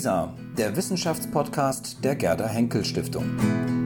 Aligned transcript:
GISA, 0.00 0.32
der 0.56 0.74
Wissenschaftspodcast 0.76 2.02
der 2.02 2.16
Gerda 2.16 2.48
Henkel 2.48 2.86
Stiftung. 2.86 3.79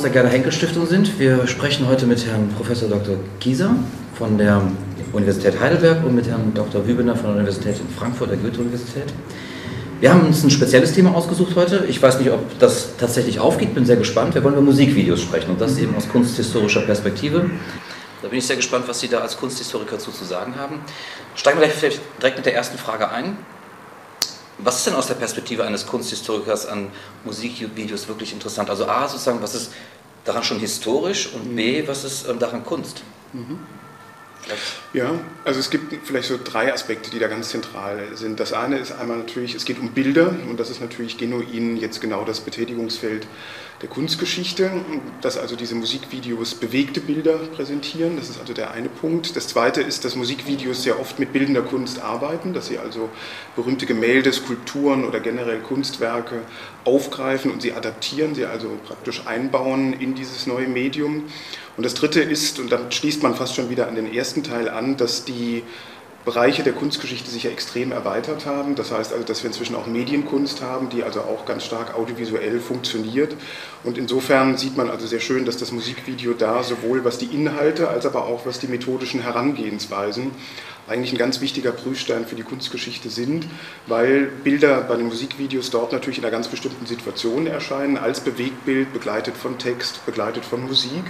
Haus 0.00 0.04
der 0.04 0.12
Gerda 0.12 0.30
Henkel 0.30 0.50
Stiftung 0.50 0.86
sind. 0.86 1.18
Wir 1.18 1.46
sprechen 1.46 1.86
heute 1.86 2.06
mit 2.06 2.24
Herrn 2.24 2.48
Professor 2.56 2.88
Dr. 2.88 3.16
Gieser 3.38 3.76
von 4.14 4.38
der 4.38 4.62
Universität 5.12 5.60
Heidelberg 5.60 6.02
und 6.06 6.14
mit 6.14 6.26
Herrn 6.26 6.54
Dr. 6.54 6.86
Wübener 6.86 7.14
von 7.14 7.24
der 7.24 7.32
Universität 7.34 7.78
in 7.78 7.86
Frankfurt, 7.86 8.30
der 8.30 8.38
Goethe-Universität. 8.38 9.12
Wir 10.00 10.10
haben 10.10 10.26
uns 10.26 10.42
ein 10.42 10.48
spezielles 10.48 10.94
Thema 10.94 11.14
ausgesucht 11.14 11.54
heute. 11.54 11.84
Ich 11.86 12.00
weiß 12.00 12.18
nicht, 12.18 12.30
ob 12.30 12.58
das 12.58 12.96
tatsächlich 12.96 13.40
aufgeht, 13.40 13.74
bin 13.74 13.84
sehr 13.84 13.98
gespannt. 13.98 14.34
Wir 14.34 14.42
wollen 14.42 14.54
über 14.54 14.62
Musikvideos 14.62 15.20
sprechen 15.20 15.50
und 15.50 15.60
das 15.60 15.76
eben 15.76 15.94
aus 15.94 16.08
kunsthistorischer 16.08 16.80
Perspektive. 16.80 17.50
Da 18.22 18.28
bin 18.28 18.38
ich 18.38 18.46
sehr 18.46 18.56
gespannt, 18.56 18.88
was 18.88 19.00
Sie 19.00 19.08
da 19.08 19.18
als 19.18 19.36
Kunsthistoriker 19.36 19.98
zu, 19.98 20.12
zu 20.12 20.24
sagen 20.24 20.54
haben. 20.56 20.76
Steigen 21.34 21.60
wir 21.60 21.68
vielleicht 21.68 22.00
direkt 22.22 22.38
mit 22.38 22.46
der 22.46 22.54
ersten 22.54 22.78
Frage 22.78 23.10
ein. 23.10 23.36
Was 24.62 24.76
ist 24.76 24.86
denn 24.88 24.94
aus 24.94 25.06
der 25.06 25.14
Perspektive 25.14 25.64
eines 25.64 25.86
Kunsthistorikers 25.86 26.66
an 26.66 26.88
Musikvideos 27.24 28.08
wirklich 28.08 28.34
interessant? 28.34 28.68
Also 28.68 28.86
A, 28.86 29.08
sozusagen, 29.08 29.40
was 29.40 29.54
ist 29.54 29.72
daran 30.30 30.44
schon 30.44 30.60
historisch 30.60 31.32
und 31.34 31.56
B, 31.56 31.86
was 31.88 32.04
ist 32.04 32.28
ähm, 32.28 32.38
daran 32.38 32.64
Kunst? 32.64 33.02
Mhm. 33.32 33.58
Ja, 34.92 35.12
also 35.44 35.60
es 35.60 35.70
gibt 35.70 35.94
vielleicht 36.06 36.28
so 36.28 36.38
drei 36.42 36.72
Aspekte, 36.72 37.10
die 37.10 37.18
da 37.18 37.28
ganz 37.28 37.50
zentral 37.50 38.08
sind. 38.14 38.40
Das 38.40 38.52
eine 38.52 38.78
ist 38.78 38.92
einmal 38.92 39.18
natürlich, 39.18 39.54
es 39.54 39.64
geht 39.64 39.78
um 39.78 39.90
Bilder 39.90 40.34
und 40.48 40.58
das 40.58 40.70
ist 40.70 40.80
natürlich 40.80 41.18
genuin 41.18 41.76
jetzt 41.76 42.00
genau 42.00 42.24
das 42.24 42.40
Betätigungsfeld 42.40 43.26
der 43.82 43.88
Kunstgeschichte, 43.88 44.70
dass 45.22 45.38
also 45.38 45.56
diese 45.56 45.74
Musikvideos 45.74 46.54
bewegte 46.54 47.00
Bilder 47.00 47.38
präsentieren. 47.38 48.16
Das 48.16 48.28
ist 48.28 48.38
also 48.38 48.52
der 48.52 48.72
eine 48.72 48.90
Punkt. 48.90 49.36
Das 49.36 49.48
zweite 49.48 49.80
ist, 49.80 50.04
dass 50.04 50.16
Musikvideos 50.16 50.82
sehr 50.82 51.00
oft 51.00 51.18
mit 51.18 51.32
bildender 51.32 51.62
Kunst 51.62 52.02
arbeiten, 52.02 52.52
dass 52.52 52.66
sie 52.66 52.78
also 52.78 53.08
berühmte 53.56 53.86
Gemälde, 53.86 54.32
Skulpturen 54.32 55.04
oder 55.06 55.20
generell 55.20 55.60
Kunstwerke 55.60 56.42
aufgreifen 56.84 57.50
und 57.50 57.62
sie 57.62 57.72
adaptieren, 57.72 58.34
sie 58.34 58.44
also 58.44 58.68
praktisch 58.86 59.26
einbauen 59.26 59.94
in 59.94 60.14
dieses 60.14 60.46
neue 60.46 60.68
Medium. 60.68 61.24
Und 61.76 61.84
das 61.84 61.94
dritte 61.94 62.20
ist, 62.20 62.58
und 62.58 62.70
damit 62.70 62.94
schließt 62.94 63.22
man 63.22 63.34
fast 63.34 63.54
schon 63.54 63.70
wieder 63.70 63.88
an 63.88 63.94
den 63.94 64.12
ersten 64.12 64.42
Teil 64.42 64.68
an, 64.68 64.96
dass 64.96 65.24
die 65.24 65.62
Bereiche 66.24 66.62
der 66.62 66.74
Kunstgeschichte 66.74 67.30
sich 67.30 67.44
ja 67.44 67.50
extrem 67.50 67.92
erweitert 67.92 68.44
haben. 68.44 68.74
Das 68.74 68.92
heißt 68.92 69.12
also, 69.12 69.24
dass 69.24 69.42
wir 69.42 69.48
inzwischen 69.48 69.74
auch 69.74 69.86
Medienkunst 69.86 70.60
haben, 70.60 70.90
die 70.90 71.02
also 71.02 71.20
auch 71.20 71.46
ganz 71.46 71.64
stark 71.64 71.94
audiovisuell 71.94 72.60
funktioniert. 72.60 73.34
Und 73.84 73.96
insofern 73.96 74.58
sieht 74.58 74.76
man 74.76 74.90
also 74.90 75.06
sehr 75.06 75.20
schön, 75.20 75.46
dass 75.46 75.56
das 75.56 75.72
Musikvideo 75.72 76.34
da 76.34 76.62
sowohl 76.62 77.04
was 77.04 77.16
die 77.16 77.34
Inhalte 77.34 77.88
als 77.88 78.04
aber 78.04 78.26
auch 78.26 78.44
was 78.44 78.58
die 78.58 78.68
methodischen 78.68 79.22
Herangehensweisen 79.22 80.32
eigentlich 80.90 81.12
ein 81.12 81.18
ganz 81.18 81.40
wichtiger 81.40 81.70
Prüfstein 81.70 82.26
für 82.26 82.34
die 82.34 82.42
Kunstgeschichte 82.42 83.10
sind, 83.10 83.46
weil 83.86 84.26
Bilder 84.26 84.80
bei 84.82 84.96
den 84.96 85.06
Musikvideos 85.06 85.70
dort 85.70 85.92
natürlich 85.92 86.18
in 86.18 86.24
einer 86.24 86.32
ganz 86.32 86.48
bestimmten 86.48 86.84
Situation 86.84 87.46
erscheinen, 87.46 87.96
als 87.96 88.20
Bewegtbild, 88.20 88.92
begleitet 88.92 89.36
von 89.36 89.56
Text, 89.56 90.04
begleitet 90.04 90.44
von 90.44 90.66
Musik 90.66 91.04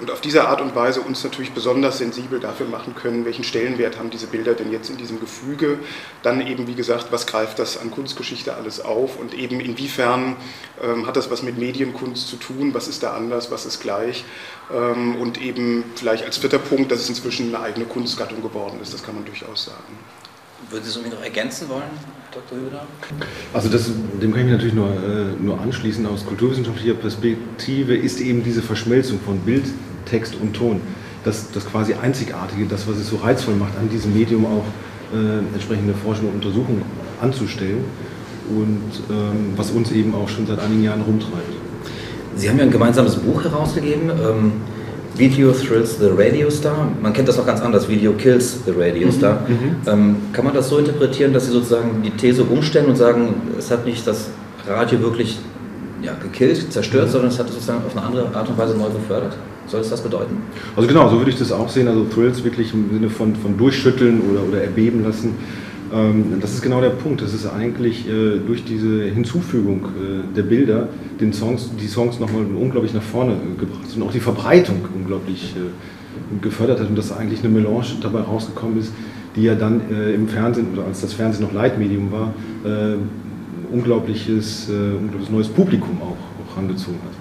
und 0.00 0.10
auf 0.10 0.20
diese 0.20 0.48
Art 0.48 0.60
und 0.60 0.74
Weise 0.74 1.00
uns 1.00 1.22
natürlich 1.22 1.52
besonders 1.52 1.98
sensibel 1.98 2.40
dafür 2.40 2.66
machen 2.66 2.94
können, 2.94 3.24
welchen 3.24 3.44
Stellenwert 3.44 3.98
haben 3.98 4.10
diese 4.10 4.26
Bilder 4.26 4.54
denn 4.54 4.72
jetzt 4.72 4.88
in 4.90 4.96
diesem 4.96 5.20
Gefüge. 5.20 5.78
Dann 6.22 6.46
eben, 6.46 6.66
wie 6.66 6.74
gesagt, 6.74 7.06
was 7.10 7.26
greift 7.26 7.58
das 7.58 7.78
an 7.78 7.90
Kunstgeschichte 7.90 8.54
alles 8.54 8.80
auf 8.80 9.18
und 9.18 9.34
eben 9.34 9.60
inwiefern 9.60 10.36
ähm, 10.82 11.06
hat 11.06 11.16
das 11.16 11.30
was 11.30 11.42
mit 11.42 11.58
Medienkunst 11.58 12.28
zu 12.28 12.36
tun, 12.36 12.72
was 12.72 12.88
ist 12.88 13.02
da 13.02 13.14
anders, 13.14 13.50
was 13.50 13.66
ist 13.66 13.80
gleich. 13.80 14.24
Ähm, 14.72 15.16
und 15.16 15.40
eben 15.40 15.84
vielleicht 15.96 16.24
als 16.24 16.38
vierter 16.38 16.58
Punkt, 16.58 16.90
dass 16.90 17.00
es 17.00 17.08
inzwischen 17.08 17.54
eine 17.54 17.64
eigene 17.64 17.84
Kunstgattung 17.86 18.42
geworden 18.42 18.78
ist, 18.80 18.94
das 18.94 19.02
kann 19.02 19.14
man 19.14 19.24
durchaus 19.24 19.66
sagen. 19.66 19.98
Würden 20.70 20.84
Sie 20.84 20.90
es 20.90 20.96
irgendwie 20.96 21.16
noch 21.16 21.22
ergänzen 21.22 21.68
wollen, 21.68 21.90
Dr. 22.32 22.58
Hübner? 22.58 22.86
Also 23.52 23.68
das, 23.68 23.90
dem 24.20 24.30
kann 24.30 24.40
ich 24.40 24.46
mich 24.46 24.52
natürlich 24.52 24.74
nur, 24.74 24.90
äh, 24.90 25.42
nur 25.42 25.60
anschließen. 25.60 26.06
Aus 26.06 26.24
kulturwissenschaftlicher 26.26 26.94
Perspektive 26.94 27.96
ist 27.96 28.20
eben 28.20 28.44
diese 28.44 28.62
Verschmelzung 28.62 29.18
von 29.20 29.38
Bild, 29.40 29.64
Text 30.04 30.36
und 30.40 30.54
Ton. 30.54 30.80
Das, 31.24 31.50
das 31.52 31.66
quasi 31.66 31.94
Einzigartige, 31.94 32.64
das, 32.66 32.88
was 32.88 32.96
es 32.96 33.10
so 33.10 33.16
reizvoll 33.16 33.54
macht, 33.54 33.76
an 33.78 33.90
diesem 33.90 34.14
Medium 34.14 34.46
auch 34.46 34.64
äh, 35.12 35.38
entsprechende 35.52 35.92
Forschung 35.92 36.28
und 36.28 36.36
Untersuchung 36.36 36.82
anzustellen 37.20 37.84
und 38.48 38.80
ähm, 39.10 39.52
was 39.56 39.70
uns 39.70 39.92
eben 39.92 40.14
auch 40.14 40.28
schon 40.28 40.46
seit 40.46 40.58
einigen 40.60 40.82
Jahren 40.82 41.02
rumtreibt. 41.02 41.52
Sie 42.36 42.48
haben 42.48 42.58
ja 42.58 42.64
ein 42.64 42.70
gemeinsames 42.70 43.16
Buch 43.16 43.44
herausgegeben, 43.44 44.10
ähm, 44.10 44.52
Video 45.16 45.52
Thrills 45.52 45.98
the 45.98 46.08
Radio 46.16 46.48
Star. 46.48 46.88
Man 47.02 47.12
kennt 47.12 47.28
das 47.28 47.36
noch 47.36 47.46
ganz 47.46 47.60
anders, 47.60 47.88
Video 47.88 48.12
Kills 48.12 48.64
the 48.64 48.70
Radio 48.70 49.08
mhm, 49.08 49.12
Star. 49.12 49.40
Mhm, 49.46 49.76
ähm, 49.86 50.16
kann 50.32 50.44
man 50.44 50.54
das 50.54 50.68
so 50.68 50.78
interpretieren, 50.78 51.32
dass 51.32 51.46
Sie 51.46 51.52
sozusagen 51.52 52.02
die 52.02 52.10
These 52.10 52.44
umstellen 52.44 52.86
und 52.86 52.96
sagen, 52.96 53.34
es 53.58 53.70
hat 53.70 53.84
nicht 53.84 54.06
das 54.06 54.30
Radio 54.66 55.00
wirklich 55.00 55.38
ja, 56.02 56.14
gekillt, 56.14 56.72
zerstört, 56.72 57.08
mhm. 57.08 57.12
sondern 57.12 57.30
es 57.30 57.38
hat 57.38 57.48
es 57.48 57.54
sozusagen 57.54 57.84
auf 57.84 57.96
eine 57.96 58.06
andere 58.06 58.34
Art 58.34 58.48
und 58.48 58.56
Weise 58.56 58.76
neu 58.76 58.88
gefördert? 58.88 59.36
Soll 59.70 59.82
es 59.82 59.90
das 59.90 60.02
bedeuten? 60.02 60.38
Also 60.74 60.88
genau, 60.88 61.08
so 61.08 61.18
würde 61.18 61.30
ich 61.30 61.38
das 61.38 61.52
auch 61.52 61.68
sehen. 61.68 61.86
Also 61.86 62.04
Thrills 62.04 62.42
wirklich 62.42 62.74
im 62.74 62.90
Sinne 62.92 63.08
von, 63.08 63.36
von 63.36 63.56
durchschütteln 63.56 64.20
oder, 64.28 64.42
oder 64.42 64.62
erbeben 64.62 65.04
lassen. 65.04 65.36
Ähm, 65.94 66.40
das 66.40 66.54
ist 66.54 66.62
genau 66.62 66.80
der 66.80 66.90
Punkt. 66.90 67.22
Das 67.22 67.32
ist 67.32 67.46
eigentlich 67.46 68.08
äh, 68.08 68.38
durch 68.44 68.64
diese 68.64 69.04
Hinzufügung 69.04 69.84
äh, 69.84 70.36
der 70.36 70.42
Bilder 70.42 70.88
den 71.20 71.32
Songs, 71.32 71.70
die 71.80 71.86
Songs 71.86 72.18
nochmal 72.18 72.42
unglaublich 72.46 72.94
nach 72.94 73.02
vorne 73.02 73.36
gebracht 73.58 73.88
sind 73.88 74.02
und 74.02 74.08
auch 74.08 74.12
die 74.12 74.18
Verbreitung 74.18 74.78
unglaublich 74.92 75.54
äh, 75.56 76.40
gefördert 76.42 76.80
hat 76.80 76.88
und 76.88 76.98
dass 76.98 77.12
eigentlich 77.12 77.44
eine 77.44 77.50
Melange 77.50 77.96
dabei 78.02 78.22
rausgekommen 78.22 78.76
ist, 78.80 78.92
die 79.36 79.42
ja 79.42 79.54
dann 79.54 79.82
äh, 79.92 80.12
im 80.14 80.26
Fernsehen 80.26 80.66
oder 80.72 80.84
als 80.86 81.00
das 81.02 81.12
Fernsehen 81.12 81.44
noch 81.44 81.52
Leitmedium 81.52 82.10
war, 82.10 82.34
äh, 82.64 82.96
unglaubliches, 83.72 84.68
äh, 84.68 84.72
unglaubliches 84.72 85.30
neues 85.30 85.48
Publikum 85.48 85.96
auch, 86.02 86.16
auch 86.16 86.56
rangezogen 86.56 86.98
hat 87.04 87.19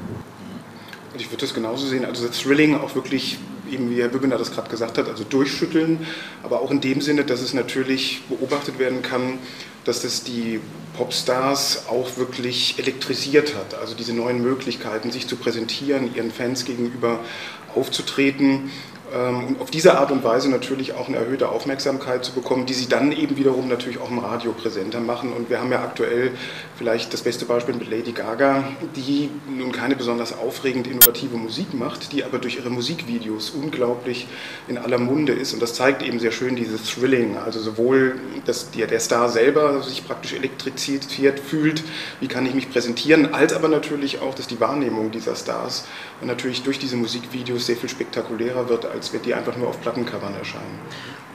ich 1.19 1.31
würde 1.31 1.41
das 1.41 1.53
genauso 1.53 1.87
sehen. 1.87 2.05
Also 2.05 2.27
das 2.27 2.39
Thrilling 2.39 2.75
auch 2.75 2.95
wirklich, 2.95 3.37
eben 3.71 3.89
wie 3.89 4.01
Herr 4.01 4.09
Bügener 4.09 4.37
das 4.37 4.51
gerade 4.51 4.69
gesagt 4.69 4.97
hat, 4.97 5.07
also 5.07 5.23
durchschütteln, 5.23 6.05
aber 6.43 6.61
auch 6.61 6.71
in 6.71 6.81
dem 6.81 7.01
Sinne, 7.01 7.23
dass 7.23 7.41
es 7.41 7.53
natürlich 7.53 8.21
beobachtet 8.29 8.79
werden 8.79 9.01
kann, 9.01 9.39
dass 9.85 10.01
das 10.01 10.23
die 10.23 10.59
Popstars 10.97 11.87
auch 11.87 12.17
wirklich 12.17 12.77
elektrisiert 12.77 13.55
hat. 13.55 13.79
Also 13.79 13.95
diese 13.95 14.13
neuen 14.13 14.41
Möglichkeiten, 14.41 15.11
sich 15.11 15.27
zu 15.27 15.35
präsentieren, 15.35 16.13
ihren 16.15 16.31
Fans 16.31 16.65
gegenüber 16.65 17.19
aufzutreten 17.75 18.71
und 19.11 19.59
auf 19.59 19.71
diese 19.71 19.97
Art 19.97 20.11
und 20.11 20.23
Weise 20.23 20.49
natürlich 20.49 20.93
auch 20.93 21.07
eine 21.07 21.17
erhöhte 21.17 21.49
Aufmerksamkeit 21.49 22.23
zu 22.23 22.31
bekommen, 22.31 22.65
die 22.65 22.73
sie 22.73 22.87
dann 22.87 23.11
eben 23.11 23.37
wiederum 23.37 23.67
natürlich 23.67 23.99
auch 23.99 24.11
im 24.11 24.19
Radio 24.19 24.51
präsenter 24.51 24.99
machen. 24.99 25.33
Und 25.33 25.49
wir 25.49 25.59
haben 25.59 25.71
ja 25.71 25.81
aktuell 25.81 26.31
vielleicht 26.77 27.11
das 27.13 27.21
beste 27.21 27.45
Beispiel 27.45 27.73
mit 27.73 27.89
Lady 27.89 28.11
Gaga, 28.11 28.63
die 28.95 29.29
nun 29.49 29.71
keine 29.71 29.95
besonders 29.95 30.37
aufregend 30.37 30.85
innovative 30.87 31.37
Musik 31.37 31.73
macht, 31.73 32.11
die 32.11 32.23
aber 32.23 32.37
durch 32.37 32.57
ihre 32.57 32.69
Musikvideos 32.69 33.49
unglaublich 33.49 34.27
in 34.67 34.77
aller 34.77 34.99
Munde 34.99 35.33
ist. 35.33 35.53
Und 35.53 35.61
das 35.61 35.73
zeigt 35.73 36.03
eben 36.03 36.19
sehr 36.19 36.31
schön 36.31 36.55
dieses 36.55 36.83
Thrilling, 36.83 37.37
also 37.37 37.59
sowohl, 37.59 38.19
dass 38.45 38.69
der 38.71 38.99
Star 38.99 39.29
selber 39.29 39.81
sich 39.81 40.05
praktisch 40.05 40.33
elektriziert 40.33 41.39
fühlt, 41.39 41.83
wie 42.19 42.27
kann 42.27 42.45
ich 42.45 42.53
mich 42.53 42.69
präsentieren, 42.69 43.33
als 43.33 43.53
aber 43.53 43.69
natürlich 43.69 44.21
auch, 44.21 44.35
dass 44.35 44.47
die 44.47 44.59
Wahrnehmung 44.59 45.09
dieser 45.09 45.35
Stars 45.35 45.85
natürlich 46.21 46.63
durch 46.63 46.79
diese 46.79 46.97
Musikvideos 46.97 47.65
sehr 47.65 47.77
viel 47.77 47.89
spektakulärer 47.89 48.69
wird, 48.69 48.85
als 48.85 48.98
wenn 49.13 49.21
die 49.21 49.33
einfach 49.33 49.55
nur 49.55 49.67
auf 49.67 49.81
Plattencovern 49.81 50.35
erscheinen. 50.35 50.79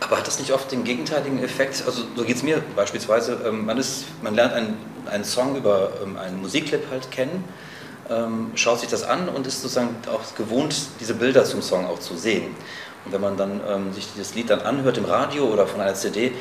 Aber 0.00 0.18
hat 0.18 0.26
das 0.26 0.38
nicht 0.38 0.52
oft 0.52 0.70
den 0.70 0.84
gegenteiligen 0.84 1.42
Effekt? 1.42 1.82
Also 1.86 2.02
so 2.14 2.24
geht 2.24 2.36
es 2.36 2.42
mir 2.42 2.62
beispielsweise. 2.76 3.40
Ähm, 3.46 3.64
man, 3.64 3.78
ist, 3.78 4.04
man 4.22 4.34
lernt 4.34 4.52
einen, 4.52 4.76
einen 5.06 5.24
Song 5.24 5.56
über 5.56 5.92
ähm, 6.02 6.18
einen 6.18 6.40
Musikclip 6.40 6.82
halt 6.90 7.10
kennen, 7.10 7.44
ähm, 8.10 8.50
schaut 8.54 8.80
sich 8.80 8.88
das 8.88 9.02
an 9.02 9.28
und 9.28 9.46
ist 9.46 9.62
sozusagen 9.62 9.96
auch 10.12 10.34
gewohnt, 10.36 10.74
diese 11.00 11.14
Bilder 11.14 11.44
zum 11.44 11.62
Song 11.62 11.86
auch 11.86 12.00
zu 12.00 12.16
sehen. 12.16 12.54
Und 13.04 13.12
wenn 13.12 13.20
man 13.20 13.36
dann 13.36 13.60
ähm, 13.68 13.92
sich 13.92 14.08
das 14.16 14.34
Lied 14.34 14.50
dann 14.50 14.60
anhört 14.60 14.98
im 14.98 15.04
Radio 15.04 15.46
oder 15.46 15.66
von 15.66 15.80
einer 15.80 15.94
CD, 15.94 16.32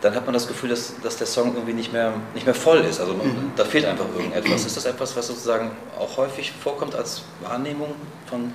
dann 0.00 0.14
hat 0.14 0.26
man 0.26 0.34
das 0.34 0.46
Gefühl, 0.46 0.68
dass, 0.68 0.94
dass 1.02 1.16
der 1.16 1.26
Song 1.26 1.54
irgendwie 1.54 1.72
nicht 1.72 1.92
mehr, 1.92 2.12
nicht 2.34 2.44
mehr 2.44 2.54
voll 2.54 2.80
ist. 2.80 3.00
Also 3.00 3.14
man, 3.14 3.26
mhm. 3.26 3.52
da 3.56 3.64
fehlt 3.64 3.86
einfach 3.86 4.04
irgendetwas. 4.14 4.66
Ist 4.66 4.76
das 4.76 4.84
etwas, 4.84 5.16
was 5.16 5.28
sozusagen 5.28 5.70
auch 5.98 6.18
häufig 6.18 6.52
vorkommt 6.52 6.94
als 6.94 7.22
Wahrnehmung 7.40 7.94
von 8.26 8.52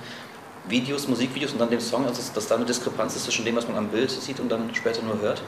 Videos, 0.70 1.08
Musikvideos 1.08 1.52
und 1.52 1.60
dann 1.60 1.70
dem 1.70 1.80
Song, 1.80 2.06
also 2.06 2.22
dass 2.34 2.46
da 2.46 2.56
eine 2.56 2.64
Diskrepanz 2.64 3.16
ist 3.16 3.24
zwischen 3.24 3.44
dem, 3.44 3.56
was 3.56 3.66
man 3.66 3.76
am 3.76 3.88
Bild 3.88 4.10
sieht 4.10 4.40
und 4.40 4.50
dann 4.50 4.62
später 4.72 5.02
nur 5.02 5.20
hört? 5.20 5.42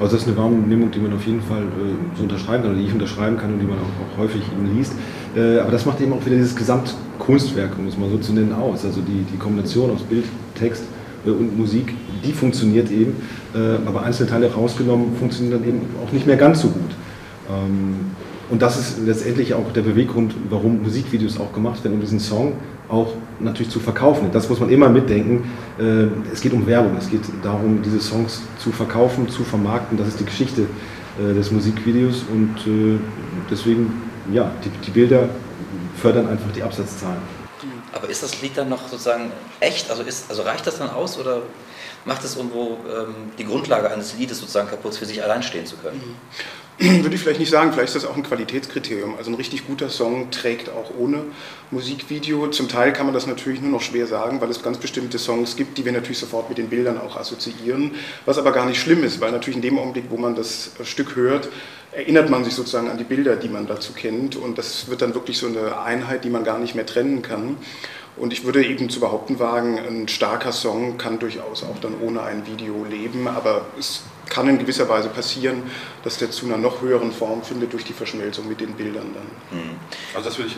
Also 0.00 0.16
das 0.16 0.22
ist 0.22 0.28
eine 0.28 0.36
Wahrnehmung, 0.36 0.90
die 0.90 0.98
man 0.98 1.12
auf 1.12 1.24
jeden 1.26 1.42
Fall 1.42 1.62
äh, 1.62 2.16
so 2.16 2.24
unterschreiben 2.24 2.62
kann, 2.62 2.72
oder 2.72 2.80
die 2.80 2.86
ich 2.86 2.92
unterschreiben 2.92 3.36
kann 3.36 3.52
und 3.52 3.60
die 3.60 3.66
man 3.66 3.78
auch, 3.78 3.82
auch 3.82 4.18
häufig 4.18 4.42
eben 4.52 4.76
liest. 4.76 4.94
Äh, 5.36 5.58
aber 5.58 5.70
das 5.70 5.86
macht 5.86 6.00
eben 6.00 6.12
auch 6.12 6.24
wieder 6.24 6.36
dieses 6.36 6.56
Gesamtkunstwerk, 6.56 7.78
um 7.78 7.86
es 7.86 7.96
mal 7.96 8.10
so 8.10 8.18
zu 8.18 8.32
nennen, 8.32 8.52
aus. 8.52 8.84
Also 8.84 9.00
die, 9.00 9.24
die 9.30 9.36
Kombination 9.36 9.90
aus 9.90 10.02
Bild, 10.02 10.24
Text 10.58 10.84
äh, 11.26 11.30
und 11.30 11.56
Musik, 11.56 11.94
die 12.24 12.32
funktioniert 12.32 12.90
eben, 12.90 13.16
äh, 13.54 13.86
aber 13.86 14.02
einzelne 14.02 14.30
Teile 14.30 14.52
rausgenommen 14.52 15.16
funktionieren 15.16 15.60
dann 15.60 15.68
eben 15.68 15.80
auch 16.04 16.12
nicht 16.12 16.26
mehr 16.26 16.36
ganz 16.36 16.62
so 16.62 16.68
gut. 16.68 16.90
Ähm, 17.50 18.12
und 18.50 18.62
das 18.62 18.78
ist 18.78 18.98
letztendlich 19.06 19.54
auch 19.54 19.72
der 19.72 19.82
Beweggrund, 19.82 20.34
warum 20.50 20.82
Musikvideos 20.82 21.38
auch 21.40 21.52
gemacht 21.52 21.82
werden, 21.82 21.94
um 21.94 22.00
diesen 22.00 22.20
Song 22.20 22.54
auch 22.88 23.14
natürlich 23.40 23.70
zu 23.70 23.80
verkaufen. 23.80 24.30
Das 24.32 24.48
muss 24.48 24.60
man 24.60 24.68
immer 24.70 24.88
mitdenken. 24.88 25.50
Äh, 25.78 26.32
es 26.32 26.40
geht 26.40 26.52
um 26.52 26.66
Werbung, 26.66 26.96
es 26.96 27.08
geht 27.08 27.22
darum, 27.42 27.82
diese 27.82 28.00
Songs 28.00 28.42
zu 28.58 28.72
verkaufen, 28.72 29.28
zu 29.28 29.44
vermarkten. 29.44 29.96
Das 29.96 30.08
ist 30.08 30.20
die 30.20 30.24
Geschichte 30.24 30.66
äh, 31.18 31.34
des 31.34 31.50
Musikvideos 31.50 32.24
und 32.30 32.56
äh, 32.66 32.98
deswegen, 33.50 34.02
ja, 34.32 34.50
die, 34.64 34.68
die 34.84 34.90
Bilder 34.90 35.28
fördern 35.96 36.28
einfach 36.28 36.50
die 36.52 36.62
Absatzzahlen. 36.62 37.22
Aber 37.92 38.08
ist 38.08 38.22
das 38.22 38.42
Lied 38.42 38.56
dann 38.56 38.68
noch 38.68 38.88
sozusagen 38.88 39.30
echt? 39.60 39.90
Also, 39.90 40.02
ist, 40.02 40.28
also 40.28 40.42
reicht 40.42 40.66
das 40.66 40.78
dann 40.78 40.90
aus 40.90 41.18
oder 41.18 41.42
macht 42.04 42.24
es 42.24 42.36
irgendwo 42.36 42.78
ähm, 42.88 43.14
die 43.38 43.44
Grundlage 43.44 43.90
eines 43.90 44.16
Liedes 44.18 44.40
sozusagen 44.40 44.68
kaputt, 44.68 44.94
für 44.94 45.06
sich 45.06 45.22
allein 45.22 45.42
stehen 45.42 45.64
zu 45.64 45.76
können? 45.76 46.02
Würde 46.76 47.14
ich 47.14 47.20
vielleicht 47.20 47.38
nicht 47.38 47.50
sagen, 47.50 47.72
vielleicht 47.72 47.94
ist 47.94 48.02
das 48.02 48.10
auch 48.10 48.16
ein 48.16 48.24
Qualitätskriterium. 48.24 49.14
Also 49.16 49.30
ein 49.30 49.34
richtig 49.34 49.64
guter 49.66 49.90
Song 49.90 50.32
trägt 50.32 50.70
auch 50.70 50.90
ohne 50.98 51.22
Musikvideo. 51.70 52.48
Zum 52.48 52.68
Teil 52.68 52.92
kann 52.92 53.06
man 53.06 53.14
das 53.14 53.28
natürlich 53.28 53.60
nur 53.60 53.70
noch 53.70 53.80
schwer 53.80 54.08
sagen, 54.08 54.40
weil 54.40 54.50
es 54.50 54.60
ganz 54.60 54.78
bestimmte 54.78 55.18
Songs 55.18 55.54
gibt, 55.54 55.78
die 55.78 55.84
wir 55.84 55.92
natürlich 55.92 56.18
sofort 56.18 56.48
mit 56.48 56.58
den 56.58 56.68
Bildern 56.68 56.98
auch 56.98 57.16
assoziieren, 57.16 57.92
was 58.26 58.38
aber 58.38 58.50
gar 58.50 58.66
nicht 58.66 58.80
schlimm 58.80 59.04
ist, 59.04 59.20
weil 59.20 59.30
natürlich 59.30 59.56
in 59.56 59.62
dem 59.62 59.78
Augenblick, 59.78 60.06
wo 60.08 60.16
man 60.16 60.34
das 60.34 60.72
Stück 60.82 61.14
hört, 61.14 61.48
erinnert 61.92 62.28
man 62.28 62.44
sich 62.44 62.54
sozusagen 62.54 62.90
an 62.90 62.98
die 62.98 63.04
Bilder, 63.04 63.36
die 63.36 63.48
man 63.48 63.68
dazu 63.68 63.92
kennt 63.92 64.34
und 64.34 64.58
das 64.58 64.88
wird 64.88 65.00
dann 65.00 65.14
wirklich 65.14 65.38
so 65.38 65.46
eine 65.46 65.80
Einheit, 65.80 66.24
die 66.24 66.30
man 66.30 66.42
gar 66.42 66.58
nicht 66.58 66.74
mehr 66.74 66.86
trennen 66.86 67.22
kann. 67.22 67.56
Und 68.16 68.32
ich 68.32 68.44
würde 68.44 68.64
eben 68.64 68.88
zu 68.88 69.00
behaupten 69.00 69.38
wagen, 69.40 69.78
ein 69.78 70.06
starker 70.08 70.52
Song 70.52 70.98
kann 70.98 71.18
durchaus 71.18 71.64
auch 71.64 71.78
dann 71.80 71.94
ohne 72.00 72.22
ein 72.22 72.46
Video 72.46 72.84
leben, 72.88 73.26
aber 73.26 73.62
es 73.78 74.04
kann 74.28 74.48
in 74.48 74.58
gewisser 74.58 74.88
Weise 74.88 75.08
passieren, 75.08 75.64
dass 76.04 76.18
der 76.18 76.30
zu 76.30 76.46
einer 76.46 76.56
noch 76.56 76.80
höheren 76.80 77.10
Form 77.10 77.42
findet 77.42 77.72
durch 77.72 77.84
die 77.84 77.92
Verschmelzung 77.92 78.48
mit 78.48 78.60
den 78.60 78.72
Bildern 78.72 79.06
dann. 79.14 79.58
Mhm. 79.58 79.70
Also 80.14 80.28
das 80.28 80.38
würde 80.38 80.50
ich, 80.50 80.56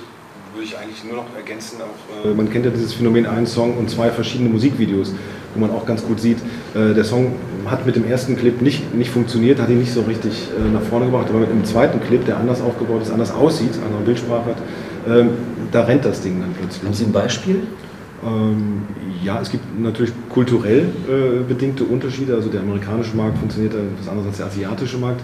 würde 0.54 0.66
ich 0.66 0.76
eigentlich 0.76 1.02
nur 1.04 1.16
noch 1.16 1.34
ergänzen. 1.34 1.78
Auch, 1.80 2.26
äh, 2.28 2.34
man 2.34 2.50
kennt 2.50 2.66
ja 2.66 2.70
dieses 2.70 2.92
Phänomen, 2.92 3.24
ein 3.24 3.46
Song 3.46 3.76
und 3.78 3.88
zwei 3.88 4.10
verschiedene 4.10 4.50
Musikvideos, 4.50 5.14
wo 5.54 5.60
man 5.60 5.70
auch 5.70 5.86
ganz 5.86 6.04
gut 6.04 6.20
sieht, 6.20 6.38
äh, 6.74 6.92
der 6.92 7.04
Song 7.04 7.36
hat 7.66 7.86
mit 7.86 7.96
dem 7.96 8.06
ersten 8.06 8.36
Clip 8.36 8.60
nicht, 8.60 8.94
nicht 8.94 9.10
funktioniert, 9.10 9.60
hat 9.60 9.70
ihn 9.70 9.80
nicht 9.80 9.92
so 9.92 10.02
richtig 10.02 10.48
äh, 10.50 10.68
nach 10.70 10.82
vorne 10.82 11.06
gebracht, 11.06 11.28
aber 11.30 11.40
mit 11.40 11.50
dem 11.50 11.64
zweiten 11.64 12.00
Clip, 12.00 12.24
der 12.26 12.36
anders 12.36 12.60
aufgebaut 12.60 13.00
ist, 13.02 13.10
anders 13.10 13.32
aussieht, 13.32 13.72
andere 13.82 14.02
Bildsprache 14.02 14.44
hat, 14.44 14.58
ähm, 15.08 15.30
da 15.72 15.82
rennt 15.82 16.04
das 16.04 16.20
Ding 16.20 16.40
dann 16.40 16.52
plötzlich. 16.52 16.84
Haben 16.84 16.94
Sie 16.94 17.04
ein 17.04 17.12
Beispiel? 17.12 17.62
Ähm, 18.24 18.82
ja, 19.22 19.40
es 19.40 19.50
gibt 19.50 19.78
natürlich 19.80 20.12
kulturell 20.30 20.88
äh, 21.08 21.42
bedingte 21.46 21.84
Unterschiede. 21.84 22.34
Also 22.34 22.48
der 22.48 22.60
amerikanische 22.60 23.16
Markt 23.16 23.38
funktioniert 23.38 23.74
etwas 23.74 24.08
anders 24.08 24.26
als 24.26 24.36
der 24.38 24.46
asiatische 24.46 24.98
Markt. 24.98 25.20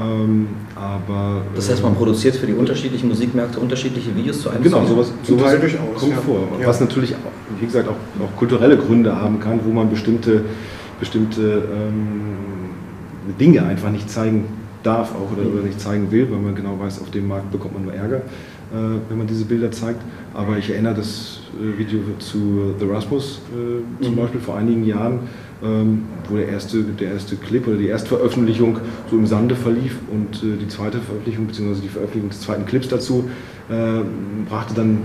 Ähm, 0.00 0.46
aber, 0.76 1.42
das 1.54 1.68
heißt, 1.68 1.82
man 1.82 1.94
produziert 1.94 2.36
für 2.36 2.46
die 2.46 2.52
unterschiedlichen 2.52 3.08
Musikmärkte 3.08 3.58
unterschiedliche 3.58 4.14
Videos 4.14 4.40
zu 4.40 4.50
einem 4.50 4.62
Genau, 4.62 4.78
Song? 4.78 4.88
sowas, 4.88 5.12
sowas 5.24 5.56
kommt 5.96 6.12
ja. 6.12 6.18
vor. 6.18 6.48
Ja. 6.60 6.66
Was 6.68 6.80
natürlich, 6.80 7.14
wie 7.58 7.66
gesagt, 7.66 7.88
auch, 7.88 8.24
auch, 8.24 8.36
kulturelle 8.36 8.76
Gründe 8.76 9.16
haben 9.16 9.40
kann, 9.40 9.60
wo 9.64 9.70
man 9.70 9.90
bestimmte, 9.90 10.44
bestimmte 11.00 11.42
ähm, 11.42 13.34
Dinge 13.38 13.64
einfach 13.64 13.90
nicht 13.90 14.08
zeigen 14.08 14.44
darf 14.82 15.14
auch 15.14 15.36
oder, 15.36 15.46
oder 15.52 15.62
nicht 15.62 15.80
zeigen 15.80 16.10
will, 16.10 16.30
weil 16.30 16.38
man 16.38 16.54
genau 16.54 16.78
weiß, 16.78 17.02
auf 17.02 17.10
dem 17.10 17.28
Markt 17.28 17.50
bekommt 17.50 17.74
man 17.74 17.84
nur 17.84 17.94
Ärger. 17.94 18.22
Äh, 18.72 19.00
wenn 19.08 19.18
man 19.18 19.26
diese 19.26 19.46
Bilder 19.46 19.72
zeigt. 19.72 20.00
Aber 20.32 20.56
ich 20.56 20.70
erinnere 20.70 20.94
das 20.94 21.40
äh, 21.60 21.76
Video 21.76 21.98
zu 22.20 22.74
The 22.78 22.86
Rasmus 22.86 23.40
äh, 23.50 24.04
zum 24.04 24.14
mhm. 24.14 24.16
Beispiel 24.16 24.40
vor 24.40 24.56
einigen 24.56 24.84
Jahren, 24.84 25.20
ähm, 25.60 26.04
wo 26.28 26.36
der 26.36 26.48
erste, 26.48 26.84
der 26.84 27.14
erste 27.14 27.34
Clip 27.34 27.66
oder 27.66 27.78
die 27.78 27.88
Erstveröffentlichung 27.88 28.78
so 29.10 29.16
im 29.16 29.26
Sande 29.26 29.56
verlief 29.56 29.98
und 30.12 30.42
die 30.42 30.68
zweite 30.68 30.98
Veröffentlichung 31.00 31.46
bzw. 31.48 31.80
die 31.82 31.88
Veröffentlichung 31.88 32.30
des 32.30 32.40
zweiten 32.40 32.64
Clips 32.64 32.88
dazu 32.88 33.28
brachte 34.48 34.74
dann 34.74 34.98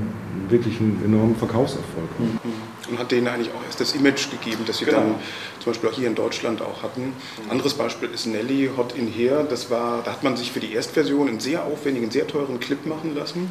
wirklich 0.50 0.80
einen 0.80 1.00
enormen 1.06 1.36
Verkaufserfolg. 1.36 2.10
Mhm 2.20 2.65
und 2.88 3.00
hat 3.00 3.12
denen 3.12 3.28
eigentlich 3.28 3.50
auch 3.54 3.64
erst 3.66 3.80
das 3.80 3.94
Image 3.94 4.30
gegeben, 4.32 4.64
das 4.66 4.78
sie 4.78 4.86
genau. 4.86 4.98
dann 4.98 5.16
zum 5.60 5.72
Beispiel 5.72 5.90
auch 5.90 5.94
hier 5.94 6.08
in 6.08 6.16
Deutschland 6.16 6.62
auch 6.62 6.84
hatten. 6.84 7.14
Ein 7.44 7.52
anderes 7.52 7.74
Beispiel 7.74 8.10
ist 8.10 8.26
Nelly 8.26 8.72
Hot 8.78 8.94
in 8.96 9.08
Here. 9.08 9.46
Das 9.50 9.70
war, 9.70 10.04
da 10.04 10.12
hat 10.12 10.24
man 10.24 10.38
sich 10.38 10.52
für 10.52 10.60
die 10.60 10.74
Erstversion 10.74 11.28
einen 11.28 11.40
sehr 11.40 11.64
aufwendigen, 11.64 12.12
sehr 12.12 12.28
teuren 12.28 12.60
Clip 12.60 12.86
machen 12.86 13.16
lassen, 13.16 13.50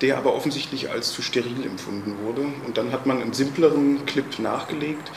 der 0.00 0.18
aber 0.18 0.34
offensichtlich 0.34 0.90
als 0.90 1.12
zu 1.12 1.22
steril 1.22 1.64
empfunden 1.64 2.16
wurde. 2.24 2.42
Und 2.66 2.78
dann 2.78 2.92
hat 2.92 3.06
man 3.06 3.20
einen 3.20 3.32
simpleren 3.32 4.04
Clip 4.06 4.38
nachgelegt 4.38 5.10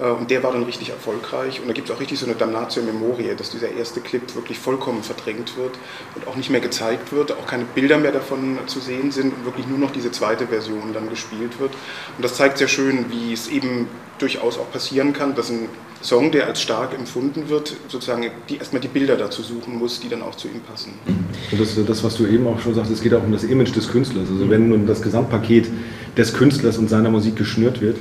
und 0.00 0.30
der 0.30 0.42
war 0.42 0.52
dann 0.52 0.62
richtig 0.62 0.90
erfolgreich. 0.90 1.60
Und 1.60 1.68
da 1.68 1.74
gibt 1.74 1.90
es 1.90 1.94
auch 1.94 2.00
richtig 2.00 2.18
so 2.18 2.26
eine 2.26 2.34
Damnatio 2.34 2.82
Memoria, 2.82 3.34
dass 3.34 3.50
dieser 3.50 3.70
erste 3.70 4.00
Clip 4.00 4.34
wirklich 4.34 4.58
vollkommen 4.58 5.02
verdrängt 5.02 5.56
wird 5.56 5.72
und 6.14 6.26
auch 6.26 6.36
nicht 6.36 6.50
mehr 6.50 6.60
gezeigt 6.60 7.12
wird, 7.12 7.32
auch 7.32 7.46
keine 7.46 7.64
Bilder 7.64 7.98
mehr 7.98 8.12
davon 8.12 8.58
zu 8.66 8.80
sehen 8.80 9.10
sind 9.12 9.34
und 9.34 9.44
wirklich 9.44 9.66
nur 9.66 9.78
noch 9.78 9.90
diese 9.90 10.10
zweite 10.10 10.46
Version 10.46 10.92
dann 10.94 11.10
gespielt 11.10 11.60
wird. 11.60 11.72
Und 12.16 12.24
das 12.24 12.34
zeigt 12.34 12.58
sehr 12.58 12.68
schön, 12.68 13.06
wie 13.10 13.32
es 13.34 13.48
eben 13.48 13.88
durchaus 14.18 14.58
auch 14.58 14.70
passieren 14.70 15.12
kann, 15.12 15.34
dass 15.34 15.50
ein 15.50 15.68
Song, 16.00 16.32
der 16.32 16.46
als 16.46 16.60
stark 16.60 16.94
empfunden 16.94 17.48
wird, 17.48 17.76
sozusagen 17.88 18.24
die, 18.48 18.56
erstmal 18.56 18.80
die 18.80 18.88
Bilder 18.88 19.16
dazu 19.16 19.42
suchen 19.42 19.78
muss, 19.78 20.00
die 20.00 20.08
dann 20.08 20.22
auch 20.22 20.34
zu 20.34 20.48
ihm 20.48 20.60
passen. 20.60 20.94
Und 21.06 21.60
das, 21.60 21.76
das, 21.86 22.02
was 22.02 22.16
du 22.16 22.26
eben 22.26 22.46
auch 22.46 22.58
schon 22.60 22.74
sagst, 22.74 22.90
es 22.90 23.02
geht 23.02 23.14
auch 23.14 23.22
um 23.22 23.32
das 23.32 23.44
Image 23.44 23.74
des 23.74 23.88
Künstlers. 23.88 24.28
Also 24.28 24.48
wenn 24.48 24.68
nun 24.68 24.86
das 24.86 25.02
Gesamtpaket 25.02 25.68
des 26.16 26.32
Künstlers 26.32 26.78
und 26.78 26.88
seiner 26.88 27.10
Musik 27.10 27.36
geschnürt 27.36 27.80
wird, 27.80 27.98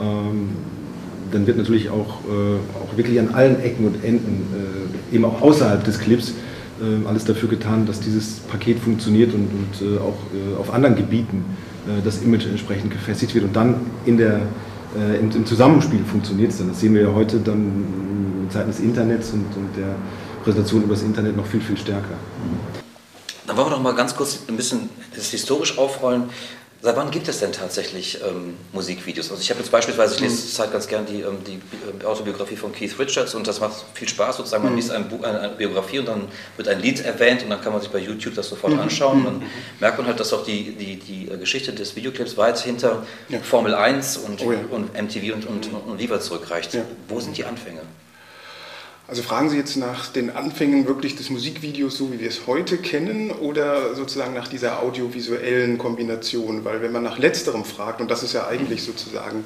ähm, 0.00 0.50
dann 1.34 1.46
wird 1.46 1.58
natürlich 1.58 1.90
auch, 1.90 2.20
äh, 2.28 2.56
auch 2.78 2.96
wirklich 2.96 3.18
an 3.18 3.34
allen 3.34 3.60
Ecken 3.60 3.86
und 3.86 4.04
Enden, 4.04 4.46
äh, 5.12 5.14
eben 5.14 5.24
auch 5.24 5.42
außerhalb 5.42 5.82
des 5.82 5.98
Clips, 5.98 6.30
äh, 6.80 7.06
alles 7.06 7.24
dafür 7.24 7.48
getan, 7.48 7.86
dass 7.86 8.00
dieses 8.00 8.38
Paket 8.40 8.78
funktioniert 8.78 9.34
und, 9.34 9.48
und 9.50 10.00
auch 10.00 10.16
auf 10.58 10.72
anderen 10.72 10.96
Gebieten 10.96 11.44
das 12.02 12.22
Image 12.22 12.46
entsprechend 12.46 12.90
gefestigt 12.90 13.34
wird 13.34 13.44
und 13.44 13.54
dann 13.54 13.74
in 14.06 14.16
der, 14.16 14.40
im, 15.20 15.30
im, 15.30 15.44
Zusammenspiel 15.44 16.00
funktioniert 16.04 16.50
es 16.50 16.58
dann. 16.58 16.68
Das 16.68 16.80
sehen 16.80 16.94
wir 16.94 17.02
ja 17.02 17.12
heute 17.14 17.38
dann 17.38 17.84
in 18.44 18.50
Zeiten 18.50 18.70
des 18.70 18.80
Internets 18.80 19.32
und, 19.32 19.44
und 19.54 19.76
der 19.76 19.94
Präsentation 20.42 20.84
über 20.84 20.94
das 20.94 21.02
Internet 21.02 21.36
noch 21.36 21.46
viel, 21.46 21.60
viel 21.60 21.76
stärker. 21.76 22.16
Dann 23.46 23.56
wollen 23.56 23.66
wir 23.66 23.72
noch 23.72 23.82
mal 23.82 23.94
ganz 23.94 24.16
kurz 24.16 24.40
ein 24.48 24.56
bisschen 24.56 24.88
das 25.14 25.26
historisch 25.26 25.76
aufrollen. 25.76 26.24
Seit 26.84 26.96
wann 26.96 27.10
gibt 27.10 27.26
es 27.28 27.40
denn 27.40 27.50
tatsächlich 27.50 28.20
ähm, 28.20 28.58
Musikvideos? 28.74 29.30
Also 29.30 29.40
ich 29.40 29.48
habe 29.48 29.60
jetzt 29.60 29.72
beispielsweise, 29.72 30.16
ich 30.16 30.20
lese 30.20 30.34
mhm. 30.34 30.40
zurzeit 30.40 30.70
ganz 30.70 30.86
gern 30.86 31.06
die, 31.06 31.22
ähm, 31.22 31.38
die 31.46 31.54
äh, 31.54 32.04
Autobiografie 32.04 32.56
von 32.56 32.72
Keith 32.72 32.98
Richards 32.98 33.34
und 33.34 33.46
das 33.46 33.58
macht 33.58 33.86
viel 33.94 34.06
Spaß 34.06 34.36
sozusagen. 34.36 34.64
Man 34.64 34.72
mhm. 34.72 34.76
liest 34.76 34.90
ein 34.90 35.08
Buch, 35.08 35.22
eine, 35.22 35.40
eine, 35.40 35.54
Biografie 35.54 36.00
und 36.00 36.08
dann 36.08 36.28
wird 36.58 36.68
ein 36.68 36.80
Lied 36.80 37.02
erwähnt 37.02 37.42
und 37.42 37.48
dann 37.48 37.62
kann 37.62 37.72
man 37.72 37.80
sich 37.80 37.90
bei 37.90 38.00
YouTube 38.00 38.34
das 38.34 38.50
sofort 38.50 38.74
mhm. 38.74 38.80
anschauen. 38.80 39.20
Und 39.20 39.24
dann 39.24 39.38
mhm. 39.38 39.50
merkt 39.80 39.96
man 39.96 40.06
halt, 40.06 40.20
dass 40.20 40.30
auch 40.34 40.44
die, 40.44 40.72
die, 40.72 40.96
die 40.96 41.30
äh, 41.30 41.38
Geschichte 41.38 41.72
des 41.72 41.96
Videoclips 41.96 42.36
weit 42.36 42.58
hinter 42.58 43.06
ja. 43.30 43.38
Formel 43.38 43.74
1 43.74 44.18
und, 44.18 44.42
oh 44.42 44.52
ja. 44.52 44.58
und 44.70 44.92
MTV 44.92 45.32
und, 45.36 45.46
und, 45.46 45.72
mhm. 45.72 45.90
und 45.90 45.98
Viva 45.98 46.20
zurückreicht. 46.20 46.74
Ja. 46.74 46.82
Wo 47.08 47.18
sind 47.18 47.34
die 47.38 47.46
Anfänge? 47.46 47.80
Also 49.06 49.22
fragen 49.22 49.50
Sie 49.50 49.58
jetzt 49.58 49.76
nach 49.76 50.08
den 50.08 50.34
Anfängen 50.34 50.86
wirklich 50.86 51.14
des 51.14 51.28
Musikvideos, 51.28 51.98
so 51.98 52.10
wie 52.10 52.20
wir 52.20 52.28
es 52.28 52.46
heute 52.46 52.78
kennen, 52.78 53.30
oder 53.30 53.94
sozusagen 53.94 54.32
nach 54.32 54.48
dieser 54.48 54.82
audiovisuellen 54.82 55.76
Kombination? 55.76 56.64
Weil 56.64 56.80
wenn 56.80 56.90
man 56.90 57.02
nach 57.02 57.18
letzterem 57.18 57.66
fragt, 57.66 58.00
und 58.00 58.10
das 58.10 58.22
ist 58.22 58.32
ja 58.32 58.46
eigentlich 58.46 58.82
sozusagen 58.82 59.44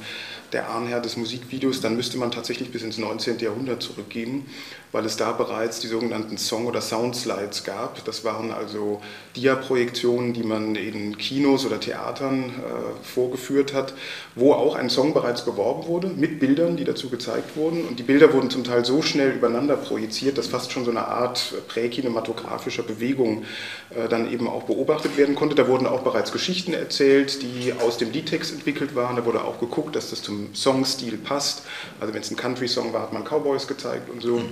der 0.52 0.70
Ahnherr 0.70 1.00
des 1.00 1.16
Musikvideos, 1.16 1.80
dann 1.80 1.96
müsste 1.96 2.18
man 2.18 2.30
tatsächlich 2.30 2.70
bis 2.70 2.82
ins 2.82 2.98
19. 2.98 3.38
Jahrhundert 3.38 3.82
zurückgehen, 3.82 4.46
weil 4.92 5.04
es 5.04 5.16
da 5.16 5.32
bereits 5.32 5.80
die 5.80 5.86
sogenannten 5.86 6.38
Song- 6.38 6.66
oder 6.66 6.80
Soundslides 6.80 7.64
gab. 7.64 8.04
Das 8.04 8.24
waren 8.24 8.52
also 8.52 9.02
Dia-Projektionen, 9.36 10.32
die 10.32 10.42
man 10.42 10.74
in 10.74 11.18
Kinos 11.18 11.66
oder 11.66 11.78
Theatern 11.78 12.44
äh, 12.44 13.04
vorgeführt 13.04 13.74
hat, 13.74 13.92
wo 14.34 14.54
auch 14.54 14.74
ein 14.74 14.88
Song 14.88 15.12
bereits 15.12 15.44
beworben 15.44 15.86
wurde, 15.86 16.08
mit 16.08 16.40
Bildern, 16.40 16.76
die 16.76 16.84
dazu 16.84 17.10
gezeigt 17.10 17.56
wurden. 17.56 17.84
Und 17.84 17.98
die 17.98 18.02
Bilder 18.02 18.32
wurden 18.32 18.48
zum 18.48 18.64
Teil 18.64 18.84
so 18.84 19.02
schnell 19.02 19.32
übereinander 19.32 19.76
projiziert, 19.76 20.38
dass 20.38 20.46
fast 20.46 20.72
schon 20.72 20.84
so 20.84 20.90
eine 20.90 21.06
Art 21.06 21.54
präkinematografischer 21.68 22.82
Bewegung 22.82 23.44
äh, 23.90 24.08
dann 24.08 24.32
eben 24.32 24.48
auch 24.48 24.62
beobachtet 24.62 25.18
werden 25.18 25.34
konnte. 25.34 25.54
Da 25.54 25.68
wurden 25.68 25.86
auch 25.86 26.00
bereits 26.00 26.32
Geschichten 26.32 26.72
erzählt, 26.72 27.42
die 27.42 27.74
aus 27.74 27.98
dem 27.98 28.12
Liedtext 28.12 28.52
entwickelt 28.52 28.94
waren. 28.94 29.16
Da 29.16 29.26
wurde 29.26 29.44
auch 29.44 29.60
geguckt, 29.60 29.94
dass 29.94 30.10
das 30.10 30.22
zum 30.22 30.37
Songstil 30.52 31.18
passt. 31.18 31.62
Also 32.00 32.14
wenn 32.14 32.22
es 32.22 32.30
ein 32.30 32.36
Country-Song 32.36 32.92
war, 32.92 33.02
hat 33.02 33.12
man 33.12 33.24
Cowboys 33.24 33.66
gezeigt 33.66 34.10
und 34.10 34.22
so. 34.22 34.42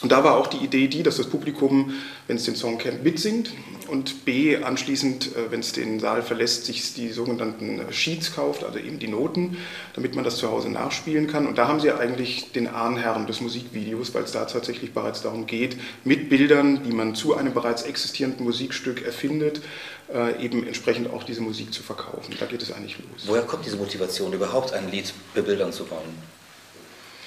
Und 0.00 0.12
da 0.12 0.22
war 0.22 0.36
auch 0.36 0.46
die 0.46 0.58
Idee 0.58 0.86
die, 0.86 1.02
dass 1.02 1.16
das 1.16 1.26
Publikum, 1.26 1.92
wenn 2.28 2.36
es 2.36 2.44
den 2.44 2.54
Song 2.54 2.78
kennt, 2.78 3.02
mitsingt 3.02 3.50
und 3.88 4.24
B, 4.24 4.56
anschließend, 4.56 5.34
äh, 5.34 5.50
wenn 5.50 5.58
es 5.58 5.72
den 5.72 5.98
Saal 5.98 6.22
verlässt, 6.22 6.66
sich 6.66 6.94
die 6.94 7.08
sogenannten 7.08 7.80
Sheets 7.90 8.34
kauft, 8.34 8.62
also 8.62 8.78
eben 8.78 9.00
die 9.00 9.08
Noten, 9.08 9.56
damit 9.94 10.14
man 10.14 10.24
das 10.24 10.36
zu 10.36 10.52
Hause 10.52 10.70
nachspielen 10.70 11.26
kann. 11.26 11.48
Und 11.48 11.58
da 11.58 11.66
haben 11.66 11.80
sie 11.80 11.90
eigentlich 11.90 12.52
den 12.52 12.68
Ahnherren 12.68 13.26
des 13.26 13.40
Musikvideos, 13.40 14.14
weil 14.14 14.22
es 14.22 14.32
da 14.32 14.44
tatsächlich 14.44 14.92
bereits 14.92 15.22
darum 15.22 15.46
geht, 15.46 15.76
mit 16.04 16.28
Bildern, 16.28 16.84
die 16.84 16.92
man 16.92 17.16
zu 17.16 17.34
einem 17.34 17.52
bereits 17.52 17.82
existierenden 17.82 18.44
Musikstück 18.44 19.04
erfindet, 19.04 19.62
äh, 20.12 20.42
eben 20.42 20.66
entsprechend 20.66 21.10
auch 21.10 21.22
diese 21.22 21.40
Musik 21.40 21.72
zu 21.72 21.82
verkaufen. 21.82 22.34
Da 22.38 22.46
geht 22.46 22.62
es 22.62 22.72
eigentlich 22.72 22.96
los. 22.98 23.24
Woher 23.26 23.42
kommt 23.42 23.66
diese 23.66 23.76
Motivation, 23.76 24.32
überhaupt 24.32 24.72
ein 24.72 24.90
Lied 24.90 25.12
bebildern 25.34 25.72
zu 25.72 25.88
wollen? 25.90 26.14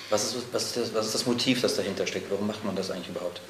Was 0.09 0.25
ist, 0.25 0.43
was, 0.51 0.65
ist 0.65 0.77
das, 0.77 0.93
was 0.93 1.05
ist 1.07 1.15
das 1.15 1.25
Motiv, 1.25 1.61
das 1.61 1.75
dahinter 1.75 2.05
steckt? 2.07 2.29
Warum 2.31 2.47
macht 2.47 2.65
man 2.65 2.75
das 2.75 2.91
eigentlich 2.91 3.09
überhaupt? 3.09 3.41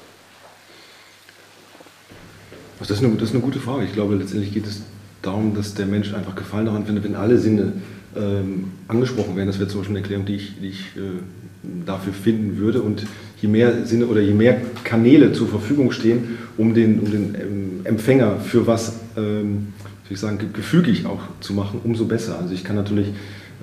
Das 2.78 2.90
ist, 2.90 3.02
eine, 3.02 3.14
das 3.14 3.30
ist 3.30 3.34
eine 3.34 3.42
gute 3.42 3.60
Frage. 3.60 3.84
Ich 3.84 3.92
glaube, 3.92 4.16
letztendlich 4.16 4.52
geht 4.52 4.66
es 4.66 4.82
darum, 5.22 5.54
dass 5.54 5.74
der 5.74 5.86
Mensch 5.86 6.12
einfach 6.14 6.34
Gefallen 6.34 6.66
daran 6.66 6.84
findet, 6.84 7.04
wenn 7.04 7.14
alle 7.14 7.38
Sinne 7.38 7.74
ähm, 8.16 8.72
angesprochen 8.88 9.36
werden. 9.36 9.46
Das 9.46 9.58
wäre 9.58 9.68
zum 9.68 9.80
Beispiel 9.80 9.96
eine 9.96 10.02
Erklärung, 10.02 10.26
die 10.26 10.36
ich, 10.36 10.60
die 10.60 10.68
ich 10.68 10.80
äh, 10.96 11.22
dafür 11.86 12.12
finden 12.12 12.58
würde. 12.58 12.82
Und 12.82 13.06
je 13.42 13.48
mehr 13.48 13.84
Sinne 13.84 14.06
oder 14.06 14.20
je 14.20 14.32
mehr 14.32 14.60
Kanäle 14.84 15.32
zur 15.32 15.48
Verfügung 15.48 15.90
stehen, 15.90 16.38
um 16.56 16.72
den, 16.74 17.00
um 17.00 17.10
den 17.10 17.34
ähm, 17.34 17.80
Empfänger 17.84 18.36
für 18.38 18.66
was, 18.66 19.00
ähm, 19.16 19.68
ich 20.08 20.20
sagen, 20.20 20.38
gefügig 20.52 21.06
auch 21.06 21.20
zu 21.40 21.54
machen, 21.54 21.80
umso 21.84 22.04
besser. 22.04 22.38
Also 22.38 22.52
ich 22.52 22.64
kann 22.64 22.76
natürlich 22.76 23.08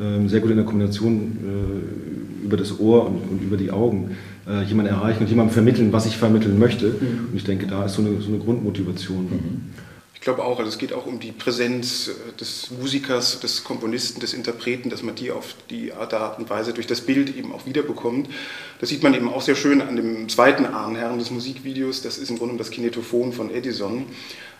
ähm, 0.01 0.27
sehr 0.27 0.39
gut 0.39 0.49
in 0.49 0.57
der 0.57 0.65
Kombination 0.65 1.37
äh, 2.41 2.45
über 2.45 2.57
das 2.57 2.79
Ohr 2.79 3.05
und, 3.05 3.29
und 3.29 3.43
über 3.43 3.55
die 3.55 3.69
Augen 3.71 4.17
äh, 4.47 4.63
jemanden 4.63 4.91
erreichen 4.91 5.21
und 5.21 5.29
jemandem 5.29 5.53
vermitteln, 5.53 5.93
was 5.93 6.07
ich 6.07 6.17
vermitteln 6.17 6.57
möchte. 6.57 6.87
Mhm. 6.87 7.29
Und 7.31 7.35
ich 7.35 7.43
denke, 7.43 7.67
da 7.67 7.85
ist 7.85 7.93
so 7.93 8.01
eine, 8.01 8.19
so 8.19 8.29
eine 8.29 8.39
Grundmotivation. 8.39 9.25
Mhm. 9.25 9.88
Ich 10.19 10.25
glaube 10.25 10.43
auch, 10.43 10.59
also 10.59 10.67
es 10.67 10.77
geht 10.77 10.91
auch 10.91 11.05
um 11.05 11.21
die 11.21 11.31
Präsenz 11.31 12.09
äh, 12.09 12.37
des 12.37 12.71
Musikers, 12.71 13.39
des 13.39 13.63
Komponisten, 13.63 14.19
des 14.19 14.33
Interpreten, 14.33 14.89
dass 14.89 15.01
man 15.01 15.15
die 15.15 15.31
auf 15.31 15.55
die 15.69 15.93
Art 15.93 16.39
und 16.39 16.49
Weise 16.49 16.73
durch 16.73 16.87
das 16.87 16.99
Bild 16.99 17.37
eben 17.37 17.53
auch 17.53 17.65
wiederbekommt. 17.65 18.27
Das 18.81 18.89
sieht 18.89 19.01
man 19.01 19.13
eben 19.13 19.29
auch 19.29 19.41
sehr 19.41 19.55
schön 19.55 19.81
an 19.81 19.95
dem 19.95 20.27
zweiten 20.27 20.65
Ahnherrn 20.65 21.19
des 21.19 21.31
Musikvideos. 21.31 22.01
Das 22.01 22.17
ist 22.17 22.29
im 22.29 22.37
Grunde 22.37 22.57
das 22.57 22.69
Kinetophon 22.69 23.31
von 23.31 23.49
Edison. 23.49 24.07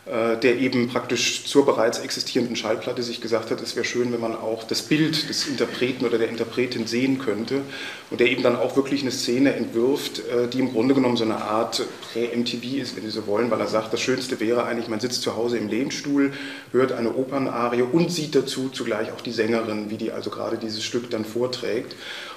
Äh, 0.06 0.38
der 0.38 0.58
eben 0.58 0.88
praktisch 0.88 1.46
zur 1.46 1.66
bereits 1.66 2.00
existierenden 2.00 2.56
Schallplatte 2.56 3.04
sich 3.04 3.22
gesagt 3.22 3.52
hat, 3.52 3.62
es 3.62 3.76
wäre 3.76 3.86
schön, 3.86 4.12
wenn 4.12 4.22
man 4.22 4.34
auch 4.34 4.64
das 4.64 4.82
Bild 4.82 5.30
des 5.30 5.46
Interpreten 5.46 6.04
oder 6.04 6.18
der 6.18 6.30
Interpretin 6.30 6.88
sehen 6.88 7.20
könnte 7.20 7.62
und 8.10 8.20
der 8.20 8.28
eben 8.28 8.42
dann 8.42 8.56
auch 8.56 8.76
wirklich 8.76 9.02
eine 9.02 9.12
Szene 9.12 9.54
entwirft, 9.54 10.20
äh, 10.20 10.48
die 10.48 10.60
im 10.60 10.72
Grunde 10.72 10.96
genommen 10.96 11.18
so 11.18 11.26
eine 11.26 11.42
Art 11.42 11.84
Prä-MTV 12.12 12.82
ist, 12.82 12.96
wenn 12.96 13.04
Sie 13.04 13.12
so 13.12 13.28
wollen, 13.28 13.52
weil 13.52 13.60
er 13.60 13.68
sagt, 13.68 13.94
das 13.94 14.02
Schönste 14.02 14.40
wäre 14.40 14.64
eigentlich, 14.64 14.88
man 14.88 15.00
sitzt 15.00 15.22
zu 15.22 15.36
Hause 15.36 15.58
im 15.58 15.68
Lehnstuhl, 15.68 16.34
hört 16.72 16.92
eine 16.94 17.14
Opernarie 17.14 17.84
und 17.84 18.12
sieht 18.12 18.34
dazu 18.34 18.70
zugleich 18.70 19.12
auch 19.12 19.22
die 19.22 19.32
Sängerin, 19.32 19.92
wie 19.92 19.98
die 19.98 20.12
also 20.12 20.32
gerade 20.32 20.58
dieses 20.58 20.84
Stück 20.84 21.12
dann 21.12 21.26
vorträgt. 21.26 21.96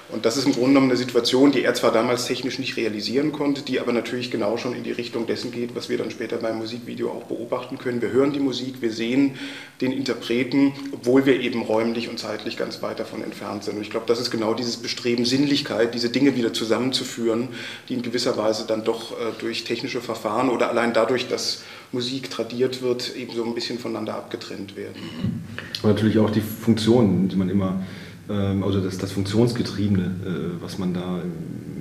Und 0.09 0.25
das 0.25 0.37
ist 0.37 0.45
im 0.45 0.51
Grunde 0.51 0.69
genommen 0.69 0.89
eine 0.89 0.97
Situation, 0.97 1.51
die 1.51 1.63
er 1.63 1.73
zwar 1.73 1.91
damals 1.91 2.25
technisch 2.25 2.59
nicht 2.59 2.77
realisieren 2.77 3.31
konnte, 3.31 3.61
die 3.61 3.79
aber 3.79 3.93
natürlich 3.93 4.29
genau 4.29 4.57
schon 4.57 4.75
in 4.75 4.83
die 4.83 4.91
Richtung 4.91 5.25
dessen 5.25 5.51
geht, 5.51 5.75
was 5.75 5.89
wir 5.89 5.97
dann 5.97 6.11
später 6.11 6.37
beim 6.37 6.59
Musikvideo 6.59 7.09
auch 7.09 7.23
beobachten 7.23 7.77
können. 7.77 8.01
Wir 8.01 8.11
hören 8.11 8.33
die 8.33 8.39
Musik, 8.39 8.81
wir 8.81 8.91
sehen 8.91 9.35
den 9.81 9.91
Interpreten, 9.91 10.73
obwohl 10.91 11.25
wir 11.25 11.39
eben 11.39 11.61
räumlich 11.63 12.09
und 12.09 12.19
zeitlich 12.19 12.57
ganz 12.57 12.81
weit 12.81 12.99
davon 12.99 13.23
entfernt 13.23 13.63
sind. 13.63 13.77
Und 13.77 13.81
ich 13.81 13.89
glaube, 13.89 14.05
das 14.07 14.19
ist 14.19 14.29
genau 14.29 14.53
dieses 14.53 14.77
Bestreben, 14.77 15.25
Sinnlichkeit, 15.25 15.93
diese 15.93 16.09
Dinge 16.09 16.35
wieder 16.35 16.53
zusammenzuführen, 16.53 17.47
die 17.89 17.95
in 17.95 18.01
gewisser 18.01 18.37
Weise 18.37 18.65
dann 18.67 18.83
doch 18.83 19.13
äh, 19.13 19.31
durch 19.39 19.63
technische 19.63 20.01
Verfahren 20.01 20.49
oder 20.49 20.69
allein 20.69 20.93
dadurch, 20.93 21.27
dass 21.27 21.63
Musik 21.91 22.29
tradiert 22.29 22.81
wird, 22.81 23.15
eben 23.15 23.33
so 23.33 23.43
ein 23.43 23.55
bisschen 23.55 23.79
voneinander 23.79 24.15
abgetrennt 24.15 24.75
werden. 24.75 25.43
Und 25.81 25.89
natürlich 25.89 26.19
auch 26.19 26.29
die 26.29 26.41
Funktionen, 26.41 27.29
die 27.29 27.35
man 27.35 27.49
immer 27.49 27.83
also 28.27 28.79
das, 28.79 28.97
das 28.97 29.11
Funktionsgetriebene, 29.11 30.03
äh, 30.03 30.61
was 30.61 30.79
man 30.79 30.93
da 30.93 31.21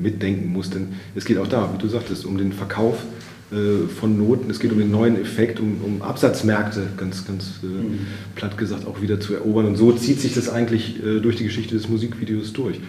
mitdenken 0.00 0.52
muss. 0.52 0.70
Denn 0.70 0.88
es 1.14 1.24
geht 1.24 1.38
auch 1.38 1.46
da, 1.46 1.70
wie 1.72 1.78
du 1.80 1.88
sagtest, 1.88 2.26
um 2.26 2.36
den 2.36 2.52
Verkauf 2.52 3.04
äh, 3.52 3.86
von 3.88 4.18
Noten, 4.18 4.50
es 4.50 4.58
geht 4.58 4.72
um 4.72 4.78
den 4.78 4.90
neuen 4.90 5.20
Effekt, 5.20 5.60
um, 5.60 5.76
um 5.84 6.02
Absatzmärkte, 6.02 6.88
ganz, 6.96 7.24
ganz 7.26 7.60
äh, 7.62 7.66
mhm. 7.66 8.00
platt 8.34 8.58
gesagt, 8.58 8.86
auch 8.86 9.00
wieder 9.00 9.20
zu 9.20 9.34
erobern. 9.34 9.66
Und 9.66 9.76
so 9.76 9.92
zieht 9.92 10.20
sich 10.20 10.34
das 10.34 10.48
eigentlich 10.48 10.96
durch 11.22 11.36
die 11.36 11.44
Geschichte 11.44 11.74
des 11.74 11.88
Musikvideos 11.88 12.52
durch. 12.52 12.80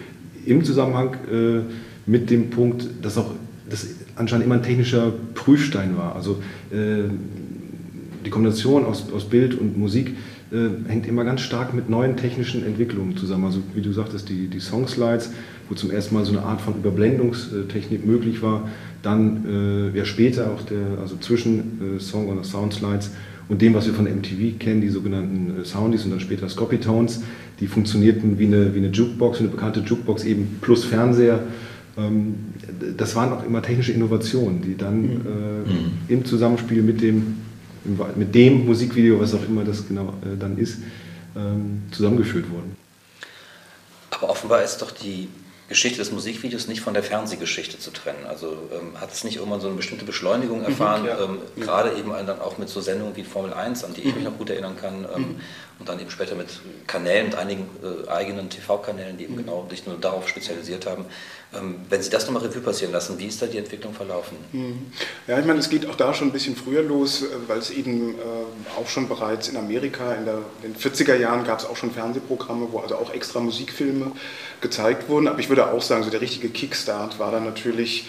Im 0.46 0.64
Zusammenhang 0.64 1.16
mit 2.06 2.30
dem 2.30 2.50
Punkt, 2.50 2.86
dass 3.02 3.16
auch 3.16 3.30
das 3.70 3.86
anscheinend 4.16 4.46
immer 4.46 4.56
ein 4.56 4.62
technischer 4.62 5.12
Prüfstein 5.34 5.96
war. 5.96 6.14
Also 6.14 6.42
die 8.24 8.30
Kombination 8.30 8.84
aus, 8.84 9.10
aus 9.12 9.24
Bild 9.24 9.58
und 9.58 9.78
Musik 9.78 10.14
äh, 10.54 10.88
hängt 10.88 11.06
immer 11.06 11.24
ganz 11.24 11.40
stark 11.40 11.74
mit 11.74 11.90
neuen 11.90 12.16
technischen 12.16 12.64
Entwicklungen 12.64 13.16
zusammen. 13.16 13.44
Also 13.44 13.60
wie 13.74 13.82
du 13.82 13.92
sagtest, 13.92 14.28
die, 14.28 14.46
die 14.46 14.60
Songslides, 14.60 15.32
wo 15.68 15.74
zum 15.74 15.90
ersten 15.90 16.14
Mal 16.14 16.24
so 16.24 16.32
eine 16.32 16.42
Art 16.42 16.60
von 16.60 16.76
Überblendungstechnik 16.76 18.06
möglich 18.06 18.40
war, 18.40 18.68
dann 19.02 19.92
äh, 19.92 19.98
ja 19.98 20.04
später 20.04 20.52
auch 20.52 20.62
der, 20.62 20.98
also 21.00 21.16
zwischen 21.16 21.96
äh, 21.96 22.00
Song 22.00 22.28
und 22.28 22.44
Soundslides 22.44 23.10
und 23.48 23.60
dem, 23.60 23.74
was 23.74 23.86
wir 23.86 23.94
von 23.94 24.04
MTV 24.04 24.58
kennen, 24.58 24.80
die 24.80 24.88
sogenannten 24.88 25.62
äh, 25.62 25.64
Soundies 25.64 26.04
und 26.04 26.12
dann 26.12 26.20
später 26.20 26.48
Scopitones, 26.48 27.22
die 27.60 27.66
funktionierten 27.66 28.38
wie 28.38 28.46
eine, 28.46 28.74
wie 28.74 28.78
eine 28.78 28.88
Jukebox, 28.88 29.40
eine 29.40 29.48
bekannte 29.48 29.80
Jukebox 29.80 30.24
eben 30.24 30.58
plus 30.60 30.84
Fernseher. 30.84 31.40
Ähm, 31.98 32.34
das 32.96 33.16
waren 33.16 33.32
auch 33.32 33.44
immer 33.44 33.60
technische 33.60 33.92
Innovationen, 33.92 34.62
die 34.62 34.76
dann 34.76 35.04
äh, 35.04 35.08
mhm. 35.08 35.92
im 36.08 36.24
Zusammenspiel 36.24 36.82
mit 36.82 37.02
dem 37.02 37.38
mit 37.84 38.34
dem 38.34 38.66
Musikvideo, 38.66 39.20
was 39.20 39.34
auch 39.34 39.44
immer 39.44 39.64
das 39.64 39.86
genau 39.86 40.14
äh, 40.22 40.36
dann 40.38 40.58
ist, 40.58 40.78
ähm, 41.36 41.82
zusammengeführt 41.90 42.50
wurden. 42.50 42.76
Aber 44.10 44.30
offenbar 44.30 44.62
ist 44.62 44.78
doch 44.78 44.90
die 44.90 45.28
Geschichte 45.68 45.98
des 45.98 46.12
Musikvideos 46.12 46.68
nicht 46.68 46.82
von 46.82 46.92
der 46.92 47.02
Fernsehgeschichte 47.02 47.78
zu 47.78 47.90
trennen. 47.90 48.26
Also 48.28 48.68
ähm, 48.70 49.00
hat 49.00 49.12
es 49.12 49.24
nicht 49.24 49.36
irgendwann 49.36 49.60
so 49.60 49.68
eine 49.68 49.76
bestimmte 49.76 50.04
Beschleunigung 50.04 50.60
mhm, 50.60 50.66
erfahren, 50.66 51.02
mhm, 51.02 51.08
ähm, 51.08 51.38
ja. 51.56 51.64
gerade 51.64 51.96
eben 51.96 52.10
dann 52.10 52.40
auch 52.40 52.58
mit 52.58 52.68
so 52.68 52.82
Sendungen 52.82 53.16
wie 53.16 53.24
Formel 53.24 53.54
1, 53.54 53.82
an 53.82 53.94
die 53.94 54.02
ich 54.02 54.08
mhm. 54.08 54.14
mich 54.14 54.24
noch 54.24 54.36
gut 54.36 54.50
erinnern 54.50 54.76
kann, 54.78 55.06
ähm, 55.14 55.20
mhm. 55.22 55.40
und 55.78 55.88
dann 55.88 55.98
eben 55.98 56.10
später 56.10 56.34
mit 56.34 56.48
Kanälen, 56.86 57.26
mit 57.26 57.34
einigen 57.36 57.66
äh, 57.82 58.10
eigenen 58.10 58.50
TV-Kanälen, 58.50 59.16
die 59.16 59.24
eben 59.24 59.34
mhm. 59.34 59.38
genau 59.38 59.66
sich 59.70 59.86
nur 59.86 59.96
darauf 59.96 60.28
spezialisiert 60.28 60.86
haben. 60.86 61.06
Ähm, 61.56 61.76
wenn 61.88 62.02
Sie 62.02 62.10
das 62.10 62.26
nochmal 62.26 62.42
Revue 62.42 62.60
passieren 62.60 62.92
lassen, 62.92 63.18
wie 63.18 63.26
ist 63.26 63.40
da 63.40 63.46
die 63.46 63.58
Entwicklung 63.58 63.94
verlaufen? 63.94 64.36
Mhm. 64.52 64.86
Ja, 65.26 65.38
ich 65.38 65.44
meine, 65.44 65.58
es 65.58 65.68
geht 65.68 65.86
auch 65.86 65.94
da 65.94 66.14
schon 66.14 66.28
ein 66.28 66.32
bisschen 66.32 66.56
früher 66.56 66.82
los, 66.82 67.22
äh, 67.22 67.26
weil 67.46 67.58
es 67.58 67.70
eben 67.70 68.14
äh, 68.14 68.78
auch 68.78 68.88
schon 68.88 69.08
bereits 69.08 69.48
in 69.48 69.56
Amerika 69.56 70.14
in, 70.14 70.24
der, 70.24 70.38
in 70.62 70.72
den 70.72 70.76
40er 70.76 71.16
Jahren 71.16 71.44
gab 71.44 71.60
es 71.60 71.66
auch 71.66 71.76
schon 71.76 71.90
Fernsehprogramme, 71.92 72.68
wo 72.70 72.78
also 72.78 72.96
auch 72.96 73.12
extra 73.12 73.40
Musikfilme 73.40 74.12
gezeigt 74.60 75.08
wurden. 75.08 75.28
Aber 75.28 75.38
ich 75.38 75.48
würde 75.48 75.70
auch 75.70 75.82
sagen, 75.82 76.02
so 76.02 76.10
der 76.10 76.20
richtige 76.20 76.48
Kickstart 76.48 77.18
war 77.18 77.30
dann 77.30 77.44
natürlich 77.44 78.06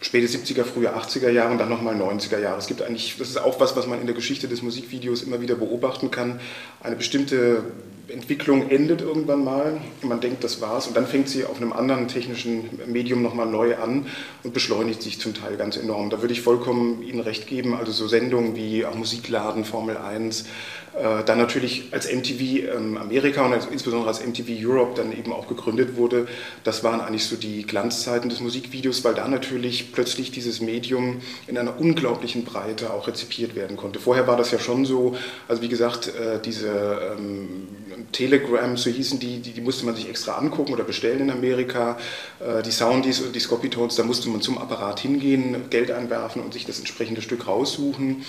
späte 0.00 0.26
70er, 0.26 0.64
frühe 0.64 0.94
80er 0.94 1.30
Jahre 1.30 1.52
und 1.52 1.58
dann 1.58 1.68
nochmal 1.68 1.94
90er 1.94 2.38
Jahre. 2.38 2.58
Es 2.58 2.66
gibt 2.66 2.82
eigentlich, 2.82 3.16
das 3.18 3.28
ist 3.28 3.38
auch 3.38 3.60
was, 3.60 3.76
was 3.76 3.86
man 3.86 4.00
in 4.00 4.06
der 4.06 4.14
Geschichte 4.14 4.48
des 4.48 4.62
Musikvideos 4.62 5.22
immer 5.22 5.40
wieder 5.40 5.56
beobachten 5.56 6.10
kann, 6.10 6.40
eine 6.82 6.96
bestimmte 6.96 7.64
Entwicklung 8.10 8.68
endet 8.70 9.00
irgendwann 9.00 9.44
mal. 9.44 9.80
Man 10.02 10.20
denkt, 10.20 10.44
das 10.44 10.60
war's. 10.60 10.86
Und 10.86 10.96
dann 10.96 11.06
fängt 11.06 11.28
sie 11.28 11.44
auf 11.44 11.60
einem 11.60 11.72
anderen 11.72 12.08
technischen 12.08 12.68
Medium 12.86 13.22
nochmal 13.22 13.46
neu 13.46 13.76
an 13.76 14.06
und 14.42 14.54
beschleunigt 14.54 15.02
sich 15.02 15.20
zum 15.20 15.34
Teil 15.34 15.56
ganz 15.56 15.76
enorm. 15.76 16.10
Da 16.10 16.20
würde 16.20 16.32
ich 16.32 16.42
vollkommen 16.42 17.02
Ihnen 17.02 17.20
recht 17.20 17.46
geben. 17.46 17.74
Also 17.74 17.92
so 17.92 18.08
Sendungen 18.08 18.56
wie 18.56 18.84
Musikladen, 18.94 19.64
Formel 19.64 19.96
1, 19.96 20.42
äh, 20.42 20.89
dann 21.24 21.38
natürlich 21.38 21.84
als 21.92 22.12
MTV 22.12 22.40
ähm, 22.76 22.98
Amerika 22.98 23.46
und 23.46 23.52
als, 23.52 23.66
insbesondere 23.66 24.08
als 24.08 24.24
MTV 24.26 24.48
Europe 24.60 24.94
dann 24.96 25.16
eben 25.16 25.32
auch 25.32 25.46
gegründet 25.46 25.96
wurde. 25.96 26.26
Das 26.64 26.82
waren 26.82 27.00
eigentlich 27.00 27.24
so 27.24 27.36
die 27.36 27.62
Glanzzeiten 27.62 28.28
des 28.28 28.40
Musikvideos, 28.40 29.04
weil 29.04 29.14
da 29.14 29.28
natürlich 29.28 29.92
plötzlich 29.92 30.30
dieses 30.32 30.60
Medium 30.60 31.20
in 31.46 31.56
einer 31.56 31.78
unglaublichen 31.78 32.44
Breite 32.44 32.92
auch 32.92 33.06
rezipiert 33.06 33.54
werden 33.54 33.76
konnte. 33.76 34.00
Vorher 34.00 34.26
war 34.26 34.36
das 34.36 34.50
ja 34.50 34.58
schon 34.58 34.84
so, 34.84 35.16
also 35.48 35.62
wie 35.62 35.68
gesagt, 35.68 36.08
äh, 36.08 36.40
diese 36.44 37.16
ähm, 37.16 37.68
Telegram, 38.12 38.76
so 38.76 38.90
hießen 38.90 39.18
die, 39.18 39.40
die, 39.40 39.52
die, 39.52 39.60
musste 39.60 39.86
man 39.86 39.94
sich 39.94 40.08
extra 40.08 40.32
angucken 40.32 40.72
oder 40.72 40.84
bestellen 40.84 41.20
in 41.20 41.30
Amerika. 41.30 41.98
Äh, 42.40 42.62
die 42.62 42.70
Soundies 42.70 43.20
und 43.20 43.34
die 43.34 43.40
Scopitones, 43.40 43.96
da 43.96 44.02
musste 44.02 44.28
man 44.28 44.40
zum 44.40 44.58
Apparat 44.58 45.00
hingehen, 45.00 45.70
Geld 45.70 45.90
einwerfen 45.90 46.42
und 46.42 46.52
sich 46.52 46.66
das 46.66 46.78
entsprechende 46.78 47.22
Stück 47.22 47.46
raussuchen. 47.46 48.24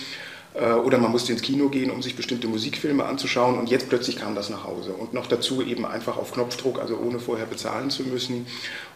Äh, 0.53 0.73
oder 0.73 0.97
man 0.97 1.11
musste 1.11 1.31
ins 1.31 1.41
Kino 1.41 1.69
gehen, 1.69 1.91
um 1.91 2.01
sich 2.01 2.15
bestimmte 2.15 2.47
Musikfilme 2.47 3.05
anzuschauen 3.05 3.57
und 3.57 3.69
jetzt 3.69 3.89
plötzlich 3.89 4.17
kam 4.17 4.35
das 4.35 4.49
nach 4.49 4.65
Hause. 4.65 4.93
Und 4.93 5.13
noch 5.13 5.27
dazu 5.27 5.61
eben 5.61 5.85
einfach 5.85 6.17
auf 6.17 6.33
Knopfdruck, 6.33 6.79
also 6.79 6.97
ohne 6.97 7.19
vorher 7.19 7.45
bezahlen 7.45 7.89
zu 7.89 8.03
müssen. 8.03 8.45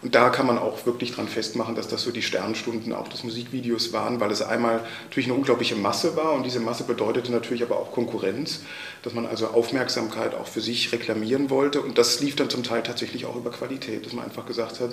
Und 0.02 0.16
da 0.16 0.30
kann 0.30 0.48
man 0.48 0.58
auch 0.58 0.86
wirklich 0.86 1.14
dran 1.14 1.28
festmachen, 1.28 1.76
dass 1.76 1.88
das 1.88 2.04
so 2.04 2.12
die 2.12 2.22
Sternstunden 2.22 2.94
auch 2.94 3.08
des 3.08 3.24
Musikvideos 3.24 3.94
waren, 3.94 4.20
weil 4.20 4.32
es 4.32 4.42
einmal 4.42 4.82
natürlich 5.06 5.28
eine 5.28 5.36
unglaubliche 5.36 5.76
Masse 5.76 6.16
war 6.16 6.34
und 6.34 6.46
diese 6.46 6.60
Masse 6.60 6.84
bedeutete 6.84 7.32
natürlich 7.32 7.64
aber 7.64 7.78
auch 7.78 7.92
Konkurrenz, 7.92 8.62
dass 9.04 9.14
man 9.14 9.26
also 9.26 9.48
Aufmerksamkeit 9.48 10.36
auch 10.36 10.48
für 10.48 10.62
sich 10.62 10.92
reklamieren 10.92 11.50
wollte 11.50 11.82
und 11.82 11.98
das 11.98 12.20
lief 12.20 12.36
dann 12.36 12.50
zum 12.50 12.64
Teil 12.64 12.84
tatsächlich 12.84 13.26
auch 13.26 13.36
über 13.36 13.52
Qualität, 13.52 14.06
dass 14.06 14.14
man 14.14 14.26
einfach 14.26 14.46
gesagt 14.46 14.80
hat, 14.80 14.92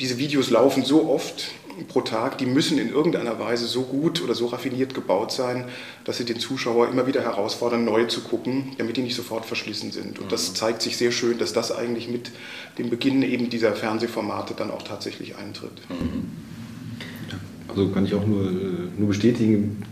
diese 0.00 0.18
Videos 0.18 0.50
laufen 0.50 0.84
so 0.84 1.08
oft 1.08 1.52
pro 1.88 2.02
Tag, 2.02 2.38
die 2.38 2.46
müssen 2.46 2.78
in 2.78 2.88
irgendeiner 2.90 3.38
Weise 3.38 3.66
so 3.66 3.82
gut 3.82 4.22
oder 4.22 4.34
so 4.34 4.46
raffiniert 4.46 4.94
gebaut 4.94 5.32
sein, 5.32 5.64
dass 6.04 6.18
sie 6.18 6.24
den 6.24 6.38
Zuschauer 6.38 6.88
immer 6.88 7.06
wieder 7.06 7.22
herausfordern, 7.22 7.84
neu 7.84 8.04
zu 8.04 8.20
gucken, 8.20 8.72
damit 8.78 8.96
die 8.96 9.02
nicht 9.02 9.16
sofort 9.16 9.44
verschlissen 9.44 9.90
sind. 9.90 10.18
Und 10.18 10.30
das 10.30 10.50
mhm. 10.50 10.54
zeigt 10.54 10.82
sich 10.82 10.96
sehr 10.96 11.10
schön, 11.10 11.38
dass 11.38 11.52
das 11.52 11.72
eigentlich 11.72 12.08
mit 12.08 12.30
dem 12.78 12.90
Beginn 12.90 13.22
eben 13.22 13.50
dieser 13.50 13.72
Fernsehformate 13.72 14.54
dann 14.56 14.70
auch 14.70 14.82
tatsächlich 14.82 15.36
eintritt. 15.36 15.82
Mhm. 15.88 16.30
Also 17.68 17.88
kann 17.88 18.04
ich 18.04 18.14
auch 18.14 18.26
nur, 18.26 18.50
nur 18.96 19.08
bestätigen 19.08 19.82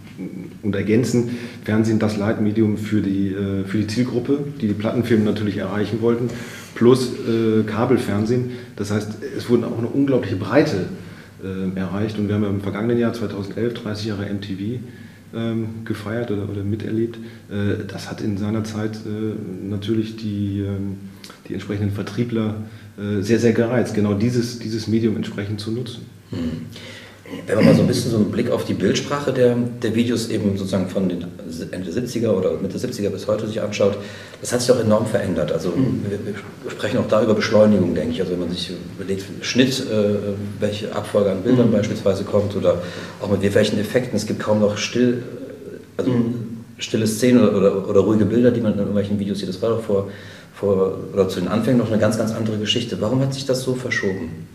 und 0.63 0.77
ergänzen, 0.77 1.37
Fernsehen 1.65 1.99
das 1.99 2.17
Leitmedium 2.17 2.77
für 2.77 3.01
die, 3.01 3.29
äh, 3.29 3.65
für 3.65 3.79
die 3.79 3.87
Zielgruppe, 3.89 4.45
die 4.61 4.69
die 4.69 4.75
Plattenfilme 4.75 5.25
natürlich 5.25 5.57
erreichen 5.57 6.01
wollten, 6.01 6.29
plus 6.75 7.11
äh, 7.13 7.63
Kabelfernsehen. 7.65 8.51
Das 8.77 8.91
heißt, 8.91 9.19
es 9.37 9.49
wurden 9.49 9.65
auch 9.65 9.79
eine 9.79 9.89
unglaubliche 9.89 10.37
Breite 10.37 10.87
äh, 11.43 11.79
erreicht. 11.79 12.19
Und 12.19 12.29
wir 12.29 12.35
haben 12.35 12.45
im 12.45 12.61
vergangenen 12.61 12.99
Jahr 12.99 13.13
2011 13.13 13.75
30 13.75 14.07
Jahre 14.07 14.27
MTV 14.33 14.81
ähm, 15.35 15.67
gefeiert 15.85 16.31
oder, 16.31 16.49
oder 16.49 16.63
miterlebt. 16.63 17.17
Äh, 17.51 17.85
das 17.87 18.11
hat 18.11 18.21
in 18.21 18.39
seiner 18.39 18.65
Zeit 18.65 18.97
äh, 18.97 19.69
natürlich 19.69 20.17
die, 20.17 20.61
ähm, 20.61 20.97
die 21.49 21.55
entsprechenden 21.55 21.93
Vertriebler 21.93 22.57
äh, 22.99 23.23
sehr, 23.23 23.39
sehr 23.39 23.53
gereizt, 23.53 23.95
genau 23.95 24.15
dieses, 24.15 24.59
dieses 24.59 24.87
Medium 24.87 25.17
entsprechend 25.17 25.61
zu 25.61 25.73
nutzen. 25.73 26.07
Hm. 26.31 26.67
Wenn 27.47 27.57
man 27.57 27.65
mal 27.65 27.75
so 27.75 27.83
ein 27.83 27.87
bisschen 27.87 28.11
so 28.11 28.17
einen 28.17 28.31
Blick 28.31 28.51
auf 28.51 28.65
die 28.65 28.75
Bildsprache 28.75 29.33
der, 29.33 29.57
der 29.83 29.95
Videos 29.95 30.29
eben 30.29 30.57
sozusagen 30.57 30.89
von 30.89 31.09
den 31.09 31.25
Ende 31.71 31.91
70er 31.91 32.31
oder 32.31 32.53
Mitte 32.61 32.79
70er 32.79 33.11
bis 33.11 33.27
heute 33.27 33.47
sich 33.47 33.61
anschaut, 33.61 33.97
das 34.41 34.53
hat 34.53 34.61
sich 34.61 34.71
auch 34.71 34.81
enorm 34.81 35.07
verändert. 35.07 35.53
Also 35.53 35.71
mhm. 35.71 36.05
wir, 36.09 36.19
wir, 36.27 36.71
sprechen 36.71 36.99
auch 36.99 37.09
da 37.09 37.23
über 37.23 37.35
Beschleunigung, 37.35 37.95
denke 37.95 38.13
ich. 38.13 38.21
Also 38.21 38.33
wenn 38.33 38.41
man 38.41 38.51
sich 38.51 38.73
überlegt, 38.97 39.25
Schnitt, 39.41 39.81
äh, 39.81 40.15
welche 40.61 40.95
Abfolge 40.95 41.31
an 41.31 41.43
Bildern 41.43 41.69
mhm. 41.69 41.73
beispielsweise 41.73 42.25
kommt 42.25 42.55
oder 42.57 42.83
auch 43.21 43.31
mit 43.31 43.55
welchen 43.55 43.79
Effekten. 43.79 44.17
Es 44.17 44.27
gibt 44.27 44.41
kaum 44.41 44.61
noch 44.61 44.77
still, 44.77 45.23
also 45.97 46.11
mhm. 46.11 46.35
stille 46.79 47.07
Szenen 47.07 47.49
oder, 47.49 47.57
oder, 47.57 47.89
oder, 47.89 48.01
ruhige 48.01 48.25
Bilder, 48.25 48.51
die 48.51 48.61
man 48.61 48.73
in 48.73 48.79
irgendwelchen 48.79 49.19
Videos 49.19 49.39
sieht. 49.39 49.49
Das 49.49 49.61
war 49.63 49.71
doch 49.71 49.83
vor, 49.83 50.11
vor 50.55 50.99
oder 51.13 51.29
zu 51.29 51.41
den 51.41 51.49
Anfängen 51.49 51.79
noch 51.79 51.89
eine 51.89 51.99
ganz, 51.99 52.19
ganz 52.19 52.33
andere 52.33 52.59
Geschichte. 52.59 53.01
Warum 53.01 53.21
hat 53.21 53.35
sich 53.35 53.47
das 53.47 53.63
so 53.63 53.75
verschoben? 53.75 54.47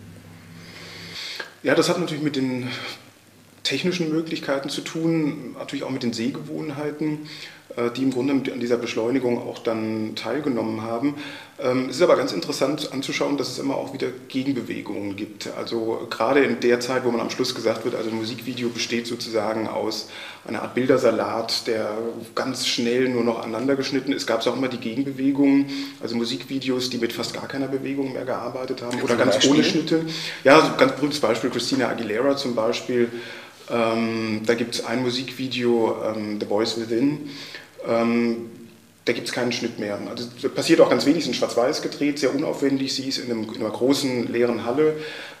Ja, 1.68 1.74
das 1.74 1.90
hat 1.90 1.98
natürlich 1.98 2.22
mit 2.22 2.34
den 2.34 2.66
technischen 3.62 4.10
Möglichkeiten 4.10 4.70
zu 4.70 4.80
tun, 4.80 5.52
natürlich 5.58 5.84
auch 5.84 5.90
mit 5.90 6.02
den 6.02 6.14
Sehgewohnheiten, 6.14 7.28
die 7.94 8.02
im 8.02 8.10
Grunde 8.10 8.52
an 8.52 8.60
dieser 8.60 8.78
Beschleunigung 8.78 9.38
auch 9.38 9.58
dann 9.58 10.14
teilgenommen 10.14 10.82
haben. 10.82 11.14
Ähm, 11.60 11.88
es 11.90 11.96
ist 11.96 12.02
aber 12.02 12.16
ganz 12.16 12.32
interessant 12.32 12.92
anzuschauen, 12.92 13.36
dass 13.36 13.48
es 13.48 13.58
immer 13.58 13.76
auch 13.76 13.92
wieder 13.92 14.08
Gegenbewegungen 14.28 15.16
gibt. 15.16 15.48
Also 15.56 16.06
gerade 16.08 16.40
in 16.40 16.60
der 16.60 16.78
Zeit, 16.78 17.04
wo 17.04 17.10
man 17.10 17.20
am 17.20 17.30
Schluss 17.30 17.54
gesagt 17.54 17.84
wird, 17.84 17.96
also 17.96 18.10
ein 18.10 18.16
Musikvideo 18.16 18.68
besteht 18.68 19.06
sozusagen 19.06 19.66
aus 19.66 20.08
einer 20.46 20.62
Art 20.62 20.74
Bildersalat, 20.74 21.66
der 21.66 21.98
ganz 22.36 22.66
schnell 22.66 23.08
nur 23.08 23.24
noch 23.24 23.40
aneinander 23.42 23.74
geschnitten 23.74 24.12
ist, 24.12 24.26
gab 24.26 24.40
es 24.40 24.46
auch 24.46 24.56
immer 24.56 24.68
die 24.68 24.78
Gegenbewegungen, 24.78 25.66
also 26.00 26.16
Musikvideos, 26.16 26.90
die 26.90 26.98
mit 26.98 27.12
fast 27.12 27.34
gar 27.34 27.48
keiner 27.48 27.66
Bewegung 27.66 28.12
mehr 28.12 28.24
gearbeitet 28.24 28.82
haben 28.82 29.02
oder 29.02 29.16
ganz 29.16 29.34
Beispiel? 29.34 29.50
ohne 29.50 29.64
Schnitte. 29.64 30.06
Ja, 30.44 30.60
so 30.60 30.68
ein 30.68 30.78
ganz 30.78 30.92
berühmtes 30.92 31.20
Beispiel, 31.20 31.50
Christina 31.50 31.88
Aguilera 31.88 32.36
zum 32.36 32.54
Beispiel. 32.54 33.10
Ähm, 33.70 34.42
da 34.46 34.54
gibt 34.54 34.74
es 34.74 34.84
ein 34.84 35.02
Musikvideo, 35.02 35.96
ähm, 36.04 36.38
The 36.40 36.46
Voice 36.46 36.78
Within. 36.78 37.30
Ähm, 37.86 38.50
da 39.08 39.14
gibt 39.14 39.26
es 39.26 39.32
keinen 39.32 39.52
Schnitt 39.52 39.78
mehr. 39.78 39.98
Also 40.10 40.50
passiert 40.50 40.82
auch 40.82 40.90
ganz 40.90 41.06
wenig, 41.06 41.20
ist 41.20 41.28
in 41.28 41.34
Schwarz-Weiß 41.34 41.80
gedreht, 41.80 42.18
sehr 42.18 42.34
unaufwendig. 42.34 42.94
Sie 42.94 43.08
ist 43.08 43.16
in, 43.16 43.30
einem, 43.30 43.44
in, 43.54 43.62
einer 43.62 43.70
großen 43.70 44.30
leeren 44.30 44.66
Halle, 44.66 44.96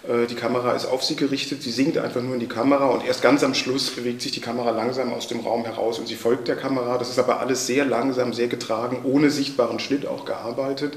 äh, 0.08 0.26
die 0.26 0.34
Kamera 0.34 0.72
ist 0.72 0.86
auf 0.86 1.04
sie 1.04 1.16
gerichtet, 1.16 1.62
sie 1.62 1.70
sinkt 1.70 1.98
einfach 1.98 2.22
nur 2.22 2.32
in 2.32 2.40
die 2.40 2.48
Kamera 2.48 2.86
und 2.86 3.04
erst 3.04 3.20
ganz 3.20 3.44
am 3.44 3.52
Schluss 3.52 3.90
bewegt 3.90 4.22
sich 4.22 4.32
die 4.32 4.40
Kamera 4.40 4.70
langsam 4.70 5.12
aus 5.12 5.28
dem 5.28 5.40
Raum 5.40 5.66
heraus 5.66 5.98
und 5.98 6.08
sie 6.08 6.14
folgt 6.14 6.48
der 6.48 6.56
Kamera. 6.56 6.96
Das 6.96 7.10
ist 7.10 7.18
aber 7.18 7.40
alles 7.40 7.66
sehr 7.66 7.84
langsam, 7.84 8.32
sehr 8.32 8.48
getragen, 8.48 9.00
ohne 9.04 9.30
sichtbaren 9.30 9.80
Schnitt 9.80 10.06
auch 10.06 10.24
gearbeitet. 10.24 10.96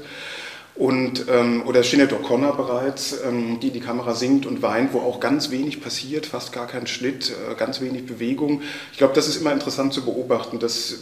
Und, 0.74 1.26
ähm, 1.28 1.62
oder 1.66 1.82
Sinead 1.82 2.12
O'Connor 2.12 2.56
bereits, 2.56 3.20
ähm, 3.26 3.60
die 3.60 3.70
die 3.70 3.80
Kamera 3.80 4.14
singt 4.14 4.46
und 4.46 4.62
weint, 4.62 4.94
wo 4.94 5.00
auch 5.00 5.20
ganz 5.20 5.50
wenig 5.50 5.82
passiert, 5.82 6.24
fast 6.24 6.52
gar 6.52 6.66
kein 6.66 6.86
Schnitt, 6.86 7.30
äh, 7.30 7.54
ganz 7.56 7.82
wenig 7.82 8.06
Bewegung. 8.06 8.62
Ich 8.90 8.98
glaube, 8.98 9.12
das 9.12 9.28
ist 9.28 9.36
immer 9.36 9.52
interessant 9.52 9.92
zu 9.92 10.02
beobachten, 10.02 10.58
dass 10.58 11.00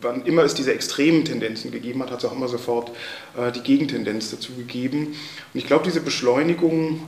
wann 0.00 0.24
immer 0.26 0.42
es 0.42 0.54
diese 0.54 0.74
extremen 0.74 1.24
Tendenzen 1.24 1.70
gegeben 1.70 2.02
hat, 2.02 2.10
hat 2.10 2.18
es 2.18 2.24
auch 2.24 2.34
immer 2.34 2.48
sofort 2.48 2.90
äh, 3.36 3.52
die 3.52 3.60
Gegentendenz 3.60 4.30
dazu 4.30 4.54
gegeben. 4.54 5.06
Und 5.06 5.16
ich 5.54 5.66
glaube, 5.66 5.84
diese 5.84 6.00
Beschleunigung, 6.00 7.02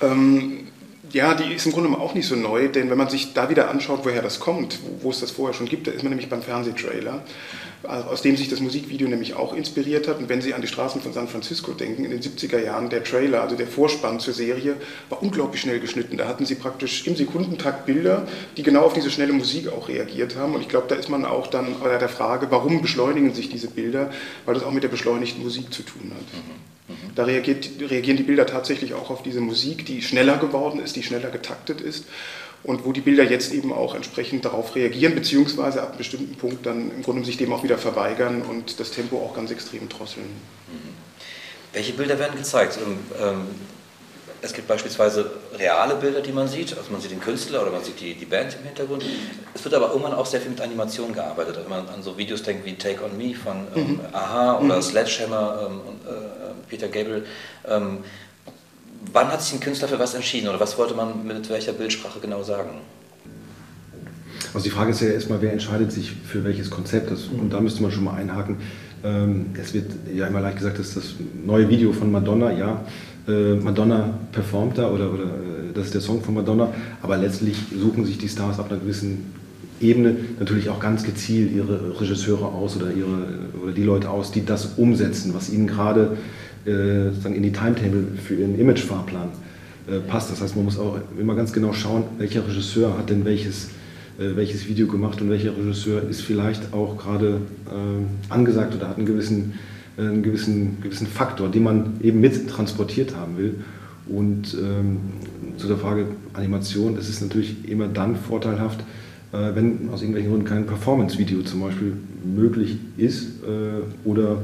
ähm, 0.00 0.68
ja, 1.12 1.34
die 1.34 1.52
ist 1.52 1.66
im 1.66 1.72
Grunde 1.72 1.98
auch 1.98 2.14
nicht 2.14 2.26
so 2.26 2.36
neu, 2.36 2.68
denn 2.68 2.90
wenn 2.90 2.98
man 2.98 3.08
sich 3.08 3.34
da 3.34 3.50
wieder 3.50 3.70
anschaut, 3.70 4.00
woher 4.04 4.22
das 4.22 4.40
kommt, 4.40 4.78
wo, 5.00 5.10
es 5.10 5.20
das 5.20 5.30
vorher 5.30 5.54
schon 5.54 5.66
gibt, 5.66 5.86
da 5.86 5.90
ist 5.92 6.02
man 6.02 6.10
nämlich 6.10 6.28
beim 6.28 6.42
Fernsehtrailer 6.42 7.22
aus 7.84 8.22
dem 8.22 8.36
sich 8.36 8.48
das 8.48 8.60
Musikvideo 8.60 9.08
nämlich 9.08 9.34
auch 9.34 9.54
inspiriert 9.54 10.06
hat. 10.06 10.18
Und 10.18 10.28
wenn 10.28 10.40
Sie 10.40 10.54
an 10.54 10.60
die 10.60 10.68
Straßen 10.68 11.00
von 11.00 11.12
San 11.12 11.28
Francisco 11.28 11.72
denken, 11.72 12.04
in 12.04 12.10
den 12.10 12.20
70er 12.20 12.58
Jahren, 12.58 12.90
der 12.90 13.02
Trailer, 13.02 13.42
also 13.42 13.56
der 13.56 13.66
Vorspann 13.66 14.20
zur 14.20 14.34
Serie, 14.34 14.76
war 15.08 15.22
unglaublich 15.22 15.60
schnell 15.60 15.80
geschnitten. 15.80 16.16
Da 16.16 16.28
hatten 16.28 16.46
Sie 16.46 16.54
praktisch 16.54 17.06
im 17.06 17.16
Sekundentakt 17.16 17.86
Bilder, 17.86 18.26
die 18.56 18.62
genau 18.62 18.82
auf 18.82 18.92
diese 18.92 19.10
schnelle 19.10 19.32
Musik 19.32 19.68
auch 19.68 19.88
reagiert 19.88 20.36
haben. 20.36 20.54
Und 20.54 20.60
ich 20.60 20.68
glaube, 20.68 20.86
da 20.88 20.94
ist 20.94 21.08
man 21.08 21.24
auch 21.24 21.48
dann 21.48 21.76
bei 21.82 21.98
der 21.98 22.08
Frage, 22.08 22.46
warum 22.50 22.82
beschleunigen 22.82 23.34
sich 23.34 23.48
diese 23.48 23.68
Bilder? 23.68 24.10
Weil 24.44 24.54
das 24.54 24.62
auch 24.62 24.72
mit 24.72 24.82
der 24.82 24.88
beschleunigten 24.88 25.42
Musik 25.42 25.72
zu 25.72 25.82
tun 25.82 26.12
hat. 26.14 26.32
Mhm. 26.34 26.72
Mhm. 26.88 27.14
Da 27.14 27.24
reagiert, 27.24 27.68
reagieren 27.80 28.16
die 28.16 28.22
Bilder 28.22 28.46
tatsächlich 28.46 28.94
auch 28.94 29.10
auf 29.10 29.22
diese 29.22 29.40
Musik, 29.40 29.86
die 29.86 30.02
schneller 30.02 30.38
geworden 30.38 30.80
ist, 30.80 30.96
die 30.96 31.02
schneller 31.02 31.30
getaktet 31.30 31.80
ist 31.80 32.06
und 32.64 32.84
wo 32.84 32.92
die 32.92 33.00
Bilder 33.00 33.24
jetzt 33.24 33.52
eben 33.52 33.72
auch 33.72 33.94
entsprechend 33.94 34.44
darauf 34.44 34.74
reagieren, 34.74 35.14
beziehungsweise 35.14 35.82
ab 35.82 35.90
einem 35.90 35.98
bestimmten 35.98 36.36
Punkt 36.36 36.64
dann 36.66 36.90
im 36.90 37.02
Grunde 37.02 37.24
sich 37.24 37.36
dem 37.36 37.52
auch 37.52 37.62
wieder 37.62 37.78
verweigern 37.78 38.42
und 38.42 38.78
das 38.78 38.90
Tempo 38.90 39.16
auch 39.18 39.34
ganz 39.34 39.50
extrem 39.50 39.88
drosseln. 39.88 40.26
Mhm. 40.26 40.94
Welche 41.72 41.92
Bilder 41.94 42.18
werden 42.18 42.36
gezeigt? 42.36 42.78
Ähm, 42.84 42.98
ähm, 43.20 43.46
es 44.44 44.52
gibt 44.52 44.66
beispielsweise 44.66 45.30
reale 45.56 45.94
Bilder, 45.94 46.20
die 46.20 46.32
man 46.32 46.48
sieht, 46.48 46.76
also 46.76 46.90
man 46.90 47.00
sieht 47.00 47.12
den 47.12 47.20
Künstler 47.20 47.62
oder 47.62 47.70
man 47.70 47.84
sieht 47.84 48.00
die, 48.00 48.14
die 48.14 48.24
Band 48.24 48.56
im 48.58 48.66
Hintergrund. 48.66 49.04
Es 49.54 49.62
wird 49.64 49.72
aber 49.72 49.90
irgendwann 49.90 50.14
auch 50.14 50.26
sehr 50.26 50.40
viel 50.40 50.50
mit 50.50 50.60
Animationen 50.60 51.14
gearbeitet. 51.14 51.58
Wenn 51.62 51.68
man 51.68 51.88
an 51.88 52.02
so 52.02 52.18
Videos 52.18 52.42
denkt 52.42 52.64
wie 52.64 52.74
Take 52.74 53.04
On 53.04 53.16
Me 53.16 53.34
von 53.36 53.68
ähm, 53.76 53.88
mhm. 53.88 54.00
Aha 54.12 54.58
oder. 54.58 54.82
Sledgehammer 54.82 55.68
ähm, 55.70 55.80
äh, 56.08 56.41
Peter 56.68 56.88
Gabriel, 56.88 57.24
ähm, 57.68 57.98
wann 59.12 59.28
hat 59.28 59.42
sich 59.42 59.54
ein 59.54 59.60
Künstler 59.60 59.88
für 59.88 59.98
was 59.98 60.14
entschieden 60.14 60.48
oder 60.48 60.60
was 60.60 60.78
wollte 60.78 60.94
man 60.94 61.26
mit 61.26 61.48
welcher 61.50 61.72
Bildsprache 61.72 62.20
genau 62.20 62.42
sagen? 62.42 62.70
Also 64.54 64.64
die 64.64 64.70
Frage 64.70 64.90
ist 64.90 65.00
ja 65.00 65.08
erstmal, 65.08 65.40
wer 65.40 65.52
entscheidet 65.52 65.92
sich 65.92 66.12
für 66.12 66.44
welches 66.44 66.70
Konzept? 66.70 67.10
Das, 67.10 67.24
und 67.26 67.52
da 67.52 67.60
müsste 67.60 67.82
man 67.82 67.90
schon 67.90 68.04
mal 68.04 68.14
einhaken. 68.14 68.56
Ähm, 69.02 69.46
es 69.60 69.72
wird 69.72 69.90
ja 70.14 70.26
immer 70.26 70.40
leicht 70.40 70.58
gesagt, 70.58 70.78
dass 70.78 70.94
das 70.94 71.14
neue 71.44 71.68
Video 71.68 71.92
von 71.92 72.12
Madonna, 72.12 72.52
ja, 72.52 72.84
äh, 73.26 73.54
Madonna 73.54 74.18
performt 74.30 74.78
da 74.78 74.90
oder, 74.90 75.12
oder 75.12 75.24
äh, 75.24 75.72
das 75.74 75.86
ist 75.86 75.94
der 75.94 76.00
Song 76.00 76.22
von 76.22 76.34
Madonna, 76.34 76.72
aber 77.00 77.16
letztlich 77.16 77.56
suchen 77.76 78.04
sich 78.04 78.18
die 78.18 78.28
Stars 78.28 78.58
ab 78.58 78.70
einer 78.70 78.80
gewissen 78.80 79.32
Ebene 79.80 80.16
natürlich 80.38 80.68
auch 80.68 80.78
ganz 80.78 81.02
gezielt 81.02 81.50
ihre 81.50 82.00
Regisseure 82.00 82.46
aus 82.46 82.76
oder, 82.76 82.92
ihre, 82.92 83.26
oder 83.60 83.72
die 83.72 83.82
Leute 83.82 84.10
aus, 84.10 84.30
die 84.30 84.44
das 84.44 84.74
umsetzen, 84.76 85.34
was 85.34 85.50
ihnen 85.50 85.66
gerade 85.66 86.12
äh, 86.12 86.41
sozusagen 86.64 87.34
in 87.34 87.42
die 87.42 87.52
Timetable 87.52 88.04
für 88.24 88.34
ihren 88.34 88.58
Imagefahrplan 88.58 89.30
äh, 89.88 89.98
passt. 89.98 90.30
Das 90.30 90.40
heißt, 90.40 90.54
man 90.54 90.64
muss 90.64 90.78
auch 90.78 90.96
immer 91.18 91.34
ganz 91.34 91.52
genau 91.52 91.72
schauen, 91.72 92.04
welcher 92.18 92.46
Regisseur 92.46 92.96
hat 92.96 93.10
denn 93.10 93.24
welches, 93.24 93.70
äh, 94.16 94.36
welches 94.36 94.68
Video 94.68 94.86
gemacht 94.86 95.20
und 95.20 95.28
welcher 95.28 95.56
Regisseur 95.56 96.08
ist 96.08 96.22
vielleicht 96.22 96.72
auch 96.72 96.96
gerade 96.96 97.40
äh, 97.66 98.32
angesagt 98.32 98.76
oder 98.76 98.88
hat 98.88 98.98
einen 98.98 99.06
gewissen, 99.06 99.54
äh, 99.98 100.02
einen 100.02 100.22
gewissen, 100.22 100.76
gewissen 100.82 101.08
Faktor, 101.08 101.48
den 101.48 101.64
man 101.64 101.94
eben 102.00 102.20
mit 102.20 102.48
transportiert 102.48 103.16
haben 103.16 103.36
will. 103.38 103.54
Und 104.06 104.54
ähm, 104.54 104.98
zu 105.56 105.66
der 105.66 105.78
Frage 105.78 106.06
Animation, 106.32 106.94
das 106.94 107.08
ist 107.08 107.20
natürlich 107.20 107.68
immer 107.68 107.88
dann 107.88 108.14
vorteilhaft, 108.14 108.80
äh, 109.32 109.54
wenn 109.54 109.88
aus 109.90 110.02
irgendwelchen 110.02 110.30
Gründen 110.30 110.46
kein 110.46 110.64
Performance-Video 110.64 111.42
zum 111.42 111.60
Beispiel 111.60 111.94
möglich 112.24 112.78
ist 112.96 113.30
oder 114.04 114.42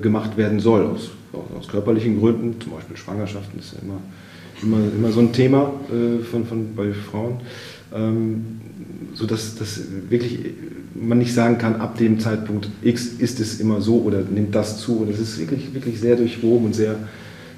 gemacht 0.00 0.36
werden 0.36 0.60
soll, 0.60 0.86
aus 0.86 1.10
aus 1.58 1.68
körperlichen 1.68 2.20
Gründen, 2.20 2.60
zum 2.60 2.72
Beispiel 2.72 2.96
Schwangerschaften 2.96 3.58
ist 3.58 3.74
ja 3.74 3.78
immer, 3.82 4.00
immer, 4.62 4.92
immer 4.94 5.12
so 5.12 5.20
ein 5.20 5.32
Thema 5.32 5.72
äh, 5.90 6.22
von, 6.22 6.46
von, 6.46 6.74
bei 6.74 6.92
Frauen, 6.92 7.40
ähm, 7.94 8.60
sodass 9.14 9.54
dass 9.56 9.80
wirklich 10.08 10.38
man 10.94 11.18
nicht 11.18 11.34
sagen 11.34 11.58
kann, 11.58 11.76
ab 11.76 11.98
dem 11.98 12.20
Zeitpunkt 12.20 12.68
X 12.82 13.06
ist 13.18 13.40
es 13.40 13.60
immer 13.60 13.80
so 13.80 14.00
oder 14.00 14.20
nimmt 14.22 14.54
das 14.54 14.78
zu. 14.78 14.98
Und 14.98 15.10
es 15.10 15.18
ist 15.18 15.38
wirklich, 15.38 15.74
wirklich 15.74 16.00
sehr 16.00 16.16
durchwoben 16.16 16.66
und 16.66 16.74
sehr, 16.74 16.92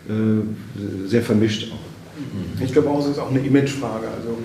äh, 0.08 1.06
sehr 1.06 1.22
vermischt 1.22 1.70
auch. 1.72 2.62
Ich 2.64 2.72
glaube 2.72 2.88
auch, 2.88 3.00
es 3.00 3.10
ist 3.10 3.18
auch 3.18 3.30
eine 3.30 3.40
Imagefrage. 3.40 4.06
Also 4.08 4.38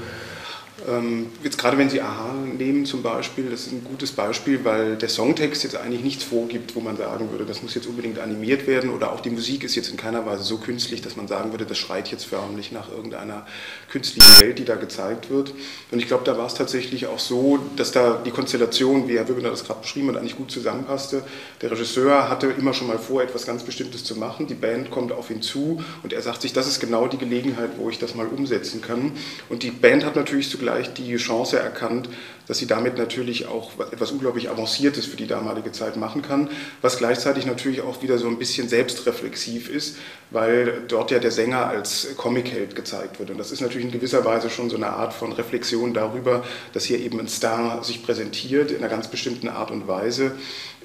jetzt 1.43 1.57
gerade 1.57 1.77
wenn 1.77 1.89
Sie 1.89 2.01
Aha 2.01 2.33
nehmen 2.57 2.85
zum 2.85 3.03
Beispiel, 3.03 3.49
das 3.49 3.67
ist 3.67 3.73
ein 3.73 3.83
gutes 3.83 4.11
Beispiel, 4.11 4.63
weil 4.63 4.95
der 4.95 5.09
Songtext 5.09 5.63
jetzt 5.63 5.75
eigentlich 5.75 6.03
nichts 6.03 6.23
vorgibt, 6.23 6.75
wo 6.75 6.79
man 6.79 6.97
sagen 6.97 7.29
würde, 7.31 7.45
das 7.45 7.61
muss 7.61 7.75
jetzt 7.75 7.87
unbedingt 7.87 8.19
animiert 8.19 8.67
werden 8.67 8.89
oder 8.89 9.11
auch 9.11 9.19
die 9.19 9.29
Musik 9.29 9.63
ist 9.63 9.75
jetzt 9.75 9.89
in 9.89 9.97
keiner 9.97 10.25
Weise 10.25 10.43
so 10.43 10.57
künstlich, 10.57 11.01
dass 11.01 11.15
man 11.15 11.27
sagen 11.27 11.51
würde, 11.51 11.65
das 11.65 11.77
schreit 11.77 12.09
jetzt 12.11 12.25
förmlich 12.25 12.71
nach 12.71 12.89
irgendeiner 12.89 13.45
künstlichen 13.89 14.41
Welt, 14.41 14.59
die 14.59 14.65
da 14.65 14.75
gezeigt 14.75 15.29
wird. 15.29 15.53
Und 15.91 15.99
ich 15.99 16.07
glaube, 16.07 16.23
da 16.23 16.37
war 16.37 16.47
es 16.47 16.55
tatsächlich 16.55 17.05
auch 17.07 17.19
so, 17.19 17.59
dass 17.75 17.91
da 17.91 18.19
die 18.25 18.31
Konstellation, 18.31 19.07
wie 19.07 19.17
Herr 19.17 19.27
Wibbener 19.29 19.51
das 19.51 19.63
gerade 19.63 19.81
beschrieben 19.81 20.09
hat, 20.09 20.17
eigentlich 20.17 20.37
gut 20.37 20.51
zusammenpasste. 20.51 21.23
Der 21.61 21.71
Regisseur 21.71 22.29
hatte 22.29 22.47
immer 22.47 22.73
schon 22.73 22.87
mal 22.87 22.97
vor, 22.97 23.21
etwas 23.21 23.45
ganz 23.45 23.63
Bestimmtes 23.63 24.03
zu 24.03 24.15
machen. 24.15 24.47
Die 24.47 24.55
Band 24.55 24.89
kommt 24.89 25.11
auf 25.11 25.29
ihn 25.29 25.41
zu 25.41 25.83
und 26.01 26.11
er 26.11 26.21
sagt 26.21 26.41
sich, 26.41 26.53
das 26.53 26.67
ist 26.67 26.79
genau 26.79 27.07
die 27.07 27.17
Gelegenheit, 27.17 27.71
wo 27.77 27.89
ich 27.89 27.99
das 27.99 28.15
mal 28.15 28.27
umsetzen 28.27 28.81
kann. 28.81 29.11
Und 29.49 29.63
die 29.63 29.71
Band 29.71 30.05
hat 30.05 30.15
natürlich 30.15 30.49
zugleich 30.49 30.70
vielleicht 30.71 30.97
die 30.97 31.15
Chance 31.17 31.59
erkannt, 31.59 32.07
dass 32.47 32.57
sie 32.57 32.67
damit 32.67 32.97
natürlich 32.97 33.47
auch 33.47 33.71
etwas 33.91 34.11
unglaublich 34.11 34.49
Avanciertes 34.49 35.05
für 35.05 35.17
die 35.17 35.27
damalige 35.27 35.71
Zeit 35.71 35.97
machen 35.97 36.21
kann, 36.21 36.49
was 36.81 36.97
gleichzeitig 36.97 37.45
natürlich 37.45 37.81
auch 37.81 38.01
wieder 38.01 38.17
so 38.17 38.27
ein 38.27 38.39
bisschen 38.39 38.67
selbstreflexiv 38.69 39.69
ist, 39.69 39.97
weil 40.31 40.83
dort 40.87 41.11
ja 41.11 41.19
der 41.19 41.31
Sänger 41.31 41.67
als 41.67 42.15
Comic-Held 42.17 42.75
gezeigt 42.75 43.19
wird. 43.19 43.31
Und 43.31 43.37
das 43.37 43.51
ist 43.51 43.61
natürlich 43.61 43.85
in 43.85 43.91
gewisser 43.91 44.23
Weise 44.25 44.49
schon 44.49 44.69
so 44.69 44.77
eine 44.77 44.87
Art 44.87 45.13
von 45.13 45.33
Reflexion 45.33 45.93
darüber, 45.93 46.43
dass 46.73 46.85
hier 46.85 46.99
eben 46.99 47.19
ein 47.19 47.27
Star 47.27 47.83
sich 47.83 48.03
präsentiert 48.03 48.71
in 48.71 48.77
einer 48.77 48.89
ganz 48.89 49.09
bestimmten 49.09 49.49
Art 49.49 49.71
und 49.71 49.87
Weise 49.87 50.31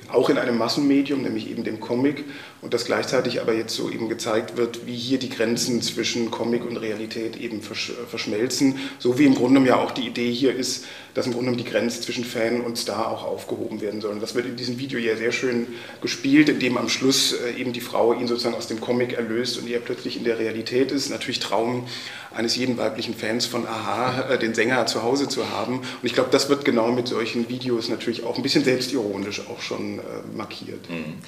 auch 0.09 0.31
in 0.31 0.39
einem 0.39 0.57
Massenmedium, 0.57 1.23
nämlich 1.23 1.51
eben 1.51 1.65
dem 1.65 1.81
Comic, 1.81 2.25
und 2.67 2.75
dass 2.75 2.85
gleichzeitig 2.85 3.41
aber 3.41 3.55
jetzt 3.55 3.77
so 3.77 3.89
eben 3.91 4.09
gezeigt 4.09 4.57
wird, 4.57 4.89
wie 4.89 4.97
hier 4.97 5.21
die 5.21 5.29
Grenzen 5.29 5.83
zwischen 5.83 6.33
Comic 6.33 6.65
und 6.65 6.77
Realität 6.79 7.37
eben 7.37 7.63
verschmelzen, 7.63 8.81
so 8.99 9.21
wie 9.21 9.25
im 9.25 9.37
Grunde 9.37 9.61
ja 9.65 9.77
auch 9.77 9.93
die 9.93 10.05
Idee 10.05 10.33
hier 10.33 10.53
ist, 10.53 10.85
dass 11.15 11.27
im 11.27 11.33
Grunde 11.33 11.53
die 11.53 11.63
Grenze 11.63 12.01
zwischen 12.01 12.25
Fan 12.25 12.61
und 12.61 12.77
Star 12.77 13.09
auch 13.13 13.23
aufgehoben 13.23 13.81
werden 13.81 14.01
soll. 14.01 14.11
Und 14.11 14.21
das 14.21 14.35
wird 14.35 14.47
in 14.47 14.57
diesem 14.57 14.81
Video 14.81 14.99
ja 14.99 15.17
sehr 15.17 15.31
schön 15.31 15.69
gespielt, 16.03 16.49
indem 16.49 16.77
am 16.77 16.89
Schluss 16.89 17.35
äh, 17.35 17.53
eben 17.53 17.73
die 17.73 17.81
Frau 17.81 18.13
ihn 18.13 18.27
sozusagen 18.27 18.57
aus 18.57 18.67
dem 18.67 18.81
Comic 18.81 19.13
erlöst 19.13 19.59
und 19.59 19.71
er 19.71 19.79
plötzlich 19.79 20.17
in 20.17 20.25
der 20.25 20.41
Realität 20.41 20.91
ist. 20.91 21.09
Natürlich 21.09 21.39
Traum 21.39 21.87
eines 22.35 22.57
jeden 22.57 22.79
weiblichen 22.79 23.15
Fans 23.15 23.47
von 23.47 23.65
Aha, 23.65 24.29
äh, 24.29 24.39
den 24.41 24.55
Sänger 24.55 24.87
zu 24.87 25.05
Hause 25.05 25.29
zu 25.29 25.51
haben. 25.51 25.79
Und 25.79 26.03
ich 26.03 26.15
glaube, 26.15 26.31
das 26.33 26.49
wird 26.49 26.65
genau 26.65 26.91
mit 26.91 27.07
solchen 27.07 27.49
Videos 27.49 27.89
natürlich 27.89 28.25
auch 28.25 28.37
ein 28.37 28.43
bisschen 28.43 28.65
selbstironisch 28.65 29.47
auch 29.49 29.63
schon 29.63 30.01
äh, 30.01 30.03
markiert. 30.35 30.91
Mhm. 30.91 31.23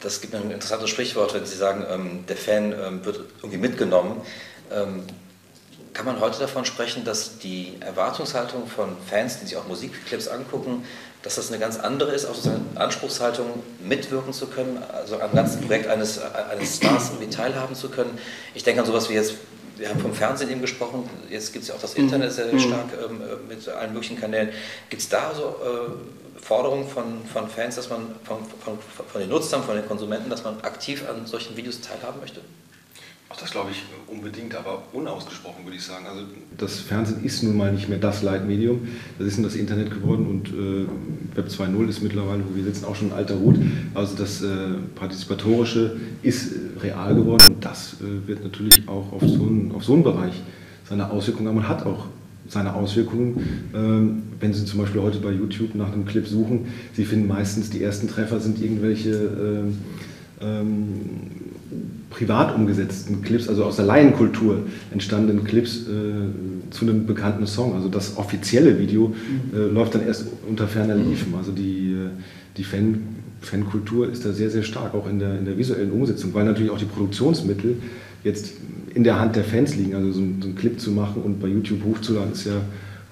Das 0.00 0.20
gibt 0.20 0.34
ein 0.34 0.50
interessantes 0.50 0.90
Sprichwort, 0.90 1.34
wenn 1.34 1.46
Sie 1.46 1.56
sagen, 1.56 1.84
ähm, 1.88 2.24
der 2.28 2.36
Fan 2.36 2.72
ähm, 2.72 3.04
wird 3.04 3.20
irgendwie 3.38 3.58
mitgenommen. 3.58 4.20
Ähm, 4.72 5.04
kann 5.92 6.04
man 6.04 6.20
heute 6.20 6.38
davon 6.38 6.66
sprechen, 6.66 7.04
dass 7.04 7.38
die 7.38 7.72
Erwartungshaltung 7.80 8.66
von 8.66 8.96
Fans, 9.08 9.40
die 9.40 9.46
sich 9.46 9.56
auch 9.56 9.66
Musikclips 9.66 10.28
angucken, 10.28 10.84
dass 11.22 11.36
das 11.36 11.48
eine 11.48 11.58
ganz 11.58 11.78
andere 11.78 12.12
ist, 12.12 12.26
auch 12.26 12.34
sozusagen 12.34 12.66
Anspruchshaltung 12.74 13.46
mitwirken 13.80 14.34
zu 14.34 14.46
können, 14.46 14.82
also 14.92 15.18
am 15.18 15.32
ganzen 15.32 15.62
Projekt 15.62 15.88
eines, 15.88 16.20
eines 16.20 16.76
Stars 16.76 17.10
irgendwie 17.10 17.34
teilhaben 17.34 17.74
zu 17.74 17.88
können? 17.88 18.18
Ich 18.54 18.62
denke 18.62 18.82
an 18.82 18.86
sowas 18.86 19.08
wie 19.08 19.14
jetzt 19.14 19.34
wir 19.78 19.88
haben 19.90 20.00
vom 20.00 20.14
Fernsehen 20.14 20.50
eben 20.50 20.62
gesprochen, 20.62 21.08
jetzt 21.28 21.52
gibt 21.52 21.64
es 21.64 21.68
ja 21.68 21.74
auch 21.74 21.80
das 21.80 21.94
Internet 21.94 22.32
sehr 22.32 22.52
mhm. 22.52 22.60
stark 22.60 22.86
ähm, 23.04 23.20
mit 23.48 23.68
allen 23.68 23.92
möglichen 23.92 24.18
Kanälen. 24.18 24.50
Gibt 24.88 25.02
es 25.02 25.08
da 25.08 25.34
so 25.34 25.56
Forderungen 26.46 26.86
von, 26.86 27.24
von 27.24 27.48
Fans, 27.48 27.74
dass 27.74 27.90
man 27.90 28.02
von, 28.22 28.38
von, 28.60 28.78
von 29.08 29.20
den 29.20 29.30
Nutzern, 29.30 29.64
von 29.64 29.74
den 29.74 29.86
Konsumenten, 29.86 30.30
dass 30.30 30.44
man 30.44 30.60
aktiv 30.60 31.04
an 31.08 31.26
solchen 31.26 31.56
Videos 31.56 31.80
teilhaben 31.80 32.20
möchte? 32.20 32.40
Auch 33.28 33.36
das 33.36 33.50
glaube 33.50 33.70
ich 33.72 33.82
unbedingt, 34.06 34.54
aber 34.54 34.84
unausgesprochen 34.92 35.64
würde 35.64 35.76
ich 35.76 35.82
sagen. 35.82 36.06
Also 36.06 36.22
das 36.56 36.78
Fernsehen 36.78 37.24
ist 37.24 37.42
nun 37.42 37.56
mal 37.56 37.72
nicht 37.72 37.88
mehr 37.88 37.98
das 37.98 38.22
Leitmedium. 38.22 38.86
Das 39.18 39.26
ist 39.26 39.38
nun 39.38 39.42
das 39.42 39.56
Internet 39.56 39.90
geworden 39.90 40.28
und 40.28 40.48
äh, 40.50 41.36
Web 41.36 41.48
2.0 41.48 41.88
ist 41.88 42.02
mittlerweile, 42.02 42.44
wo 42.48 42.54
wir 42.54 42.62
sitzen, 42.62 42.84
auch 42.84 42.94
schon 42.94 43.10
ein 43.10 43.16
alter 43.16 43.40
Hut. 43.40 43.56
Also 43.94 44.14
das 44.14 44.42
äh, 44.42 44.46
Partizipatorische 44.94 45.96
ist 46.22 46.52
äh, 46.52 46.78
real 46.80 47.16
geworden 47.16 47.54
und 47.54 47.64
das 47.64 47.94
äh, 47.94 48.28
wird 48.28 48.44
natürlich 48.44 48.88
auch 48.88 49.12
auf 49.12 49.22
so, 49.22 49.42
einen, 49.42 49.72
auf 49.74 49.82
so 49.82 49.94
einen 49.94 50.04
Bereich 50.04 50.40
seine 50.88 51.10
Auswirkungen 51.10 51.48
haben 51.48 51.56
und 51.56 51.68
hat 51.68 51.84
auch 51.84 52.06
seine 52.48 52.74
Auswirkungen. 52.74 53.70
Ähm, 53.74 54.22
wenn 54.40 54.52
Sie 54.52 54.64
zum 54.64 54.80
Beispiel 54.80 55.00
heute 55.00 55.18
bei 55.18 55.32
YouTube 55.32 55.74
nach 55.74 55.92
einem 55.92 56.04
Clip 56.04 56.26
suchen, 56.26 56.66
Sie 56.92 57.04
finden 57.04 57.28
meistens 57.28 57.70
die 57.70 57.82
ersten 57.82 58.08
Treffer 58.08 58.40
sind 58.40 58.60
irgendwelche 58.62 59.10
ähm, 59.10 59.78
ähm, 60.40 60.82
privat 62.10 62.54
umgesetzten 62.54 63.22
Clips, 63.22 63.48
also 63.48 63.64
aus 63.64 63.76
der 63.76 63.84
Laienkultur 63.84 64.62
entstandenen 64.90 65.44
Clips 65.44 65.82
äh, 65.82 66.70
zu 66.70 66.86
einem 66.86 67.06
bekannten 67.06 67.46
Song. 67.46 67.74
Also 67.74 67.88
das 67.88 68.16
offizielle 68.16 68.78
Video 68.78 69.14
äh, 69.54 69.58
läuft 69.72 69.94
dann 69.94 70.06
erst 70.06 70.26
unter 70.48 70.66
ferner 70.66 70.94
Liefen. 70.96 71.34
Also 71.36 71.52
die, 71.52 71.92
äh, 71.92 72.08
die 72.56 72.64
Fan, 72.64 73.00
Fankultur 73.40 74.10
ist 74.10 74.24
da 74.24 74.32
sehr, 74.32 74.50
sehr 74.50 74.62
stark, 74.62 74.94
auch 74.94 75.08
in 75.08 75.18
der, 75.18 75.38
in 75.38 75.44
der 75.44 75.58
visuellen 75.58 75.92
Umsetzung, 75.92 76.32
weil 76.32 76.44
natürlich 76.44 76.70
auch 76.70 76.78
die 76.78 76.86
Produktionsmittel 76.86 77.76
jetzt 78.26 78.54
in 78.94 79.04
der 79.04 79.18
Hand 79.20 79.36
der 79.36 79.44
Fans 79.44 79.76
liegen. 79.76 79.94
Also 79.94 80.12
so, 80.12 80.20
ein, 80.20 80.38
so 80.42 80.48
einen 80.48 80.56
Clip 80.56 80.78
zu 80.78 80.90
machen 80.90 81.22
und 81.22 81.40
bei 81.40 81.46
YouTube 81.48 81.84
hochzuladen, 81.84 82.32
ist 82.32 82.44
ja 82.44 82.60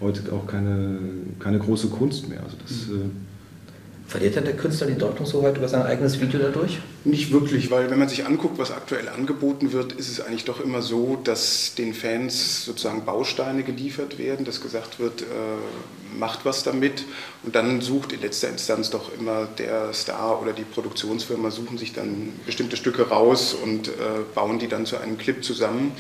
heute 0.01 0.33
auch 0.33 0.47
keine, 0.47 0.99
keine 1.39 1.59
große 1.59 1.89
Kunst 1.89 2.29
mehr. 2.29 2.43
Also 2.43 2.57
das, 2.63 2.89
mhm. 2.89 3.11
Verliert 4.07 4.37
dann 4.37 4.45
der 4.45 4.57
Künstler 4.57 4.87
die 4.87 4.99
Deutungshoheit 4.99 5.57
über 5.57 5.67
sein 5.67 5.83
eigenes 5.83 6.21
Video 6.21 6.39
dadurch? 6.39 6.79
Nicht 7.05 7.33
wirklich, 7.33 7.71
weil 7.71 7.91
wenn 7.91 7.99
man 7.99 8.09
sich 8.09 8.27
anguckt, 8.27 8.59
was 8.59 8.71
aktuell 8.71 9.09
angeboten 9.09 9.73
wird, 9.73 9.93
ist 9.93 10.11
es 10.11 10.21
eigentlich 10.21 10.45
doch 10.45 10.61
immer 10.61 10.83
so, 10.83 11.19
dass 11.25 11.75
den 11.75 11.95
Fans 11.95 12.65
sozusagen 12.65 13.05
Bausteine 13.05 13.63
geliefert 13.63 14.19
werden, 14.19 14.45
dass 14.45 14.61
gesagt 14.61 15.01
wird, 15.01 15.23
äh, 15.23 15.25
macht 16.19 16.45
was 16.45 16.63
damit 16.63 17.05
und 17.45 17.55
dann 17.55 17.81
sucht 17.81 18.13
in 18.13 18.21
letzter 18.21 18.51
Instanz 18.51 18.91
doch 18.91 19.11
immer 19.19 19.47
der 19.59 19.93
Star 19.93 20.41
oder 20.41 20.53
die 20.53 20.63
Produktionsfirma 20.63 21.51
suchen 21.51 21.79
sich 21.79 21.93
dann 21.93 22.33
bestimmte 22.47 22.77
Stücke 22.77 23.09
raus 23.09 23.55
und 23.55 23.89
äh, 23.89 23.93
bauen 24.35 24.59
die 24.59 24.69
dann 24.69 24.87
zu 24.87 24.99
einem 24.99 25.19
Clip 25.19 25.43
zusammen. 25.43 25.93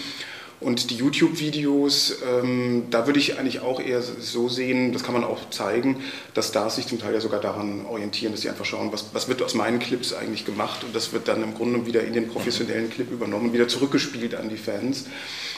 Und 0.60 0.90
die 0.90 0.96
YouTube-Videos, 0.96 2.22
ähm, 2.26 2.84
da 2.90 3.06
würde 3.06 3.18
ich 3.18 3.38
eigentlich 3.38 3.60
auch 3.60 3.80
eher 3.80 4.00
so 4.02 4.48
sehen, 4.48 4.92
das 4.92 5.02
kann 5.02 5.12
man 5.12 5.24
auch 5.24 5.50
zeigen, 5.50 6.02
dass 6.32 6.48
Stars 6.48 6.76
sich 6.76 6.86
zum 6.86 6.98
Teil 6.98 7.12
ja 7.12 7.20
sogar 7.20 7.40
daran 7.40 7.84
orientieren, 7.86 8.32
dass 8.32 8.42
sie 8.42 8.48
einfach 8.48 8.64
schauen, 8.64 8.92
was, 8.92 9.06
was 9.12 9.28
wird 9.28 9.42
aus 9.42 9.54
meinen 9.54 9.78
Clips 9.78 10.12
eigentlich 10.12 10.44
gemacht 10.44 10.84
und 10.84 10.94
das 10.94 11.12
wird 11.12 11.28
dann 11.28 11.42
im 11.42 11.54
Grunde 11.54 11.86
wieder 11.86 12.02
in 12.02 12.12
den 12.12 12.28
professionellen 12.28 12.88
Clip 12.88 13.10
übernommen, 13.10 13.52
wieder 13.52 13.68
zurückgespielt 13.68 14.34
an 14.34 14.48
die 14.48 14.56
Fans. 14.56 15.06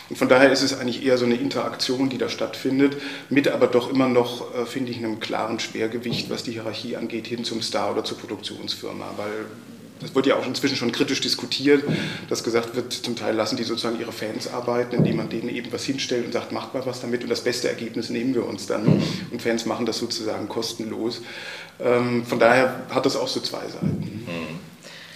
Und 0.09 0.17
von 0.17 0.29
daher 0.29 0.51
ist 0.51 0.63
es 0.63 0.79
eigentlich 0.79 1.05
eher 1.05 1.19
so 1.19 1.25
eine 1.25 1.35
Interaktion, 1.35 2.09
die 2.09 2.19
da 2.19 2.29
stattfindet, 2.29 2.97
mit 3.29 3.49
aber 3.49 3.67
doch 3.67 3.91
immer 3.91 4.09
noch, 4.09 4.55
äh, 4.55 4.65
finde 4.65 4.93
ich, 4.93 4.99
einem 4.99 5.21
klaren 5.21 5.59
Schwergewicht, 5.59 6.31
was 6.31 6.45
die 6.45 6.53
Hierarchie 6.53 6.97
angeht, 6.97 7.27
hin 7.27 7.45
zum 7.45 7.61
Star 7.61 7.93
oder 7.93 8.05
zur 8.05 8.19
Produktionsfirma, 8.19 9.15
weil 9.17 9.47
das 10.01 10.15
wird 10.15 10.27
ja 10.27 10.37
auch 10.37 10.47
inzwischen 10.47 10.77
schon 10.77 10.93
kritisch 10.93 11.21
diskutiert, 11.21 11.83
dass 12.29 12.45
gesagt 12.45 12.77
wird, 12.77 12.93
zum 12.93 13.17
Teil 13.17 13.35
lassen 13.35 13.57
die 13.57 13.65
sozusagen 13.65 13.99
ihre 13.99 14.13
Fans 14.13 14.49
arbeiten, 14.49 14.97
indem 14.97 15.17
man 15.17 15.29
denen 15.29 15.49
eben 15.49 15.73
was 15.73 15.85
hinstellt 15.85 16.27
und 16.27 16.33
sagt, 16.33 16.53
macht 16.53 16.75
mal 16.75 16.85
was 16.85 17.01
damit 17.01 17.23
und 17.23 17.31
das 17.31 17.43
beste 17.43 17.69
Ergebnis 17.69 18.11
nehmen 18.11 18.35
wir 18.35 18.47
uns 18.47 18.67
dann. 18.67 18.87
Und 19.31 19.43
Fans 19.43 19.67
machen 19.67 19.87
das 19.87 19.99
sozusagen 19.99 20.49
kostenlos. 20.49 21.23
Ähm, 21.81 22.25
von 22.25 22.39
daher 22.39 22.87
hat 22.91 23.07
das 23.07 23.17
auch 23.17 23.29
so 23.29 23.41
zwei 23.41 23.67
Seiten. 23.69 24.27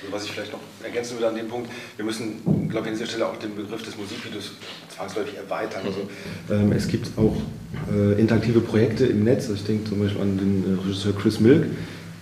Also 0.02 0.12
was 0.12 0.24
ich 0.24 0.32
vielleicht 0.32 0.52
noch 0.52 0.60
ergänzen 0.82 1.14
würde 1.14 1.28
an 1.28 1.36
dem 1.36 1.48
Punkt, 1.48 1.70
wir 1.96 2.04
müssen, 2.04 2.68
glaube 2.68 2.86
ich, 2.86 2.92
an 2.92 2.98
dieser 2.98 3.06
Stelle 3.06 3.26
auch 3.26 3.36
den 3.36 3.54
Begriff 3.54 3.82
des 3.82 3.98
Musikvideos 3.98 4.52
zwangsläufig 4.88 5.36
erweitern. 5.36 5.82
Also, 5.84 6.08
ähm, 6.50 6.72
es 6.72 6.88
gibt 6.88 7.06
auch 7.18 7.36
äh, 7.92 8.18
interaktive 8.20 8.60
Projekte 8.60 9.06
im 9.06 9.24
Netz. 9.24 9.42
Also 9.42 9.54
ich 9.54 9.64
denke 9.64 9.88
zum 9.88 10.00
Beispiel 10.00 10.22
an 10.22 10.38
den 10.38 10.78
äh, 10.78 10.82
Regisseur 10.82 11.14
Chris 11.14 11.40
Milk, 11.40 11.66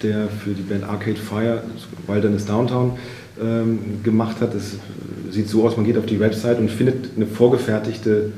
der 0.03 0.29
für 0.29 0.51
die 0.51 0.63
Band 0.63 0.85
Arcade 0.85 1.17
Fire 1.17 1.63
Wilderness 2.07 2.47
Downtown 2.47 2.93
ähm, 3.41 3.79
gemacht 4.03 4.41
hat. 4.41 4.55
Es 4.55 4.77
sieht 5.31 5.49
so 5.49 5.67
aus, 5.67 5.77
man 5.77 5.87
geht 5.87 5.99
auf 5.99 6.07
die 6.07 6.21
Website 6.21 6.59
und 6.59 6.71
findet 6.71 7.17
eine 7.17 7.27
vorgefertigte 7.27 8.33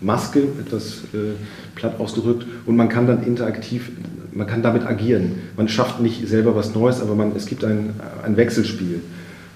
Maske, 0.00 0.42
etwas 0.60 1.04
äh, 1.14 1.34
platt 1.74 1.98
ausgedrückt, 1.98 2.46
und 2.66 2.76
man 2.76 2.88
kann 2.88 3.06
dann 3.06 3.22
interaktiv, 3.22 3.90
man 4.32 4.46
kann 4.46 4.62
damit 4.62 4.84
agieren. 4.86 5.32
Man 5.56 5.68
schafft 5.68 6.00
nicht 6.00 6.28
selber 6.28 6.54
was 6.54 6.74
Neues, 6.74 7.00
aber 7.00 7.14
man, 7.14 7.32
es 7.36 7.46
gibt 7.46 7.64
ein, 7.64 7.90
ein 8.22 8.36
Wechselspiel. 8.36 9.00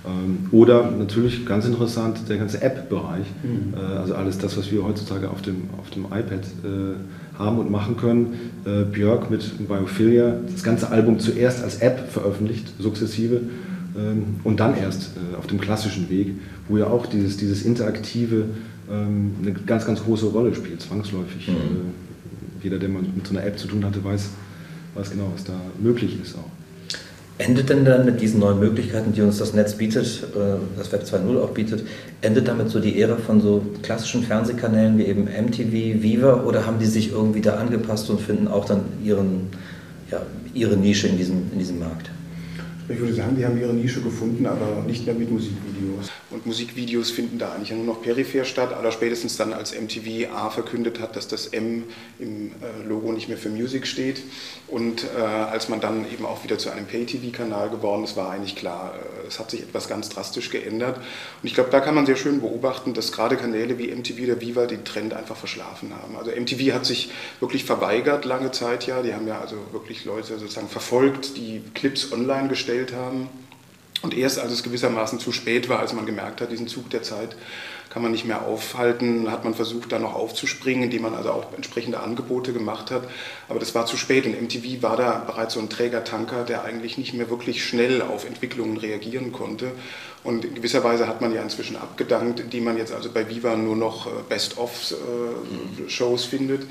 Ähm, 0.07 0.49
oder 0.53 0.91
natürlich 0.91 1.45
ganz 1.45 1.67
interessant 1.67 2.21
der 2.29 2.39
ganze 2.39 2.63
App-Bereich, 2.63 3.27
mhm. 3.43 3.75
äh, 3.75 3.99
also 3.99 4.15
alles 4.15 4.39
das, 4.39 4.57
was 4.57 4.71
wir 4.71 4.85
heutzutage 4.85 5.29
auf 5.29 5.43
dem, 5.43 5.69
auf 5.79 5.91
dem 5.91 6.05
iPad 6.05 6.41
äh, 6.65 7.28
haben 7.39 7.59
und 7.59 7.71
machen 7.71 7.97
können. 7.97 8.53
Äh, 8.65 8.85
Björk 8.85 9.31
mit 9.31 9.69
Biophilia, 9.69 10.37
das 10.53 10.63
ganze 10.63 10.91
Album 10.91 11.19
zuerst 11.21 11.63
als 11.63 11.77
App 11.77 12.11
veröffentlicht, 12.11 12.73
sukzessive, 12.79 13.43
ähm, 13.97 14.37
und 14.45 14.61
dann 14.61 14.77
erst 14.77 15.13
äh, 15.17 15.37
auf 15.37 15.47
dem 15.47 15.61
klassischen 15.61 16.11
Weg, 16.11 16.35
wo 16.69 16.77
ja 16.77 16.87
auch 16.87 17.07
dieses, 17.07 17.37
dieses 17.37 17.63
Interaktive 17.63 18.47
ähm, 18.91 19.33
eine 19.41 19.53
ganz, 19.53 19.87
ganz 19.87 20.03
große 20.03 20.27
Rolle 20.27 20.55
spielt, 20.55 20.81
zwangsläufig. 20.81 21.49
Mhm. 21.49 21.55
Äh, 21.55 22.65
jeder, 22.65 22.79
der 22.79 22.89
mal 22.89 23.03
mit 23.03 23.27
so 23.27 23.37
einer 23.37 23.47
App 23.47 23.59
zu 23.59 23.69
tun 23.69 23.85
hatte, 23.85 24.03
weiß, 24.03 24.31
weiß 24.95 25.11
genau, 25.11 25.31
was 25.35 25.45
da 25.45 25.55
möglich 25.81 26.19
ist 26.21 26.37
auch. 26.37 26.58
Endet 27.39 27.71
denn 27.71 27.85
dann 27.85 28.05
mit 28.05 28.21
diesen 28.21 28.41
neuen 28.41 28.59
Möglichkeiten, 28.59 29.13
die 29.13 29.23
uns 29.23 29.39
das 29.39 29.55
Netz 29.55 29.75
bietet, 29.75 30.25
äh, 30.35 30.59
das 30.77 30.91
Web 30.91 31.05
2.0 31.05 31.41
auch 31.41 31.51
bietet, 31.51 31.87
endet 32.21 32.49
damit 32.49 32.69
so 32.69 32.81
die 32.81 33.01
Ära 33.01 33.17
von 33.17 33.41
so 33.41 33.65
klassischen 33.83 34.25
Fernsehkanälen 34.25 34.99
wie 34.99 35.05
eben 35.05 35.25
MTV, 35.25 36.03
Viva 36.03 36.43
oder 36.43 36.67
haben 36.67 36.81
die 36.81 36.87
sich 36.87 37.13
irgendwie 37.13 37.41
da 37.41 37.55
angepasst 37.55 38.11
und 38.11 38.21
finden 38.21 38.49
auch 38.49 38.65
dann 38.65 38.81
ihren, 39.05 39.51
ja, 40.11 40.21
ihre 40.53 40.77
Nische 40.77 41.07
in 41.07 41.17
diesem, 41.17 41.53
in 41.53 41.61
diesem 41.61 41.79
Markt? 41.79 42.11
Ich 42.91 42.99
würde 42.99 43.13
sagen, 43.13 43.37
die 43.37 43.45
haben 43.45 43.61
ihre 43.61 43.75
Nische 43.75 44.01
gefunden, 44.01 44.47
aber 44.47 44.83
nicht 44.87 45.05
mehr 45.05 45.15
mit 45.15 45.31
Musikvideos. 45.31 46.11
Und 46.31 46.47
Musikvideos 46.47 47.11
finden 47.11 47.39
da 47.39 47.53
eigentlich 47.53 47.71
nur 47.73 47.85
noch 47.85 48.01
peripher 48.01 48.45
statt, 48.45 48.73
aller 48.73 48.93
spätestens 48.93 49.37
dann, 49.37 49.53
als 49.53 49.79
MTV 49.79 50.33
A 50.35 50.49
verkündet 50.49 50.99
hat, 50.99 51.15
dass 51.15 51.29
das 51.29 51.49
M 51.49 51.85
im 52.19 52.47
äh, 52.47 52.89
Logo 52.89 53.13
nicht 53.13 53.29
mehr 53.29 53.37
für 53.37 53.51
Music 53.51 53.87
steht. 53.87 54.23
Und 54.69 55.05
äh, 55.05 55.21
als 55.21 55.69
man 55.69 55.81
dann 55.81 56.11
eben 56.11 56.25
auch 56.25 56.45
wieder 56.45 56.57
zu 56.57 56.71
einem 56.71 56.87
Pay-TV-Kanal 56.87 57.69
geworden 57.69 58.05
ist, 58.05 58.17
war 58.17 58.31
eigentlich 58.31 58.57
klar, 58.57 58.95
äh, 58.95 59.27
es 59.27 59.39
hat 59.39 59.51
sich 59.51 59.61
etwas 59.63 59.87
ganz 59.87 60.09
drastisch 60.09 60.49
geändert. 60.49 60.97
Und 60.97 61.05
ich 61.43 61.53
glaube, 61.53 61.69
da 61.71 61.81
kann 61.81 61.95
man 61.95 62.07
sehr 62.07 62.17
schön 62.17 62.41
beobachten, 62.41 62.95
dass 62.95 63.13
gerade 63.13 63.37
Kanäle 63.37 63.79
wie 63.79 63.95
MTV 63.95 64.23
oder 64.23 64.41
Viva 64.41 64.65
den 64.65 64.85
Trend 64.85 65.13
einfach 65.13 65.37
verschlafen 65.37 65.93
haben. 65.95 66.17
Also 66.17 66.31
MTV 66.31 66.75
hat 66.75 66.87
sich 66.87 67.11
wirklich 67.41 67.65
verweigert 67.65 68.25
lange 68.25 68.51
Zeit 68.51 68.87
ja. 68.87 69.03
Die 69.03 69.13
haben 69.13 69.29
ja 69.29 69.41
also 69.41 69.57
wirklich 69.73 70.07
Leute 70.07 70.39
sozusagen 70.39 70.69
verfolgt, 70.69 71.37
die 71.37 71.63
Clips 71.75 72.13
online 72.13 72.49
gestellt 72.49 72.78
gestellt 72.79 72.93
haben. 72.93 73.29
Und 74.03 74.17
erst 74.17 74.39
als 74.39 74.53
es 74.53 74.63
gewissermaßen 74.63 75.19
zu 75.19 75.33
spät 75.33 75.69
war, 75.69 75.81
als 75.81 75.93
man 75.93 76.07
gemerkt 76.07 76.41
hat, 76.41 76.53
diesen 76.53 76.69
Zug 76.69 76.89
der 76.91 77.03
Zeit 77.03 77.37
kann 77.91 78.03
man 78.03 78.13
nicht 78.13 78.27
mehr 78.27 78.43
aufhalten, 78.43 79.31
hat 79.31 79.45
man 79.45 79.55
versucht, 79.55 79.91
da 79.91 79.99
noch 79.99 80.15
aufzuspringen, 80.15 80.85
indem 80.85 81.03
man 81.03 81.15
also 81.15 81.33
auch 81.33 81.53
entsprechende 81.55 81.99
Angebote 82.01 82.53
gemacht 82.53 82.91
hat. 82.91 83.03
Aber 83.49 83.59
das 83.59 83.75
war 83.75 83.87
zu 83.87 83.97
spät 83.97 84.27
und 84.27 84.41
MTV 84.41 84.83
war 84.83 84.97
da 84.97 85.25
bereits 85.27 85.55
so 85.55 85.61
ein 85.61 85.71
Trägertanker, 85.71 86.45
der 86.45 86.65
eigentlich 86.65 86.99
nicht 86.99 87.15
mehr 87.15 87.31
wirklich 87.31 87.65
schnell 87.65 88.03
auf 88.03 88.27
Entwicklungen 88.27 88.77
reagieren 88.77 89.33
konnte. 89.33 89.73
Und 90.23 90.45
in 90.45 90.55
gewisser 90.55 90.85
Weise 90.85 91.09
hat 91.09 91.23
man 91.23 91.35
ja 91.35 91.43
inzwischen 91.43 91.77
abgedankt, 91.77 92.41
indem 92.41 92.65
man 92.65 92.77
jetzt 92.77 92.93
also 92.93 93.11
bei 93.11 93.29
Viva 93.29 93.57
nur 93.57 93.75
noch 93.75 94.07
äh, 94.07 94.11
Best-of-Shows 94.29 96.25
äh, 96.25 96.29
findet. 96.29 96.67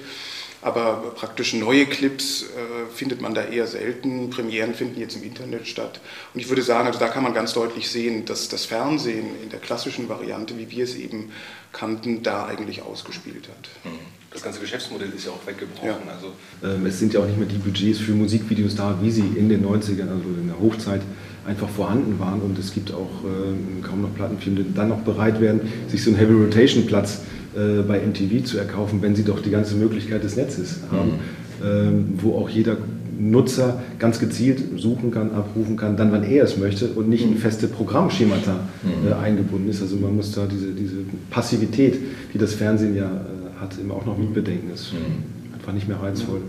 Aber 0.61 1.13
praktisch 1.15 1.53
neue 1.53 1.85
Clips 1.85 2.43
äh, 2.43 2.45
findet 2.93 3.21
man 3.21 3.35
da 3.35 3.43
eher 3.43 3.67
selten. 3.67 4.29
Premieren 4.29 4.73
finden 4.73 4.99
jetzt 4.99 5.15
im 5.15 5.23
Internet 5.23 5.67
statt. 5.67 5.99
Und 6.33 6.39
ich 6.39 6.49
würde 6.49 6.63
sagen, 6.63 6.87
also 6.87 6.99
da 6.99 7.09
kann 7.09 7.23
man 7.23 7.33
ganz 7.33 7.53
deutlich 7.53 7.89
sehen, 7.89 8.25
dass 8.25 8.49
das 8.49 8.65
Fernsehen 8.65 9.27
in 9.43 9.49
der 9.49 9.59
klassischen 9.59 10.09
Variante, 10.09 10.57
wie 10.57 10.69
wir 10.71 10.83
es 10.83 10.95
eben 10.95 11.31
kannten, 11.73 12.23
da 12.23 12.47
eigentlich 12.47 12.81
ausgespielt 12.81 13.47
hat. 13.49 13.69
Mhm. 13.91 13.99
Das 14.31 14.43
ganze 14.43 14.59
Geschäftsmodell 14.59 15.09
ist 15.15 15.25
ja 15.25 15.31
auch 15.31 15.47
weggebrochen. 15.47 15.87
Ja. 15.87 16.13
Also, 16.13 16.33
ähm, 16.63 16.85
es 16.85 16.99
sind 16.99 17.13
ja 17.13 17.21
auch 17.21 17.25
nicht 17.25 17.37
mehr 17.37 17.47
die 17.47 17.57
Budgets 17.57 17.99
für 17.99 18.11
Musikvideos 18.11 18.75
da, 18.75 18.97
wie 19.01 19.11
sie 19.11 19.25
in 19.35 19.49
den 19.49 19.65
90ern, 19.65 20.09
also 20.09 20.29
in 20.39 20.47
der 20.47 20.59
Hochzeit, 20.59 21.01
einfach 21.45 21.69
vorhanden 21.69 22.19
waren. 22.19 22.41
Und 22.41 22.59
es 22.59 22.73
gibt 22.73 22.91
auch 22.91 23.23
äh, 23.23 23.85
kaum 23.85 24.01
noch 24.01 24.13
Plattenfirmen, 24.13 24.65
die 24.65 24.73
dann 24.73 24.89
noch 24.89 24.99
bereit 24.99 25.39
wären, 25.39 25.61
sich 25.87 26.03
so 26.03 26.09
einen 26.09 26.19
Heavy 26.19 26.33
Rotation 26.33 26.85
Platz 26.87 27.21
äh, 27.21 27.36
bei 27.55 27.99
MTV 27.99 28.45
zu 28.45 28.57
erkaufen, 28.57 29.01
wenn 29.01 29.15
sie 29.15 29.23
doch 29.23 29.41
die 29.41 29.49
ganze 29.49 29.75
Möglichkeit 29.75 30.23
des 30.23 30.35
Netzes 30.35 30.79
haben, 30.91 31.11
mhm. 31.11 31.65
ähm, 31.65 32.05
wo 32.21 32.35
auch 32.35 32.49
jeder 32.49 32.77
Nutzer 33.19 33.81
ganz 33.97 34.19
gezielt 34.19 34.61
suchen 34.77 35.09
kann, 35.09 35.31
abrufen 35.31 35.75
kann, 35.75 35.97
dann 35.97 36.11
wann 36.11 36.23
er 36.23 36.43
es 36.43 36.57
möchte 36.57 36.87
und 36.89 37.09
nicht 37.09 37.23
in 37.23 37.31
mhm. 37.31 37.37
feste 37.37 37.67
Programmschemata 37.67 38.59
äh, 38.83 39.07
mhm. 39.07 39.13
eingebunden 39.13 39.69
ist. 39.69 39.81
Also 39.81 39.95
man 39.95 40.15
muss 40.15 40.31
da 40.33 40.45
diese, 40.45 40.71
diese 40.71 40.97
Passivität, 41.29 41.97
die 42.33 42.37
das 42.37 42.53
Fernsehen 42.53 42.95
ja 42.95 43.05
äh, 43.05 43.59
hat, 43.59 43.75
immer 43.81 43.95
auch 43.95 44.05
noch 44.05 44.17
mitbedenken. 44.17 44.69
Mhm 44.69 45.36
einfach 45.67 45.73
nicht 45.73 45.87
mehr 45.87 46.01
reizvoll. 46.01 46.41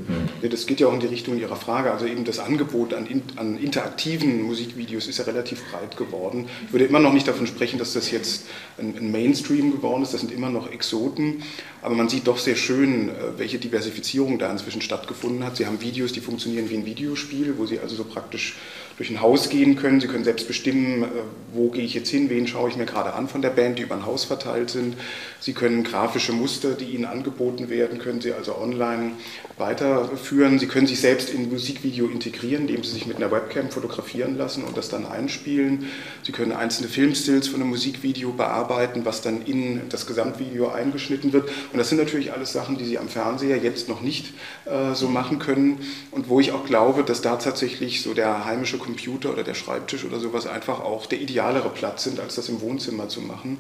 Ja, 0.42 0.48
das 0.48 0.66
geht 0.66 0.78
ja 0.78 0.86
auch 0.86 0.92
in 0.92 1.00
die 1.00 1.06
Richtung 1.06 1.38
Ihrer 1.38 1.56
Frage. 1.56 1.90
Also 1.90 2.06
eben 2.06 2.24
das 2.24 2.38
Angebot 2.38 2.94
an, 2.94 3.06
an 3.36 3.58
interaktiven 3.58 4.42
Musikvideos 4.42 5.08
ist 5.08 5.18
ja 5.18 5.24
relativ 5.24 5.60
breit 5.70 5.96
geworden. 5.96 6.46
Ich 6.66 6.72
würde 6.72 6.84
immer 6.84 7.00
noch 7.00 7.12
nicht 7.12 7.26
davon 7.26 7.48
sprechen, 7.48 7.78
dass 7.78 7.94
das 7.94 8.12
jetzt 8.12 8.46
ein, 8.78 8.96
ein 8.96 9.10
Mainstream 9.10 9.72
geworden 9.72 10.02
ist. 10.02 10.14
Das 10.14 10.20
sind 10.20 10.32
immer 10.32 10.50
noch 10.50 10.70
Exoten. 10.70 11.42
Aber 11.82 11.96
man 11.96 12.08
sieht 12.08 12.28
doch 12.28 12.38
sehr 12.38 12.54
schön, 12.54 13.08
äh, 13.08 13.12
welche 13.38 13.58
Diversifizierung 13.58 14.38
da 14.38 14.50
inzwischen 14.52 14.82
stattgefunden 14.82 15.44
hat. 15.44 15.56
Sie 15.56 15.66
haben 15.66 15.80
Videos, 15.80 16.12
die 16.12 16.20
funktionieren 16.20 16.70
wie 16.70 16.76
ein 16.76 16.86
Videospiel, 16.86 17.54
wo 17.58 17.66
Sie 17.66 17.80
also 17.80 17.96
so 17.96 18.04
praktisch 18.04 18.56
durch 18.98 19.10
ein 19.10 19.22
Haus 19.22 19.48
gehen 19.48 19.76
können. 19.76 20.00
Sie 20.00 20.08
können 20.08 20.24
selbst 20.24 20.48
bestimmen, 20.48 21.04
äh, 21.04 21.06
wo 21.54 21.70
gehe 21.70 21.84
ich 21.84 21.94
jetzt 21.94 22.10
hin, 22.10 22.28
wen 22.28 22.46
schaue 22.46 22.68
ich 22.68 22.76
mir 22.76 22.84
gerade 22.84 23.14
an 23.14 23.28
von 23.28 23.40
der 23.40 23.50
Band, 23.50 23.78
die 23.78 23.82
über 23.84 23.94
ein 23.94 24.04
Haus 24.04 24.24
verteilt 24.24 24.70
sind. 24.70 24.96
Sie 25.40 25.52
können 25.52 25.84
grafische 25.84 26.32
Muster, 26.32 26.72
die 26.72 26.86
Ihnen 26.86 27.04
angeboten 27.04 27.70
werden, 27.70 27.98
können 27.98 28.20
Sie 28.20 28.32
also 28.32 28.58
online 28.58 29.12
weiterführen. 29.56 30.58
Sie 30.58 30.66
können 30.66 30.88
sich 30.88 31.00
selbst 31.00 31.30
in 31.30 31.48
Musikvideo 31.48 32.06
integrieren, 32.06 32.62
indem 32.62 32.82
Sie 32.82 32.90
sich 32.90 33.06
mit 33.06 33.18
einer 33.18 33.30
Webcam 33.30 33.70
fotografieren 33.70 34.36
lassen 34.36 34.64
und 34.64 34.76
das 34.76 34.88
dann 34.88 35.06
einspielen. 35.06 35.86
Sie 36.24 36.32
können 36.32 36.52
einzelne 36.52 36.88
Filmstills 36.88 37.46
von 37.46 37.60
einem 37.60 37.70
Musikvideo 37.70 38.32
bearbeiten, 38.32 39.04
was 39.04 39.22
dann 39.22 39.42
in 39.42 39.82
das 39.90 40.06
Gesamtvideo 40.06 40.70
eingeschnitten 40.70 41.32
wird. 41.32 41.48
Und 41.72 41.78
das 41.78 41.88
sind 41.88 41.98
natürlich 41.98 42.32
alles 42.32 42.52
Sachen, 42.52 42.76
die 42.76 42.84
Sie 42.84 42.98
am 42.98 43.08
Fernseher 43.08 43.58
jetzt 43.58 43.88
noch 43.88 44.00
nicht 44.00 44.34
äh, 44.64 44.94
so 44.94 45.08
machen 45.08 45.38
können 45.38 45.78
und 46.10 46.28
wo 46.28 46.40
ich 46.40 46.50
auch 46.50 46.66
glaube, 46.66 47.04
dass 47.04 47.22
da 47.22 47.36
tatsächlich 47.36 48.02
so 48.02 48.12
der 48.12 48.44
heimische 48.44 48.78
Computer 48.88 49.34
oder 49.34 49.44
der 49.44 49.52
Schreibtisch 49.52 50.06
oder 50.06 50.18
sowas 50.18 50.46
einfach 50.46 50.80
auch 50.80 51.04
der 51.04 51.20
idealere 51.20 51.68
Platz 51.68 52.04
sind, 52.04 52.20
als 52.20 52.36
das 52.36 52.48
im 52.48 52.62
Wohnzimmer 52.62 53.10
zu 53.10 53.20
machen. 53.20 53.58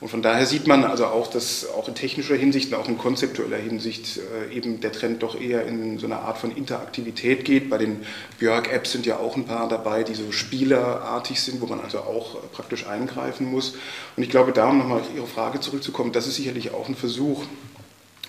Und 0.00 0.08
von 0.08 0.22
daher 0.22 0.46
sieht 0.46 0.66
man 0.66 0.84
also 0.84 1.04
auch, 1.04 1.26
dass 1.26 1.68
auch 1.68 1.86
in 1.86 1.94
technischer 1.94 2.34
Hinsicht 2.34 2.72
und 2.72 2.78
auch 2.78 2.88
in 2.88 2.96
konzeptueller 2.96 3.58
Hinsicht 3.58 4.18
äh, 4.18 4.56
eben 4.56 4.80
der 4.80 4.92
Trend 4.92 5.22
doch 5.22 5.38
eher 5.38 5.66
in 5.66 5.98
so 5.98 6.06
eine 6.06 6.20
Art 6.20 6.38
von 6.38 6.56
Interaktivität 6.56 7.44
geht. 7.44 7.68
Bei 7.68 7.76
den 7.76 8.06
Björk-Apps 8.38 8.92
sind 8.92 9.04
ja 9.04 9.18
auch 9.18 9.36
ein 9.36 9.44
paar 9.44 9.68
dabei, 9.68 10.02
die 10.02 10.14
so 10.14 10.32
spielerartig 10.32 11.42
sind, 11.42 11.60
wo 11.60 11.66
man 11.66 11.80
also 11.80 11.98
auch 11.98 12.36
äh, 12.36 12.38
praktisch 12.50 12.86
eingreifen 12.86 13.50
muss. 13.50 13.74
Und 14.16 14.22
ich 14.22 14.30
glaube, 14.30 14.52
da, 14.52 14.70
um 14.70 14.78
nochmal 14.78 15.00
auf 15.00 15.14
Ihre 15.14 15.26
Frage 15.26 15.60
zurückzukommen, 15.60 16.12
das 16.12 16.26
ist 16.26 16.36
sicherlich 16.36 16.72
auch 16.72 16.88
ein 16.88 16.94
Versuch, 16.94 17.44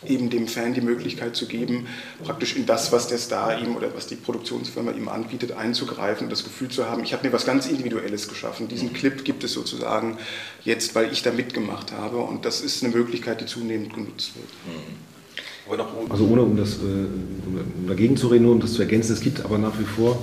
eben 0.06 0.30
dem 0.30 0.48
Fan 0.48 0.74
die 0.74 0.82
Möglichkeit 0.82 1.36
zu 1.36 1.48
geben, 1.48 1.88
praktisch 2.24 2.56
in 2.56 2.66
das, 2.66 2.92
was 2.92 3.08
der 3.08 3.18
Star 3.18 3.60
ihm 3.60 3.76
oder 3.76 3.94
was 3.96 4.08
die 4.08 4.16
Produktionsfirma 4.16 4.92
ihm 4.92 5.08
anbietet, 5.10 5.52
einzugreifen 5.52 6.26
und 6.26 6.32
das 6.32 6.44
Gefühl 6.44 6.70
zu 6.70 6.90
haben, 6.90 7.04
ich 7.04 7.14
habe 7.14 7.28
mir 7.28 7.34
was 7.34 7.46
ganz 7.46 7.68
Individuelles 7.68 8.28
geschaffen. 8.28 8.68
Diesen 8.68 8.90
mhm. 8.90 8.94
Clip 8.94 9.24
gibt 9.24 9.44
es 9.44 9.54
sozusagen 9.54 10.18
jetzt, 10.64 10.96
weil 10.96 11.12
ich 11.12 11.22
da 11.22 11.32
mitgemacht 11.32 11.92
habe 11.92 12.18
und 12.18 12.46
das 12.46 12.62
ist 12.62 12.84
eine 12.84 12.96
Möglichkeit, 12.96 13.42
die 13.42 13.46
zunehmend 13.46 13.94
genutzt 13.94 14.32
wird. 14.36 14.50
Mhm. 14.66 15.12
Also 16.10 16.26
ohne 16.26 16.42
um 16.42 16.58
das 16.58 16.80
um 16.80 17.88
dagegen 17.88 18.18
zu 18.18 18.28
reden, 18.28 18.44
nur 18.44 18.54
um 18.54 18.60
das 18.60 18.74
zu 18.74 18.82
ergänzen, 18.82 19.14
es 19.14 19.22
gibt 19.22 19.46
aber 19.46 19.58
nach 19.58 19.80
wie 19.80 19.86
vor, 19.86 20.22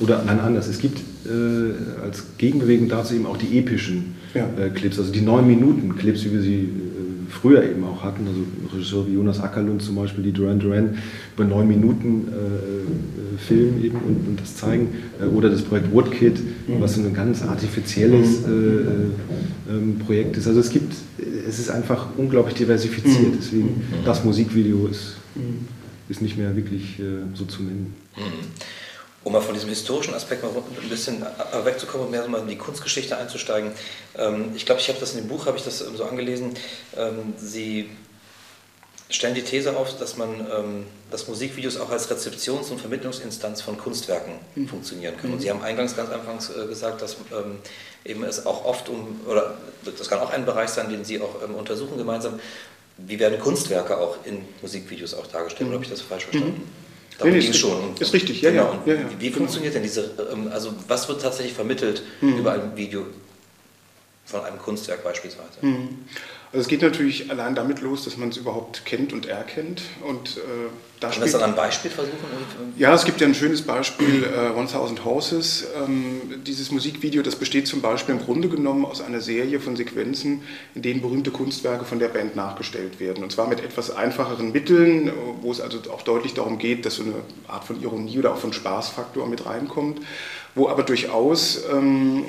oder 0.00 0.24
nein, 0.24 0.40
anders, 0.40 0.66
es 0.66 0.78
gibt 0.78 0.98
äh, 1.26 2.02
als 2.02 2.24
Gegenbewegung 2.38 2.88
dazu 2.88 3.14
eben 3.14 3.26
auch 3.26 3.36
die 3.36 3.58
epischen 3.58 4.16
ja. 4.34 4.48
äh, 4.58 4.70
Clips, 4.70 4.98
also 4.98 5.12
die 5.12 5.20
9 5.20 5.46
Minuten 5.46 5.96
Clips, 5.96 6.24
wie 6.24 6.32
wir 6.32 6.40
sie 6.40 6.62
äh, 6.62 6.97
früher 7.28 7.62
eben 7.62 7.84
auch 7.84 8.02
hatten, 8.02 8.26
also 8.26 8.40
Regisseur 8.72 9.06
wie 9.06 9.14
Jonas 9.14 9.40
Ackerlund 9.40 9.82
zum 9.82 9.96
Beispiel, 9.96 10.24
die 10.24 10.32
Duran 10.32 10.58
Duran 10.58 10.98
über 11.34 11.44
neun 11.44 11.68
Minuten 11.68 12.28
äh, 12.28 12.34
äh, 12.36 13.38
filmen 13.38 13.84
eben 13.84 13.98
und, 13.98 14.28
und 14.28 14.40
das 14.40 14.56
zeigen, 14.56 14.88
äh, 15.20 15.26
oder 15.26 15.50
das 15.50 15.62
Projekt 15.62 15.92
Woodkid, 15.92 16.38
mhm. 16.40 16.80
was 16.80 16.94
so 16.94 17.02
ein 17.02 17.14
ganz 17.14 17.42
artifizielles 17.42 18.46
mhm. 18.46 18.52
äh, 19.68 19.72
äh, 19.72 19.76
ähm, 19.76 19.98
Projekt 19.98 20.36
ist. 20.36 20.46
Also 20.46 20.60
es 20.60 20.70
gibt, 20.70 20.94
es 21.46 21.58
ist 21.58 21.70
einfach 21.70 22.08
unglaublich 22.16 22.54
diversifiziert, 22.54 23.32
mhm. 23.32 23.38
deswegen 23.38 23.66
mhm. 23.66 24.04
das 24.04 24.24
Musikvideo 24.24 24.86
ist, 24.86 25.16
ist 26.08 26.22
nicht 26.22 26.38
mehr 26.38 26.56
wirklich 26.56 27.00
so 27.34 27.44
zu 27.44 27.62
nennen. 27.62 27.94
Um 29.28 29.34
mal 29.34 29.42
von 29.42 29.52
diesem 29.52 29.68
historischen 29.68 30.14
Aspekt 30.14 30.42
mal 30.42 30.50
ein 30.50 30.88
bisschen 30.88 31.22
wegzukommen 31.62 32.06
und 32.06 32.10
mehr 32.10 32.22
so 32.22 32.30
mal 32.30 32.40
in 32.40 32.48
die 32.48 32.56
Kunstgeschichte 32.56 33.14
einzusteigen. 33.14 33.72
Ähm, 34.16 34.52
ich 34.56 34.64
glaube, 34.64 34.80
ich 34.80 34.88
habe 34.88 34.98
das 34.98 35.12
in 35.12 35.18
dem 35.18 35.28
Buch, 35.28 35.44
habe 35.44 35.58
ich 35.58 35.64
das 35.64 35.80
so 35.80 36.02
angelesen. 36.04 36.54
Ähm, 36.96 37.34
Sie 37.36 37.90
stellen 39.10 39.34
die 39.34 39.42
These 39.42 39.76
auf, 39.76 39.98
dass 39.98 40.16
man, 40.16 40.30
ähm, 40.40 40.86
dass 41.10 41.28
Musikvideos 41.28 41.78
auch 41.78 41.90
als 41.90 42.10
Rezeptions- 42.10 42.70
und 42.70 42.80
Vermittlungsinstanz 42.80 43.60
von 43.60 43.76
Kunstwerken 43.76 44.32
mhm. 44.54 44.66
funktionieren 44.66 45.18
können. 45.18 45.34
Und 45.34 45.40
Sie 45.40 45.50
haben 45.50 45.62
eingangs 45.62 45.94
ganz 45.94 46.08
anfangs 46.08 46.48
äh, 46.48 46.66
gesagt, 46.66 47.02
dass 47.02 47.18
eben 48.06 48.24
es 48.24 48.46
auch 48.46 48.64
oft 48.64 48.88
um, 48.88 49.20
oder 49.26 49.58
das 49.84 50.08
kann 50.08 50.20
auch 50.20 50.30
ein 50.30 50.46
Bereich 50.46 50.70
sein, 50.70 50.88
den 50.88 51.04
Sie 51.04 51.20
auch 51.20 51.46
untersuchen 51.54 51.98
gemeinsam, 51.98 52.40
wie 52.96 53.18
werden 53.18 53.38
Kunstwerke 53.38 53.98
auch 53.98 54.24
in 54.24 54.42
Musikvideos 54.62 55.12
auch 55.12 55.26
dargestellt? 55.26 55.64
Mhm. 55.64 55.66
Oder 55.66 55.74
habe 55.74 55.84
ich 55.84 55.90
das 55.90 56.00
falsch 56.00 56.24
verstanden? 56.24 56.62
Mhm. 56.62 56.87
Darum 57.18 57.32
nee, 57.32 57.40
nee, 57.40 57.48
ist, 57.48 57.58
schon. 57.58 57.96
ist 57.98 58.12
richtig, 58.12 58.40
ja, 58.42 58.50
genau. 58.52 58.78
ja, 58.86 58.94
ja, 58.94 59.00
Wie, 59.18 59.30
funktioniert 59.30 59.74
denn 59.74 59.82
diese, 59.82 60.12
ähm, 60.32 60.48
also 60.52 60.72
was 60.86 61.08
wird 61.08 61.20
tatsächlich 61.20 61.52
vermittelt 61.52 62.02
mhm. 62.20 62.38
über 62.38 62.52
ein 62.52 62.76
Video? 62.76 63.06
Von 64.28 64.44
einem 64.44 64.58
Kunstwerk 64.58 65.02
beispielsweise? 65.02 65.58
Mhm. 65.62 66.04
Also 66.50 66.62
es 66.62 66.68
geht 66.68 66.80
natürlich 66.80 67.30
allein 67.30 67.54
damit 67.54 67.82
los, 67.82 68.04
dass 68.04 68.16
man 68.16 68.30
es 68.30 68.38
überhaupt 68.38 68.86
kennt 68.86 69.12
und 69.12 69.26
erkennt. 69.26 69.82
Und, 70.02 70.38
äh, 70.38 70.40
da 70.98 71.10
Kann 71.10 71.20
das 71.20 71.32
dann 71.32 71.42
ein 71.42 71.54
Beispiel 71.54 71.90
versuchen? 71.90 72.16
Ja, 72.78 72.94
es 72.94 73.04
gibt 73.04 73.20
ja 73.20 73.26
ein 73.26 73.34
schönes 73.34 73.60
Beispiel, 73.62 74.24
äh, 74.24 74.58
1000 74.58 75.04
Horses. 75.04 75.66
Ähm, 75.76 76.42
dieses 76.46 76.70
Musikvideo, 76.70 77.22
das 77.22 77.36
besteht 77.36 77.68
zum 77.68 77.82
Beispiel 77.82 78.14
im 78.14 78.22
Grunde 78.22 78.48
genommen 78.48 78.86
aus 78.86 79.02
einer 79.02 79.20
Serie 79.20 79.60
von 79.60 79.76
Sequenzen, 79.76 80.42
in 80.74 80.80
denen 80.80 81.02
berühmte 81.02 81.30
Kunstwerke 81.30 81.84
von 81.84 81.98
der 81.98 82.08
Band 82.08 82.34
nachgestellt 82.34 82.98
werden. 82.98 83.22
Und 83.22 83.30
zwar 83.30 83.46
mit 83.46 83.60
etwas 83.60 83.94
einfacheren 83.94 84.50
Mitteln, 84.50 85.12
wo 85.42 85.52
es 85.52 85.60
also 85.60 85.78
auch 85.92 86.02
deutlich 86.02 86.32
darum 86.32 86.58
geht, 86.58 86.86
dass 86.86 86.96
so 86.96 87.02
eine 87.02 87.14
Art 87.46 87.64
von 87.64 87.80
Ironie 87.82 88.18
oder 88.18 88.32
auch 88.32 88.38
von 88.38 88.54
Spaßfaktor 88.54 89.26
mit 89.28 89.44
reinkommt, 89.44 90.00
wo 90.54 90.68
aber 90.68 90.82
durchaus... 90.82 91.64
Ähm, 91.70 92.24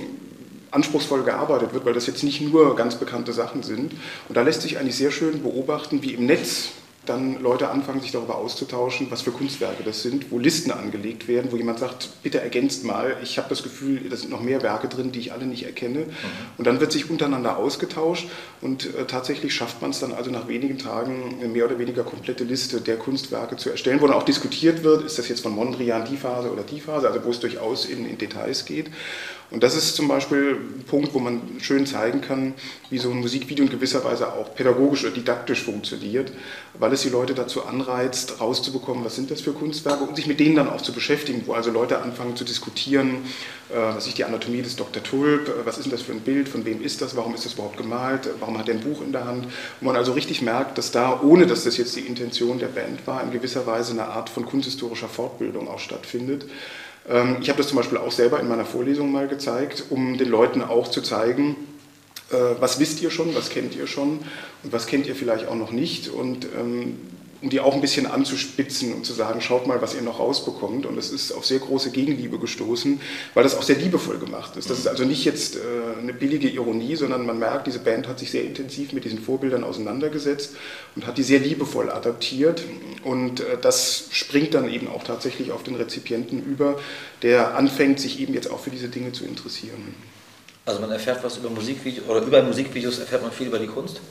anspruchsvoll 0.71 1.23
gearbeitet 1.23 1.73
wird, 1.73 1.86
weil 1.86 1.93
das 1.93 2.08
jetzt 2.08 2.23
nicht 2.23 2.41
nur 2.41 2.75
ganz 2.75 2.95
bekannte 2.95 3.34
Sachen 3.34 3.63
sind. 3.63 3.93
Und 4.27 4.38
da 4.38 4.41
lässt 4.41 4.62
sich 4.62 4.77
eigentlich 4.77 4.95
sehr 4.95 5.12
schön 5.12 5.43
beobachten, 5.43 6.01
wie 6.01 6.13
im 6.13 6.25
Netz 6.25 6.69
dann 7.10 7.41
Leute 7.41 7.69
anfangen, 7.69 8.01
sich 8.01 8.12
darüber 8.12 8.36
auszutauschen, 8.36 9.08
was 9.10 9.23
für 9.23 9.32
Kunstwerke 9.32 9.84
das 9.84 10.03
sind, 10.03 10.32
wo 10.32 10.38
Listen 10.38 10.71
angelegt 10.71 11.27
werden, 11.27 11.51
wo 11.51 11.58
jemand 11.58 11.79
sagt, 11.79 12.10
bitte 12.21 12.39
ergänzt 12.39 12.84
mal, 12.84 13.17
ich 13.23 13.38
habe 13.38 13.49
das 13.49 13.63
Gefühl, 13.63 14.01
da 14.10 14.15
sind 14.15 14.29
noch 14.29 14.41
mehr 14.41 14.62
Werke 14.62 14.88
drin, 14.88 15.12
die 15.12 15.19
ich 15.19 15.34
alle 15.34 15.45
nicht 15.45 15.65
erkenne. 15.65 15.99
Mhm. 15.99 16.05
Und 16.58 16.67
dann 16.67 16.79
wird 16.79 16.91
sich 16.91 17.10
untereinander 17.10 17.58
ausgetauscht 17.58 18.27
und 18.62 18.86
äh, 18.86 19.05
tatsächlich 19.08 19.53
schafft 19.53 19.82
man 19.82 19.91
es 19.91 19.99
dann 19.99 20.13
also 20.13 20.29
nach 20.29 20.47
wenigen 20.47 20.77
Tagen 20.77 21.38
eine 21.39 21.49
mehr 21.49 21.65
oder 21.65 21.79
weniger 21.79 22.03
komplette 22.03 22.43
Liste 22.43 22.79
der 22.82 22.97
Kunstwerke 22.97 23.58
zu 23.58 23.69
erstellen, 23.69 24.01
wo 24.01 24.08
dann 24.08 24.15
auch 24.15 24.23
diskutiert 24.23 24.84
wird, 24.84 25.03
ist 25.03 25.17
das 25.17 25.27
jetzt 25.29 25.41
von 25.41 25.53
Mondrian 25.53 26.05
die 26.05 26.17
Phase 26.17 26.51
oder 26.51 26.63
die 26.63 26.79
Phase, 26.79 27.08
also 27.08 27.23
wo 27.23 27.32
es 27.32 27.39
durchaus 27.39 27.86
in, 27.86 28.08
in 28.08 28.17
Details 28.17 28.65
geht. 28.65 28.88
Und 29.51 29.63
das 29.63 29.75
ist 29.75 29.95
zum 29.95 30.07
Beispiel 30.07 30.57
ein 30.57 30.83
Punkt, 30.83 31.13
wo 31.15 31.19
man 31.19 31.41
schön 31.59 31.88
zeigen 31.88 32.21
kann, 32.21 32.53
wie 32.91 32.99
so 32.99 33.09
ein 33.09 33.19
Musikvideo 33.19 33.65
in 33.65 33.71
gewisser 33.71 34.03
Weise 34.03 34.31
auch 34.33 34.53
pädagogisch 34.53 35.05
oder 35.05 35.13
didaktisch 35.13 35.63
funktioniert, 35.63 36.31
weil 36.77 36.93
es 36.93 37.01
die 37.01 37.09
Leute 37.09 37.33
dazu 37.33 37.65
anreizt, 37.65 38.39
rauszubekommen, 38.39 39.03
was 39.03 39.15
sind 39.15 39.31
das 39.31 39.41
für 39.41 39.53
Kunstwerke 39.53 40.03
und 40.03 40.15
sich 40.15 40.27
mit 40.27 40.39
denen 40.39 40.55
dann 40.55 40.69
auch 40.69 40.81
zu 40.81 40.93
beschäftigen, 40.93 41.41
wo 41.47 41.53
also 41.53 41.71
Leute 41.71 41.99
anfangen 42.01 42.35
zu 42.35 42.43
diskutieren, 42.43 43.25
äh, 43.69 43.75
was 43.75 44.05
ist 44.05 44.19
die 44.19 44.23
Anatomie 44.23 44.62
des 44.62 44.75
Dr. 44.75 45.01
Tulp, 45.01 45.47
äh, 45.47 45.65
was 45.65 45.77
ist 45.77 45.85
denn 45.85 45.91
das 45.91 46.03
für 46.03 46.12
ein 46.12 46.21
Bild, 46.21 46.47
von 46.47 46.63
wem 46.65 46.83
ist 46.83 47.01
das, 47.01 47.15
warum 47.15 47.33
ist 47.33 47.45
das 47.45 47.53
überhaupt 47.53 47.77
gemalt, 47.77 48.29
warum 48.39 48.57
hat 48.59 48.69
er 48.69 48.75
ein 48.75 48.81
Buch 48.81 49.01
in 49.01 49.12
der 49.12 49.25
Hand. 49.25 49.47
Wo 49.79 49.88
man 49.88 49.95
also 49.95 50.12
richtig 50.12 50.43
merkt, 50.43 50.77
dass 50.77 50.91
da, 50.91 51.21
ohne 51.23 51.47
dass 51.47 51.63
das 51.63 51.77
jetzt 51.77 51.95
die 51.95 52.01
Intention 52.01 52.59
der 52.59 52.67
Band 52.67 53.07
war, 53.07 53.23
in 53.23 53.31
gewisser 53.31 53.65
Weise 53.65 53.93
eine 53.93 54.05
Art 54.05 54.29
von 54.29 54.45
kunsthistorischer 54.45 55.09
Fortbildung 55.09 55.67
auch 55.67 55.79
stattfindet. 55.79 56.45
Ähm, 57.10 57.38
ich 57.41 57.50
habe 57.50 57.58
das 57.58 57.67
zum 57.67 57.78
Beispiel 57.78 57.98
auch 57.98 58.12
selber 58.12 58.39
in 58.39 58.48
meiner 58.48 58.65
Vorlesung 58.65 59.12
mal 59.12 59.28
gezeigt, 59.28 59.86
um 59.89 60.17
den 60.17 60.30
Leuten 60.30 60.62
auch 60.62 60.88
zu 60.88 61.02
zeigen, 61.02 61.56
äh, 62.32 62.36
was 62.60 62.80
wisst 62.80 63.02
ihr 63.02 63.10
schon, 63.10 63.36
was 63.36 63.50
kennt 63.50 63.76
ihr 63.76 63.88
schon 63.88 64.19
und 64.63 64.72
was 64.72 64.88
kennt 64.88 65.08
ihr 65.08 65.15
vielleicht 65.15 65.48
auch 65.48 65.56
noch 65.56 65.72
nicht. 65.72 66.10
Und 66.10 66.45
ähm, 66.58 67.00
um 67.41 67.49
die 67.49 67.60
auch 67.60 67.73
ein 67.73 67.82
bisschen 67.82 68.06
anzuspitzen 68.06 68.93
und 68.93 69.06
zu 69.06 69.13
sagen, 69.13 69.39
schaut 69.39 69.65
mal, 69.65 69.82
was 69.82 69.95
ihr 69.95 70.02
noch 70.02 70.19
rausbekommt. 70.19 70.86
Und 70.86 70.97
es 70.97 71.10
ist 71.10 71.32
auf 71.32 71.45
sehr 71.45 71.60
große 71.60 71.91
Gegenliebe 71.91 72.38
gestoßen, 72.38 72.99
weil 73.34 73.43
das 73.43 73.58
auch 73.58 73.63
sehr 73.63 73.78
liebevoll 73.78 74.17
gemacht 74.17 74.58
ist. 74.58 74.69
Das 74.69 74.78
ist 74.78 74.88
also 74.88 75.06
nicht 75.06 75.23
jetzt 75.23 75.56
äh, 75.56 75.60
eine 76.02 76.13
billige 76.13 76.49
Ironie, 76.49 76.95
sondern 76.95 77.25
man 77.25 77.39
merkt, 77.39 77.67
diese 77.67 77.80
Band 77.80 78.08
hat 78.08 78.19
sich 78.19 78.32
sehr 78.32 78.43
intensiv 78.43 78.91
mit 78.91 79.06
diesen 79.06 79.19
Vorbildern 79.19 79.63
auseinandergesetzt 79.63 80.56
und 80.95 81.08
hat 81.08 81.17
die 81.17 81.23
sehr 81.23 81.39
liebevoll 81.39 81.89
adaptiert. 81.89 82.63
Und 83.04 83.39
äh, 83.39 83.58
das 83.62 84.10
springt 84.12 84.54
dann 84.54 84.69
eben 84.69 84.89
auch 84.89 85.04
tatsächlich 85.04 85.52
auf 85.52 85.63
den 85.63 85.75
Rezipienten 85.75 86.43
über, 86.43 86.78
der 87.21 87.56
anfängt, 87.56 87.99
sich 87.99 88.19
eben 88.19 88.34
jetzt 88.34 88.52
auch 88.52 88.60
für 88.60 88.69
diese 88.69 88.89
Dinge 88.89 89.13
zu 89.13 89.23
interessieren. 89.23 89.95
Also 90.65 90.82
man 90.82 90.91
erfährt 90.91 91.23
was 91.23 91.38
über 91.38 91.49
Musikvideos, 91.49 92.08
oder 92.08 92.21
über 92.21 92.43
Musikvideos 92.43 92.99
erfährt 92.99 93.23
man 93.23 93.32
viel 93.32 93.47
über 93.47 93.60
die 93.60 93.67
Kunst? 93.67 94.02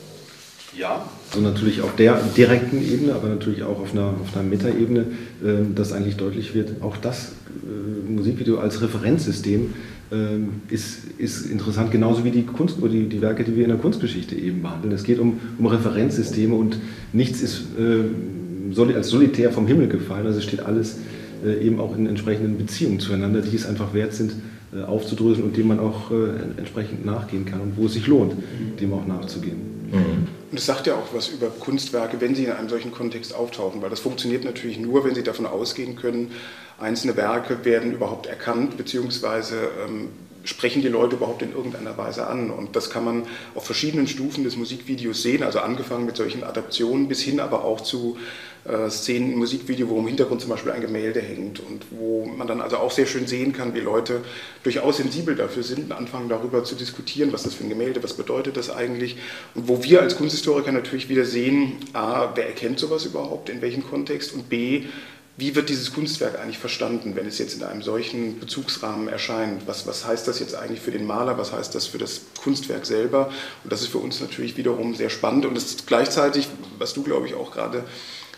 Ja. 0.77 1.09
So 1.33 1.41
natürlich 1.41 1.83
auf 1.83 1.97
der 1.97 2.21
direkten 2.37 2.83
Ebene, 2.83 3.15
aber 3.15 3.29
natürlich 3.29 3.63
auch 3.63 3.81
auf 3.81 3.93
einer, 3.93 4.15
auf 4.21 4.35
einer 4.35 4.49
Metaebene, 4.49 5.01
äh, 5.43 5.75
dass 5.75 5.93
eigentlich 5.93 6.17
deutlich 6.17 6.55
wird, 6.55 6.83
auch 6.83 6.97
das 6.97 7.33
äh, 7.49 8.11
Musikvideo 8.11 8.59
als 8.59 8.81
Referenzsystem 8.83 9.75
äh, 10.11 10.75
ist, 10.75 11.05
ist 11.19 11.47
interessant, 11.47 11.91
genauso 11.91 12.25
wie 12.25 12.31
die 12.31 12.45
Kunst 12.45 12.79
oder 12.81 12.91
die, 12.91 13.09
die 13.09 13.21
Werke, 13.21 13.45
die 13.45 13.57
wir 13.57 13.65
in 13.65 13.71
der 13.71 13.79
Kunstgeschichte 13.79 14.35
eben 14.35 14.63
behandeln. 14.63 14.93
Es 14.93 15.05
geht 15.05 15.19
um, 15.19 15.41
um 15.59 15.67
Referenzsysteme 15.67 16.55
und 16.55 16.79
nichts 17.13 17.43
ist 17.43 17.65
äh, 17.79 18.95
als 18.95 19.09
solitär 19.09 19.51
vom 19.51 19.67
Himmel 19.67 19.89
gefallen, 19.89 20.27
also 20.27 20.41
steht 20.41 20.61
alles 20.61 20.99
äh, 21.45 21.65
eben 21.65 21.81
auch 21.81 21.97
in 21.97 22.07
entsprechenden 22.07 22.59
Beziehungen 22.59 23.01
zueinander, 23.01 23.41
die 23.41 23.57
es 23.57 23.67
einfach 23.67 23.95
wert 23.95 24.13
sind, 24.13 24.33
äh, 24.75 24.83
aufzudröseln 24.83 25.45
und 25.45 25.57
dem 25.57 25.69
man 25.69 25.81
auch 25.81 26.11
entsprechend 26.57 27.07
nachgehen 27.07 27.45
kann 27.47 27.61
und 27.61 27.77
wo 27.77 27.87
es 27.87 27.95
sich 27.95 28.07
lohnt, 28.07 28.35
dem 28.81 28.93
auch 28.93 29.07
nachzugehen. 29.07 29.57
Mhm. 29.91 30.38
Und 30.51 30.59
es 30.59 30.67
sagt 30.67 30.87
ja 30.87 30.95
auch 30.95 31.13
was 31.13 31.29
über 31.29 31.49
Kunstwerke, 31.49 32.21
wenn 32.21 32.35
sie 32.35 32.45
in 32.45 32.53
einem 32.53 32.69
solchen 32.69 32.93
Kontext 32.93 33.35
auftauchen, 33.35 33.83
weil 33.83 33.91
das 33.91 34.01
funktioniert 34.01 34.45
natürlich 34.45 34.79
nur, 34.79 35.05
wenn 35.05 35.15
Sie 35.15 35.23
davon 35.23 35.47
ausgehen 35.47 35.97
können, 35.97 36.33
einzelne 36.79 37.17
Werke 37.17 37.65
werden 37.65 37.93
überhaupt 37.93 38.27
erkannt, 38.27 38.77
beziehungsweise 38.77 39.69
ähm, 39.85 40.09
sprechen 40.45 40.81
die 40.81 40.89
Leute 40.89 41.17
überhaupt 41.17 41.43
in 41.43 41.53
irgendeiner 41.53 41.99
Weise 41.99 42.27
an. 42.27 42.51
Und 42.51 42.77
das 42.77 42.89
kann 42.89 43.05
man 43.05 43.27
auf 43.55 43.67
verschiedenen 43.67 44.07
Stufen 44.07 44.45
des 44.45 44.57
Musikvideos 44.57 45.23
sehen, 45.23 45.43
also 45.43 45.61
angefangen 45.61 46.07
mit 46.07 46.17
solchen 46.17 46.43
Adaptionen 46.43 47.09
bis 47.09 47.21
hin 47.21 47.41
aber 47.41 47.65
auch 47.65 47.83
zu 47.83 48.17
Szenen 48.91 49.33
im 49.33 49.39
Musikvideo, 49.39 49.89
wo 49.89 49.99
im 49.99 50.07
Hintergrund 50.07 50.41
zum 50.41 50.51
Beispiel 50.51 50.73
ein 50.73 50.81
Gemälde 50.81 51.21
hängt 51.21 51.61
und 51.61 51.87
wo 51.91 52.27
man 52.27 52.47
dann 52.47 52.61
also 52.61 52.77
auch 52.77 52.91
sehr 52.91 53.07
schön 53.07 53.27
sehen 53.27 53.53
kann, 53.53 53.75
wie 53.75 53.81
Leute 53.81 54.21
durchaus 54.63 54.99
sensibel 54.99 55.35
dafür 55.35 55.63
sind 55.63 55.85
und 55.85 55.93
anfangen 55.93 56.29
darüber 56.29 56.65
zu 56.65 56.75
diskutieren, 56.75 57.33
was 57.33 57.45
das 57.45 57.55
für 57.55 57.65
ein 57.65 57.71
Gemälde, 57.71 58.03
was 58.03 58.15
bedeutet 58.15 58.57
das 58.57 58.71
eigentlich 58.71 59.17
und 59.55 59.69
wo 59.69 59.83
wir 59.83 60.03
als 60.03 60.17
Kunsthistoriker 60.17 60.73
natürlich 60.73 61.09
wieder 61.09 61.25
sehen, 61.25 61.79
a, 61.95 62.33
wer 62.35 62.47
erkennt 62.47 62.79
sowas 62.79 63.05
überhaupt, 63.07 63.49
in 63.49 63.63
welchem 63.63 63.85
Kontext 63.85 64.35
und 64.35 64.49
b, 64.49 64.85
wie 65.39 65.55
wird 65.55 65.69
dieses 65.69 65.95
Kunstwerk 65.95 66.41
eigentlich 66.41 66.59
verstanden, 66.59 67.15
wenn 67.15 67.25
es 67.25 67.39
jetzt 67.39 67.55
in 67.55 67.63
einem 67.63 67.81
solchen 67.81 68.41
Bezugsrahmen 68.41 69.07
erscheint? 69.07 69.69
Was, 69.69 69.87
was 69.87 70.05
heißt 70.05 70.27
das 70.27 70.41
jetzt 70.41 70.57
eigentlich 70.57 70.81
für 70.81 70.91
den 70.91 71.07
Maler? 71.07 71.39
Was 71.39 71.53
heißt 71.53 71.77
das 71.77 71.87
für 71.87 71.99
das 71.99 72.23
Kunstwerk 72.43 72.85
selber? 72.85 73.31
Und 73.63 73.73
das 73.73 73.83
ist 73.83 73.87
für 73.89 73.99
uns 73.99 74.21
natürlich 74.21 74.57
wiederum 74.57 74.97
sehr 74.97 75.11
spannend. 75.11 75.47
Und 75.47 75.57
es 75.57 75.67
ist 75.67 75.87
gleichzeitig, 75.87 76.49
was 76.79 76.93
du, 76.93 77.05
glaube 77.05 77.29
ich, 77.29 77.35
auch 77.35 77.53
gerade 77.53 77.85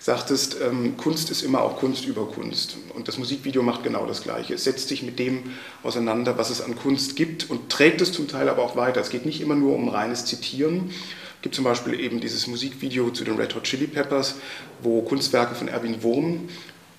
sagtest, 0.01 0.57
ähm, 0.63 0.97
Kunst 0.97 1.31
ist 1.31 1.43
immer 1.43 1.61
auch 1.61 1.77
Kunst 1.77 2.07
über 2.07 2.27
Kunst. 2.27 2.79
Und 2.95 3.07
das 3.07 3.19
Musikvideo 3.19 3.63
macht 3.63 3.85
genau 3.85 4.07
das 4.07 4.23
Gleiche. 4.23 4.55
Es 4.55 4.65
setzt 4.65 4.89
sich 4.89 5.03
mit 5.03 5.19
dem 5.19 5.43
auseinander, 5.83 6.39
was 6.39 6.49
es 6.49 6.63
an 6.63 6.75
Kunst 6.75 7.17
gibt 7.17 7.51
und 7.51 7.69
trägt 7.69 8.01
es 8.01 8.11
zum 8.11 8.27
Teil 8.27 8.49
aber 8.49 8.63
auch 8.63 8.77
weiter. 8.77 9.01
Es 9.01 9.11
geht 9.11 9.27
nicht 9.27 9.43
immer 9.43 9.55
nur 9.55 9.77
um 9.77 9.89
reines 9.89 10.25
Zitieren. 10.25 10.91
Es 11.37 11.43
gibt 11.43 11.55
zum 11.55 11.65
Beispiel 11.65 12.01
eben 12.01 12.21
dieses 12.21 12.47
Musikvideo 12.47 13.11
zu 13.11 13.25
den 13.25 13.37
Red 13.37 13.55
Hot 13.55 13.65
Chili 13.65 13.87
Peppers, 13.87 14.37
wo 14.83 15.03
Kunstwerke 15.03 15.55
von 15.55 15.69
Erwin 15.69 16.03
Wurm 16.03 16.49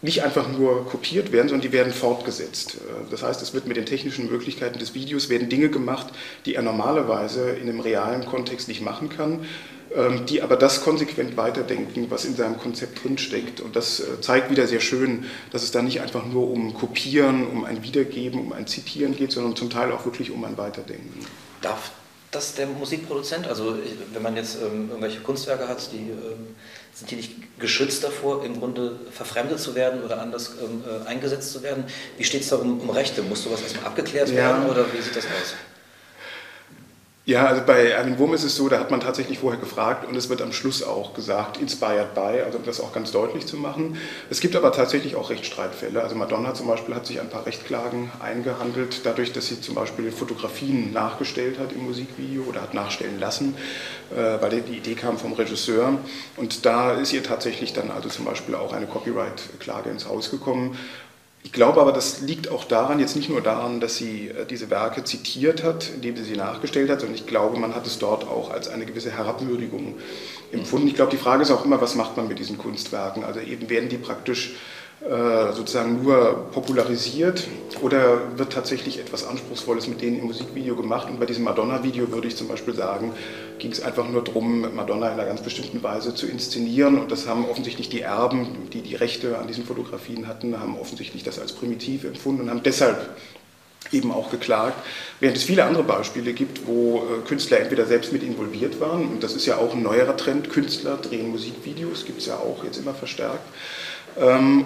nicht 0.01 0.23
einfach 0.23 0.47
nur 0.51 0.87
kopiert 0.87 1.31
werden, 1.31 1.49
sondern 1.49 1.67
die 1.67 1.73
werden 1.73 1.93
fortgesetzt. 1.93 2.77
Das 3.11 3.21
heißt, 3.21 3.41
es 3.41 3.53
wird 3.53 3.67
mit 3.67 3.77
den 3.77 3.85
technischen 3.85 4.31
Möglichkeiten 4.31 4.79
des 4.79 4.95
Videos 4.95 5.29
werden 5.29 5.49
Dinge 5.49 5.69
gemacht, 5.69 6.07
die 6.45 6.55
er 6.55 6.63
normalerweise 6.63 7.51
in 7.51 7.69
einem 7.69 7.79
realen 7.79 8.25
Kontext 8.25 8.67
nicht 8.67 8.81
machen 8.81 9.09
kann. 9.09 9.41
Ähm, 9.93 10.25
die 10.25 10.41
aber 10.41 10.55
das 10.55 10.83
konsequent 10.83 11.35
weiterdenken, 11.35 12.05
was 12.09 12.23
in 12.23 12.35
seinem 12.35 12.57
Konzept 12.57 13.03
drinsteckt. 13.03 13.59
Und 13.59 13.75
das 13.75 13.99
äh, 13.99 14.21
zeigt 14.21 14.49
wieder 14.49 14.65
sehr 14.65 14.79
schön, 14.79 15.25
dass 15.51 15.63
es 15.63 15.71
da 15.71 15.81
nicht 15.81 15.99
einfach 15.99 16.25
nur 16.25 16.49
um 16.49 16.73
Kopieren, 16.73 17.45
um 17.45 17.65
ein 17.65 17.83
Wiedergeben, 17.83 18.39
um 18.39 18.53
ein 18.53 18.67
Zitieren 18.67 19.17
geht, 19.17 19.33
sondern 19.33 19.57
zum 19.57 19.69
Teil 19.69 19.91
auch 19.91 20.05
wirklich 20.05 20.31
um 20.31 20.45
ein 20.45 20.57
Weiterdenken. 20.57 21.25
Darf 21.61 21.91
das 22.31 22.55
der 22.55 22.67
Musikproduzent, 22.67 23.47
also 23.47 23.75
wenn 24.13 24.21
man 24.21 24.37
jetzt 24.37 24.59
ähm, 24.61 24.87
irgendwelche 24.87 25.19
Kunstwerke 25.19 25.67
hat, 25.67 25.91
die 25.91 25.97
ähm, 25.97 26.55
sind 26.93 27.11
die 27.11 27.15
nicht 27.15 27.59
geschützt 27.59 28.03
davor, 28.03 28.43
im 28.43 28.59
Grunde 28.59 28.99
verfremdet 29.11 29.59
zu 29.59 29.75
werden 29.75 30.03
oder 30.03 30.21
anders 30.21 30.55
ähm, 30.61 30.83
äh, 30.85 31.07
eingesetzt 31.07 31.51
zu 31.51 31.63
werden? 31.63 31.85
Wie 32.17 32.23
steht 32.23 32.41
es 32.41 32.49
da 32.49 32.57
um, 32.57 32.79
um, 32.79 32.89
Rechte? 32.89 33.21
Muss 33.23 33.43
sowas 33.43 33.61
erstmal 33.61 33.85
abgeklärt 33.85 34.29
ja. 34.29 34.35
werden 34.35 34.69
oder 34.69 34.85
wie 34.91 35.01
sieht 35.01 35.15
das 35.15 35.25
aus? 35.25 35.55
Ja, 37.23 37.45
also 37.45 37.61
bei 37.63 37.89
Erwin 37.89 38.17
Wurm 38.17 38.33
ist 38.33 38.43
es 38.43 38.55
so, 38.55 38.67
da 38.67 38.79
hat 38.79 38.89
man 38.89 38.99
tatsächlich 38.99 39.37
vorher 39.37 39.59
gefragt 39.59 40.07
und 40.07 40.15
es 40.15 40.29
wird 40.29 40.41
am 40.41 40.51
Schluss 40.51 40.81
auch 40.81 41.13
gesagt, 41.13 41.57
inspired 41.57 42.15
by, 42.15 42.41
also 42.43 42.57
um 42.57 42.65
das 42.65 42.81
auch 42.81 42.93
ganz 42.93 43.11
deutlich 43.11 43.45
zu 43.45 43.57
machen. 43.57 43.95
Es 44.31 44.39
gibt 44.39 44.55
aber 44.55 44.71
tatsächlich 44.71 45.15
auch 45.15 45.29
Rechtsstreitfälle. 45.29 46.01
Also 46.01 46.15
Madonna 46.15 46.55
zum 46.55 46.65
Beispiel 46.65 46.95
hat 46.95 47.05
sich 47.05 47.21
ein 47.21 47.29
paar 47.29 47.45
Rechtklagen 47.45 48.11
eingehandelt, 48.19 49.01
dadurch, 49.03 49.33
dass 49.33 49.49
sie 49.49 49.61
zum 49.61 49.75
Beispiel 49.75 50.11
Fotografien 50.11 50.93
nachgestellt 50.93 51.59
hat 51.59 51.73
im 51.73 51.85
Musikvideo 51.85 52.41
oder 52.41 52.63
hat 52.63 52.73
nachstellen 52.73 53.19
lassen, 53.19 53.55
äh, 54.09 54.41
weil 54.41 54.59
die 54.59 54.77
Idee 54.77 54.95
kam 54.95 55.19
vom 55.19 55.33
Regisseur. 55.33 55.99
Und 56.37 56.65
da 56.65 56.93
ist 56.93 57.13
ihr 57.13 57.21
tatsächlich 57.21 57.71
dann 57.71 57.91
also 57.91 58.09
zum 58.09 58.25
Beispiel 58.25 58.55
auch 58.55 58.73
eine 58.73 58.87
Copyright-Klage 58.87 59.91
ins 59.91 60.07
Haus 60.07 60.31
gekommen. 60.31 60.75
Ich 61.43 61.51
glaube 61.51 61.81
aber, 61.81 61.91
das 61.91 62.21
liegt 62.21 62.51
auch 62.51 62.65
daran, 62.65 62.99
jetzt 62.99 63.15
nicht 63.15 63.29
nur 63.29 63.41
daran, 63.41 63.79
dass 63.79 63.97
sie 63.97 64.29
äh, 64.29 64.45
diese 64.45 64.69
Werke 64.69 65.03
zitiert 65.03 65.63
hat, 65.63 65.89
indem 65.95 66.15
sie 66.15 66.23
sie 66.23 66.35
nachgestellt 66.35 66.89
hat, 66.89 66.99
sondern 66.99 67.15
ich 67.15 67.25
glaube, 67.25 67.57
man 67.59 67.73
hat 67.75 67.87
es 67.87 67.97
dort 67.97 68.27
auch 68.27 68.51
als 68.51 68.67
eine 68.67 68.85
gewisse 68.85 69.11
Herabwürdigung 69.11 69.95
empfunden. 70.51 70.87
Ich 70.87 70.95
glaube, 70.95 71.11
die 71.11 71.17
Frage 71.17 71.41
ist 71.41 71.51
auch 71.51 71.65
immer, 71.65 71.81
was 71.81 71.95
macht 71.95 72.15
man 72.15 72.27
mit 72.27 72.37
diesen 72.37 72.57
Kunstwerken? 72.57 73.23
Also 73.23 73.39
eben 73.39 73.69
werden 73.69 73.89
die 73.89 73.97
praktisch 73.97 74.55
sozusagen 75.03 76.03
nur 76.03 76.47
popularisiert 76.51 77.47
oder 77.81 78.37
wird 78.37 78.53
tatsächlich 78.53 78.99
etwas 78.99 79.25
Anspruchsvolles 79.25 79.87
mit 79.87 80.01
denen 80.01 80.19
im 80.19 80.25
Musikvideo 80.25 80.75
gemacht? 80.75 81.09
Und 81.09 81.19
bei 81.19 81.25
diesem 81.25 81.43
Madonna-Video 81.43 82.11
würde 82.11 82.27
ich 82.27 82.35
zum 82.35 82.47
Beispiel 82.47 82.75
sagen, 82.75 83.11
ging 83.57 83.71
es 83.71 83.81
einfach 83.81 84.07
nur 84.07 84.23
darum, 84.23 84.75
Madonna 84.75 85.07
in 85.07 85.13
einer 85.13 85.25
ganz 85.25 85.41
bestimmten 85.41 85.81
Weise 85.81 86.13
zu 86.13 86.27
inszenieren. 86.27 86.99
Und 86.99 87.11
das 87.11 87.27
haben 87.27 87.49
offensichtlich 87.49 87.89
die 87.89 88.01
Erben, 88.01 88.69
die 88.73 88.81
die 88.81 88.95
Rechte 88.95 89.39
an 89.39 89.47
diesen 89.47 89.65
Fotografien 89.65 90.27
hatten, 90.27 90.59
haben 90.59 90.77
offensichtlich 90.79 91.23
das 91.23 91.39
als 91.39 91.53
primitiv 91.53 92.03
empfunden 92.03 92.41
und 92.43 92.49
haben 92.51 92.63
deshalb 92.63 93.09
eben 93.91 94.11
auch 94.11 94.29
geklagt, 94.29 94.77
während 95.19 95.37
es 95.37 95.43
viele 95.43 95.63
andere 95.65 95.83
Beispiele 95.83 96.33
gibt, 96.33 96.67
wo 96.67 96.97
äh, 96.97 97.27
Künstler 97.27 97.59
entweder 97.59 97.85
selbst 97.85 98.13
mit 98.13 98.23
involviert 98.23 98.79
waren, 98.79 99.07
und 99.07 99.23
das 99.23 99.33
ist 99.33 99.45
ja 99.45 99.57
auch 99.57 99.73
ein 99.73 99.81
neuerer 99.81 100.15
Trend, 100.15 100.49
Künstler 100.49 100.97
drehen 100.97 101.31
Musikvideos, 101.31 102.05
gibt 102.05 102.19
es 102.19 102.27
ja 102.27 102.35
auch 102.35 102.63
jetzt 102.63 102.77
immer 102.77 102.93
verstärkt, 102.93 103.43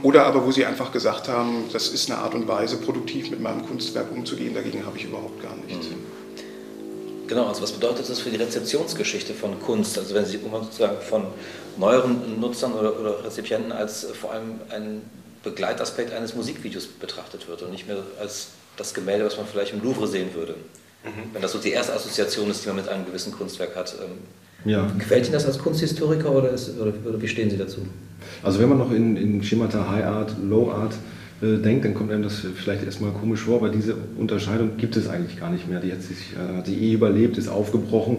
oder 0.02 0.26
aber 0.26 0.46
wo 0.46 0.52
sie 0.52 0.66
einfach 0.66 0.92
gesagt 0.92 1.28
haben, 1.28 1.66
das 1.72 1.90
ist 1.90 2.10
eine 2.10 2.20
Art 2.20 2.34
und 2.34 2.48
Weise, 2.48 2.78
produktiv 2.78 3.30
mit 3.30 3.42
meinem 3.42 3.66
Kunstwerk 3.66 4.12
umzugehen, 4.12 4.54
dagegen 4.56 4.86
habe 4.86 4.98
ich 4.98 5.06
überhaupt 5.06 5.42
gar 5.42 5.56
nichts. 5.56 5.88
Mhm. 5.90 6.16
Genau, 7.28 7.48
also 7.48 7.62
was 7.62 7.72
bedeutet 7.72 8.08
das 8.10 8.20
für 8.20 8.30
die 8.30 8.38
Rezeptionsgeschichte 8.38 9.34
von 9.34 9.60
Kunst? 9.60 9.98
Also 9.98 10.14
wenn 10.14 10.26
Sie 10.26 10.40
sozusagen 10.40 11.02
von 11.02 11.26
neueren 11.78 12.40
Nutzern 12.40 12.74
oder, 12.74 13.00
oder 13.00 13.24
Rezipienten 13.24 13.72
als 13.72 14.06
vor 14.20 14.32
allem 14.32 14.60
ein 14.70 15.02
Begleitaspekt 15.44 16.14
eines 16.14 16.36
Musikvideos 16.36 16.88
betrachtet 16.88 17.48
wird 17.48 17.62
und 17.64 17.72
nicht 17.72 17.88
mehr 17.88 17.98
als 18.20 18.50
das 18.78 18.94
Gemälde, 18.94 19.26
was 19.26 19.38
man 19.38 19.48
vielleicht 19.48 19.74
im 19.74 19.84
Louvre 19.84 20.08
sehen 20.08 20.34
würde. 20.34 20.56
Mhm. 21.04 21.34
Wenn 21.34 21.42
das 21.42 21.52
so 21.52 21.60
die 21.60 21.72
erste 21.72 21.94
Assoziation 21.94 22.50
ist, 22.50 22.64
die 22.64 22.68
man 22.68 22.78
mit 22.78 22.90
einem 22.90 23.06
gewissen 23.06 23.32
Kunstwerk 23.32 23.76
hat. 23.76 23.96
Ja. 24.66 24.92
Gefällt 24.98 25.26
Ihnen 25.26 25.34
das 25.34 25.46
als 25.46 25.60
Kunsthistoriker 25.60 26.32
oder, 26.32 26.52
ist, 26.52 26.80
oder, 26.80 26.92
oder, 27.06 27.22
wie 27.22 27.28
stehen 27.28 27.50
Sie 27.50 27.58
dazu? 27.58 27.82
Also 28.44 28.60
wenn 28.60 28.70
man 28.70 28.80
noch 28.80 28.92
in, 28.92 29.16
in 29.16 29.44
Schemata 29.44 29.90
High 29.90 30.06
Art, 30.06 30.36
Low 30.44 30.72
Art 30.72 30.96
äh, 31.42 31.58
denkt, 31.58 31.86
dann 31.86 31.94
kommt 31.94 32.12
einem 32.12 32.24
das 32.24 32.42
vielleicht 32.56 32.84
erstmal 32.84 33.12
komisch 33.12 33.42
vor, 33.42 33.58
aber 33.58 33.70
diese 33.70 33.96
Unterscheidung 34.18 34.72
gibt 34.78 34.98
es 34.98 35.08
eigentlich 35.08 35.40
gar 35.40 35.52
nicht 35.52 35.70
mehr. 35.70 35.80
Die 35.80 35.92
hat 35.92 36.02
sich, 36.02 36.34
äh, 36.34 36.58
hat 36.58 36.66
sich 36.66 36.82
eh 36.82 36.94
überlebt, 36.94 37.38
ist 37.38 37.48
aufgebrochen 37.48 38.18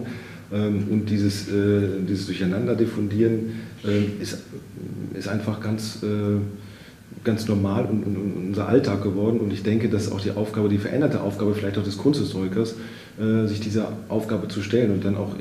ähm, 0.53 0.87
und 0.89 1.09
dieses, 1.09 1.49
äh, 1.49 1.81
dieses 2.07 2.27
Durcheinander 2.27 2.75
diffundieren 2.75 3.59
äh, 3.85 4.21
ist, 4.21 4.39
ist 5.13 5.27
einfach 5.27 5.59
ganz 5.59 6.01
äh, 6.03 6.39
ganz 7.23 7.47
normal 7.47 7.85
und, 7.85 8.03
und, 8.05 8.15
und, 8.15 8.47
unser 8.47 8.69
Alltag 8.69 9.03
geworden. 9.03 9.39
Und 9.39 9.51
ich 9.51 9.63
denke, 9.63 9.89
dass 9.89 10.11
auch 10.11 10.21
die 10.21 10.31
Aufgabe, 10.31 10.69
die 10.69 10.77
veränderte 10.77 11.21
Aufgabe 11.21 11.53
vielleicht 11.53 11.77
auch 11.77 11.83
des 11.83 11.97
Kunsthistorikers, 11.97 12.75
äh, 13.19 13.47
sich 13.47 13.59
dieser 13.59 13.91
Aufgabe 14.07 14.47
zu 14.47 14.61
stellen 14.61 14.91
und 14.91 15.03
dann 15.03 15.17
auch 15.17 15.35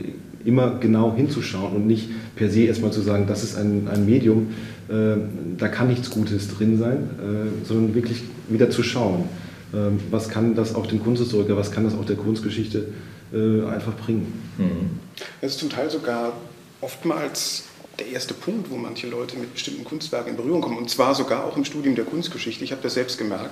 immer 0.47 0.79
genau 0.79 1.15
hinzuschauen 1.15 1.75
und 1.75 1.87
nicht 1.87 2.09
per 2.37 2.51
se 2.51 2.63
erstmal 2.63 2.93
zu 2.93 3.01
sagen, 3.01 3.27
das 3.27 3.43
ist 3.43 3.57
ein, 3.57 3.89
ein 3.93 4.07
Medium, 4.07 4.49
äh, 4.89 5.17
da 5.59 5.69
kann 5.69 5.89
nichts 5.89 6.11
Gutes 6.11 6.49
drin 6.57 6.79
sein, 6.79 7.11
äh, 7.19 7.67
sondern 7.67 7.95
wirklich 7.95 8.23
wieder 8.49 8.71
zu 8.71 8.83
schauen, 8.83 9.29
äh, 9.73 9.77
was 10.11 10.29
kann 10.29 10.55
das 10.55 10.75
auch 10.75 10.87
dem 10.87 11.03
Kunsthistoriker, 11.03 11.57
was 11.57 11.73
kann 11.73 11.85
das 11.85 11.95
auch 11.95 12.05
der 12.05 12.17
Kunstgeschichte 12.17 12.87
äh, 13.33 13.67
einfach 13.67 13.95
bringen. 13.95 14.33
Mhm. 14.59 15.01
Es 15.41 15.53
ist 15.53 15.59
zum 15.59 15.71
Teil 15.71 15.91
sogar 15.91 16.33
oftmals 16.81 17.65
der 17.99 18.09
erste 18.09 18.35
Punkt, 18.35 18.71
wo 18.71 18.77
manche 18.77 19.09
Leute 19.09 19.37
mit 19.37 19.53
bestimmten 19.55 19.85
Kunstwerken 19.85 20.31
in 20.31 20.37
Berührung 20.37 20.61
kommen. 20.61 20.79
Und 20.79 20.91
zwar 20.91 21.15
sogar 21.15 21.45
auch 21.45 21.57
im 21.57 21.65
Studium 21.65 21.95
der 21.95 22.05
Kunstgeschichte. 22.05 22.63
Ich 22.63 22.73
habe 22.73 22.83
das 22.83 22.95
selbst 22.95 23.19
gemerkt, 23.19 23.51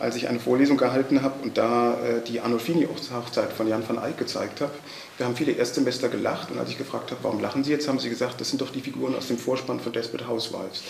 als 0.00 0.16
ich 0.16 0.28
eine 0.28 0.40
Vorlesung 0.40 0.76
gehalten 0.76 1.22
habe 1.22 1.42
und 1.42 1.58
da 1.58 1.94
äh, 1.94 2.22
die 2.26 2.40
Arnolfini-Hochzeit 2.40 3.52
von 3.52 3.68
Jan 3.68 3.86
van 3.86 3.98
Eyck 3.98 4.16
gezeigt 4.18 4.60
habe. 4.60 4.72
Da 5.18 5.24
haben 5.24 5.36
viele 5.36 5.52
Erstsemester 5.52 6.08
gelacht 6.08 6.50
und 6.50 6.58
als 6.58 6.70
ich 6.70 6.78
gefragt 6.78 7.10
habe, 7.10 7.22
warum 7.24 7.40
lachen 7.40 7.64
Sie 7.64 7.72
jetzt, 7.72 7.88
haben 7.88 7.98
sie 7.98 8.08
gesagt, 8.08 8.40
das 8.40 8.50
sind 8.50 8.60
doch 8.60 8.70
die 8.70 8.80
Figuren 8.80 9.16
aus 9.16 9.26
dem 9.26 9.36
Vorspann 9.36 9.80
von 9.80 9.92
Desperate 9.92 10.28
Housewives. 10.28 10.82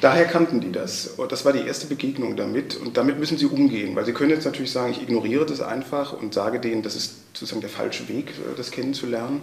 Daher 0.00 0.24
kannten 0.24 0.60
die 0.60 0.72
das. 0.72 1.14
Das 1.28 1.44
war 1.44 1.52
die 1.52 1.66
erste 1.66 1.86
Begegnung 1.86 2.36
damit. 2.36 2.76
Und 2.76 2.96
damit 2.96 3.18
müssen 3.18 3.38
sie 3.38 3.46
umgehen. 3.46 3.94
Weil 3.94 4.04
sie 4.04 4.12
können 4.12 4.30
jetzt 4.30 4.44
natürlich 4.44 4.72
sagen, 4.72 4.92
ich 4.92 5.02
ignoriere 5.02 5.46
das 5.46 5.60
einfach 5.60 6.12
und 6.12 6.34
sage 6.34 6.60
denen, 6.60 6.82
das 6.82 6.96
ist 6.96 7.14
sozusagen 7.34 7.60
der 7.60 7.70
falsche 7.70 8.08
Weg, 8.08 8.30
äh, 8.30 8.56
das 8.56 8.70
kennenzulernen. 8.70 9.42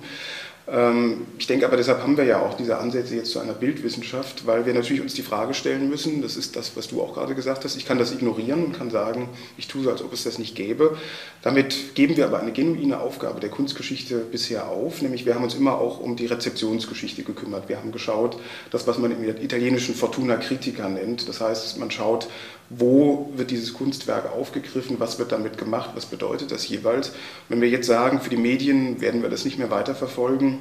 Ähm, 0.72 1.26
ich 1.38 1.48
denke 1.48 1.66
aber, 1.66 1.78
deshalb 1.78 2.02
haben 2.04 2.18
wir 2.18 2.26
ja 2.26 2.40
auch 2.40 2.56
diese 2.56 2.78
Ansätze 2.78 3.16
jetzt 3.16 3.32
zu 3.32 3.40
einer 3.40 3.54
Bildwissenschaft, 3.54 4.46
weil 4.46 4.66
wir 4.66 4.74
natürlich 4.74 5.02
uns 5.02 5.14
die 5.14 5.24
Frage 5.24 5.54
stellen 5.54 5.90
müssen, 5.90 6.22
das 6.22 6.36
ist 6.36 6.56
das, 6.56 6.76
was 6.76 6.88
du 6.88 7.02
auch 7.02 7.14
gerade 7.14 7.34
gesagt 7.34 7.66
hast, 7.66 7.76
ich 7.76 7.86
kann 7.86 7.98
das 7.98 8.12
ignorieren 8.12 8.66
und 8.66 8.78
kann 8.78 8.92
sagen, 8.92 9.30
ich 9.58 9.68
tue 9.68 9.84
so, 9.84 9.90
als 9.90 10.04
ob 10.04 10.14
es 10.14 10.24
das 10.24 10.38
nicht 10.38 10.56
gäbe. 10.56 10.98
Damit 11.42 11.96
geben 11.96 12.18
wir 12.18 12.26
aber 12.26 12.40
eine 12.40 12.52
genuine 12.52 13.00
Aufgabe 13.00 13.40
der 13.40 13.50
Kunstgeschichte 13.50 14.18
bisher 14.20 14.68
auf, 14.68 15.02
nämlich 15.02 15.26
wir 15.26 15.36
haben 15.36 15.44
uns 15.44 15.56
immer 15.56 15.80
auch 15.80 16.00
um 16.00 16.16
die 16.16 16.28
Rezeptionsgeschichte 16.28 17.24
gekümmert. 17.24 17.68
Wir 17.68 17.78
haben 17.78 17.92
geschaut, 17.92 18.38
das, 18.70 18.86
was 18.86 18.98
man 19.00 19.12
im 19.12 19.24
italienischen 19.24 19.96
Fortuna 19.96 20.38
Critica 20.38 20.88
nennt, 20.88 21.28
das 21.28 21.42
heißt, 21.42 21.80
man 21.80 21.90
schaut, 21.90 22.28
wo 22.70 23.32
wird 23.36 23.50
dieses 23.50 23.74
Kunstwerk 23.74 24.32
aufgegriffen, 24.32 25.00
was 25.00 25.18
wird 25.18 25.32
damit 25.32 25.58
gemacht, 25.58 25.92
was 25.96 26.06
bedeutet 26.06 26.52
das 26.52 26.68
jeweils. 26.68 27.14
Wenn 27.48 27.62
wir 27.62 27.70
jetzt 27.70 27.88
sagen, 27.88 28.22
für 28.22 28.30
die 28.30 28.38
Medien 28.38 29.02
werden 29.02 29.24
wir 29.24 29.30
das 29.30 29.44
nicht 29.44 29.58
mehr 29.58 29.72
weiterverfolgen, 29.72 30.59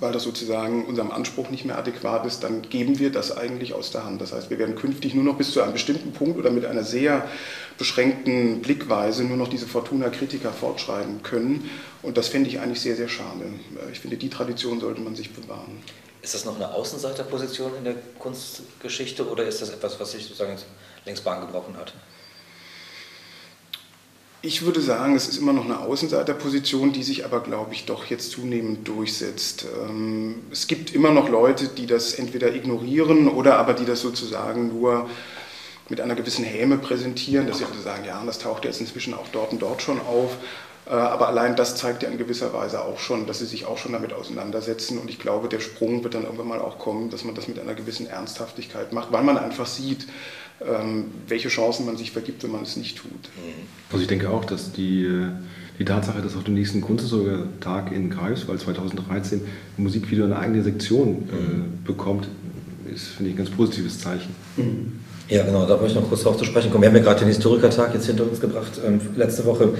weil 0.00 0.12
das 0.12 0.22
sozusagen 0.22 0.84
unserem 0.84 1.10
Anspruch 1.10 1.50
nicht 1.50 1.64
mehr 1.64 1.78
adäquat 1.78 2.26
ist, 2.26 2.42
dann 2.42 2.62
geben 2.62 2.98
wir 2.98 3.10
das 3.10 3.36
eigentlich 3.36 3.74
aus 3.74 3.90
der 3.90 4.04
Hand. 4.04 4.20
Das 4.20 4.32
heißt, 4.32 4.50
wir 4.50 4.58
werden 4.58 4.76
künftig 4.76 5.14
nur 5.14 5.24
noch 5.24 5.36
bis 5.36 5.52
zu 5.52 5.62
einem 5.62 5.72
bestimmten 5.72 6.12
Punkt 6.12 6.38
oder 6.38 6.50
mit 6.50 6.66
einer 6.66 6.84
sehr 6.84 7.28
beschränkten 7.78 8.60
Blickweise 8.60 9.24
nur 9.24 9.36
noch 9.36 9.48
diese 9.48 9.66
Fortuna 9.66 10.08
Critica 10.10 10.50
fortschreiben 10.50 11.22
können. 11.22 11.70
Und 12.02 12.16
das 12.16 12.28
fände 12.28 12.48
ich 12.48 12.60
eigentlich 12.60 12.80
sehr, 12.80 12.96
sehr 12.96 13.08
schade. 13.08 13.44
Ich 13.92 14.00
finde, 14.00 14.16
die 14.16 14.30
Tradition 14.30 14.80
sollte 14.80 15.00
man 15.00 15.14
sich 15.14 15.32
bewahren. 15.32 15.82
Ist 16.22 16.34
das 16.34 16.44
noch 16.44 16.56
eine 16.56 16.72
Außenseiterposition 16.72 17.72
in 17.78 17.84
der 17.84 17.94
Kunstgeschichte 18.18 19.28
oder 19.28 19.44
ist 19.44 19.62
das 19.62 19.70
etwas, 19.70 20.00
was 20.00 20.12
sich 20.12 20.24
sozusagen 20.24 20.56
längst 21.04 21.24
Bahn 21.24 21.40
gebrochen 21.40 21.76
hat? 21.76 21.92
Ich 24.46 24.64
würde 24.64 24.80
sagen, 24.80 25.16
es 25.16 25.26
ist 25.26 25.38
immer 25.38 25.52
noch 25.52 25.64
eine 25.64 25.80
Außenseiterposition, 25.80 26.92
die 26.92 27.02
sich 27.02 27.24
aber, 27.24 27.40
glaube 27.40 27.74
ich, 27.74 27.84
doch 27.84 28.04
jetzt 28.04 28.30
zunehmend 28.30 28.86
durchsetzt. 28.86 29.66
Ähm, 29.82 30.36
es 30.52 30.68
gibt 30.68 30.94
immer 30.94 31.10
noch 31.10 31.28
Leute, 31.28 31.66
die 31.66 31.86
das 31.86 32.14
entweder 32.14 32.54
ignorieren 32.54 33.26
oder 33.26 33.58
aber 33.58 33.74
die 33.74 33.84
das 33.84 34.02
sozusagen 34.02 34.68
nur 34.68 35.10
mit 35.88 36.00
einer 36.00 36.14
gewissen 36.14 36.44
Häme 36.44 36.78
präsentieren, 36.78 37.48
dass 37.48 37.58
sie 37.58 37.64
also 37.64 37.80
sagen, 37.80 38.04
ja, 38.04 38.22
das 38.24 38.38
taucht 38.38 38.64
jetzt 38.64 38.80
inzwischen 38.80 39.14
auch 39.14 39.26
dort 39.32 39.50
und 39.50 39.62
dort 39.62 39.82
schon 39.82 40.00
auf. 40.00 40.36
Äh, 40.86 40.90
aber 40.90 41.26
allein 41.26 41.56
das 41.56 41.74
zeigt 41.74 42.04
ja 42.04 42.08
in 42.08 42.16
gewisser 42.16 42.52
Weise 42.52 42.84
auch 42.84 43.00
schon, 43.00 43.26
dass 43.26 43.40
sie 43.40 43.46
sich 43.46 43.66
auch 43.66 43.78
schon 43.78 43.94
damit 43.94 44.12
auseinandersetzen. 44.12 44.98
Und 44.98 45.10
ich 45.10 45.18
glaube, 45.18 45.48
der 45.48 45.58
Sprung 45.58 46.04
wird 46.04 46.14
dann 46.14 46.22
irgendwann 46.22 46.46
mal 46.46 46.60
auch 46.60 46.78
kommen, 46.78 47.10
dass 47.10 47.24
man 47.24 47.34
das 47.34 47.48
mit 47.48 47.58
einer 47.58 47.74
gewissen 47.74 48.06
Ernsthaftigkeit 48.06 48.92
macht, 48.92 49.10
weil 49.10 49.24
man 49.24 49.38
einfach 49.38 49.66
sieht, 49.66 50.06
welche 51.28 51.48
Chancen 51.48 51.84
man 51.84 51.96
sich 51.96 52.12
vergibt, 52.12 52.42
wenn 52.42 52.52
man 52.52 52.62
es 52.62 52.76
nicht 52.76 52.96
tut. 52.96 53.10
Also 53.90 54.02
ich 54.02 54.08
denke 54.08 54.30
auch, 54.30 54.44
dass 54.44 54.72
die, 54.72 55.06
die 55.78 55.84
Tatsache, 55.84 56.22
dass 56.22 56.34
auf 56.34 56.44
dem 56.44 56.54
nächsten 56.54 56.80
Kunsthistoriker-Tag 56.80 57.92
in 57.92 58.08
Greifswald 58.08 58.60
2013 58.60 59.42
ein 59.76 59.82
Musikvideo 59.82 60.24
eine 60.24 60.38
eigene 60.38 60.62
Sektion 60.62 61.28
äh, 61.28 61.86
bekommt, 61.86 62.28
ist, 62.92 63.08
finde 63.08 63.30
ich, 63.30 63.34
ein 63.34 63.38
ganz 63.38 63.50
positives 63.50 64.00
Zeichen. 64.00 64.34
Mhm. 64.56 64.92
Ja, 65.28 65.42
genau, 65.42 65.66
da 65.66 65.70
wollte 65.70 65.86
ich 65.86 65.94
noch 65.94 66.08
kurz 66.08 66.22
darauf 66.22 66.38
zu 66.38 66.44
sprechen 66.44 66.70
kommen. 66.70 66.82
Wir 66.82 66.88
haben 66.88 66.96
ja 66.96 67.02
gerade 67.02 67.20
den 67.20 67.28
Historikertag 67.28 67.92
jetzt 67.94 68.06
hinter 68.06 68.22
uns 68.24 68.40
gebracht, 68.40 68.80
ähm, 68.86 69.00
letzte 69.16 69.44
Woche. 69.44 69.70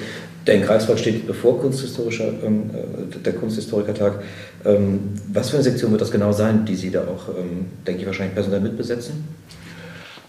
Der 0.44 0.56
in 0.56 0.62
Greifswald 0.62 0.98
steht 0.98 1.26
bevor 1.26 1.60
Kunsthistorischer, 1.60 2.32
ähm, 2.44 2.70
äh, 2.72 3.18
der 3.18 3.32
Kunsthistorikertag. 3.32 4.22
Ähm, 4.64 5.14
was 5.32 5.50
für 5.50 5.56
eine 5.56 5.62
Sektion 5.62 5.92
wird 5.92 6.00
das 6.00 6.10
genau 6.10 6.32
sein, 6.32 6.64
die 6.64 6.74
Sie 6.74 6.90
da 6.90 7.02
auch, 7.02 7.28
ähm, 7.28 7.66
denke 7.86 8.00
ich, 8.00 8.06
wahrscheinlich 8.06 8.34
personell 8.34 8.60
mitbesetzen? 8.60 9.24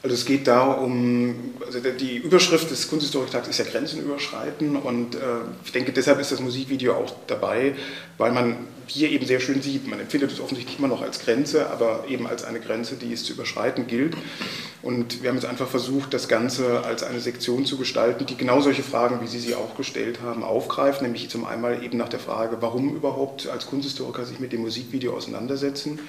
Also 0.04 0.14
es 0.14 0.26
geht 0.26 0.48
da 0.48 0.72
um, 0.72 1.54
also 1.66 1.80
die 1.80 2.18
Überschrift 2.18 2.70
des 2.70 2.88
Kunsthistoriktags 2.88 3.48
ist 3.48 3.58
ja 3.58 3.66
Grenzen 3.66 4.02
überschreiten 4.02 4.76
und 4.76 5.16
äh, 5.16 5.20
ich 5.66 5.72
denke, 5.72 5.92
deshalb 5.92 6.20
ist 6.20 6.32
das 6.32 6.40
Musikvideo 6.40 6.94
auch 6.94 7.14
dabei, 7.26 7.76
weil 8.18 8.32
man 8.32 8.58
hier 8.86 9.10
eben 9.10 9.26
sehr 9.26 9.40
schön 9.40 9.62
sieht, 9.62 9.88
man 9.88 10.00
empfindet 10.00 10.32
es 10.32 10.40
offensichtlich 10.40 10.80
immer 10.80 10.88
noch 10.88 11.02
als 11.02 11.20
Grenze, 11.20 11.70
aber 11.70 12.06
eben 12.08 12.28
als 12.28 12.44
eine 12.44 12.60
Grenze, 12.60 12.96
die 12.96 13.12
es 13.12 13.24
zu 13.24 13.34
überschreiten 13.34 13.88
gilt. 13.88 14.16
Und 14.82 15.22
wir 15.22 15.30
haben 15.30 15.36
jetzt 15.36 15.46
einfach 15.46 15.68
versucht, 15.68 16.14
das 16.14 16.28
Ganze 16.28 16.86
als 16.86 17.04
eine 17.04 17.20
Sektion 17.20 17.66
zu 17.66 17.78
gestalten, 17.78 18.26
die 18.26 18.38
genau 18.38 18.62
solche 18.62 18.84
Fragen, 18.84 19.20
wie 19.22 19.28
Sie 19.28 19.40
sie 19.40 19.56
auch 19.56 19.76
gestellt 19.76 20.20
haben, 20.24 20.44
aufgreift, 20.44 21.02
nämlich 21.02 21.30
zum 21.30 21.46
einen 21.46 21.84
eben 21.84 21.98
nach 21.98 22.10
der 22.10 22.20
Frage, 22.20 22.58
warum 22.62 22.96
überhaupt 22.96 23.48
als 23.48 23.66
Kunsthistoriker 23.66 24.26
sich 24.26 24.40
mit 24.40 24.54
dem 24.54 24.62
Musikvideo 24.62 25.14
auseinandersetzen 25.14 26.00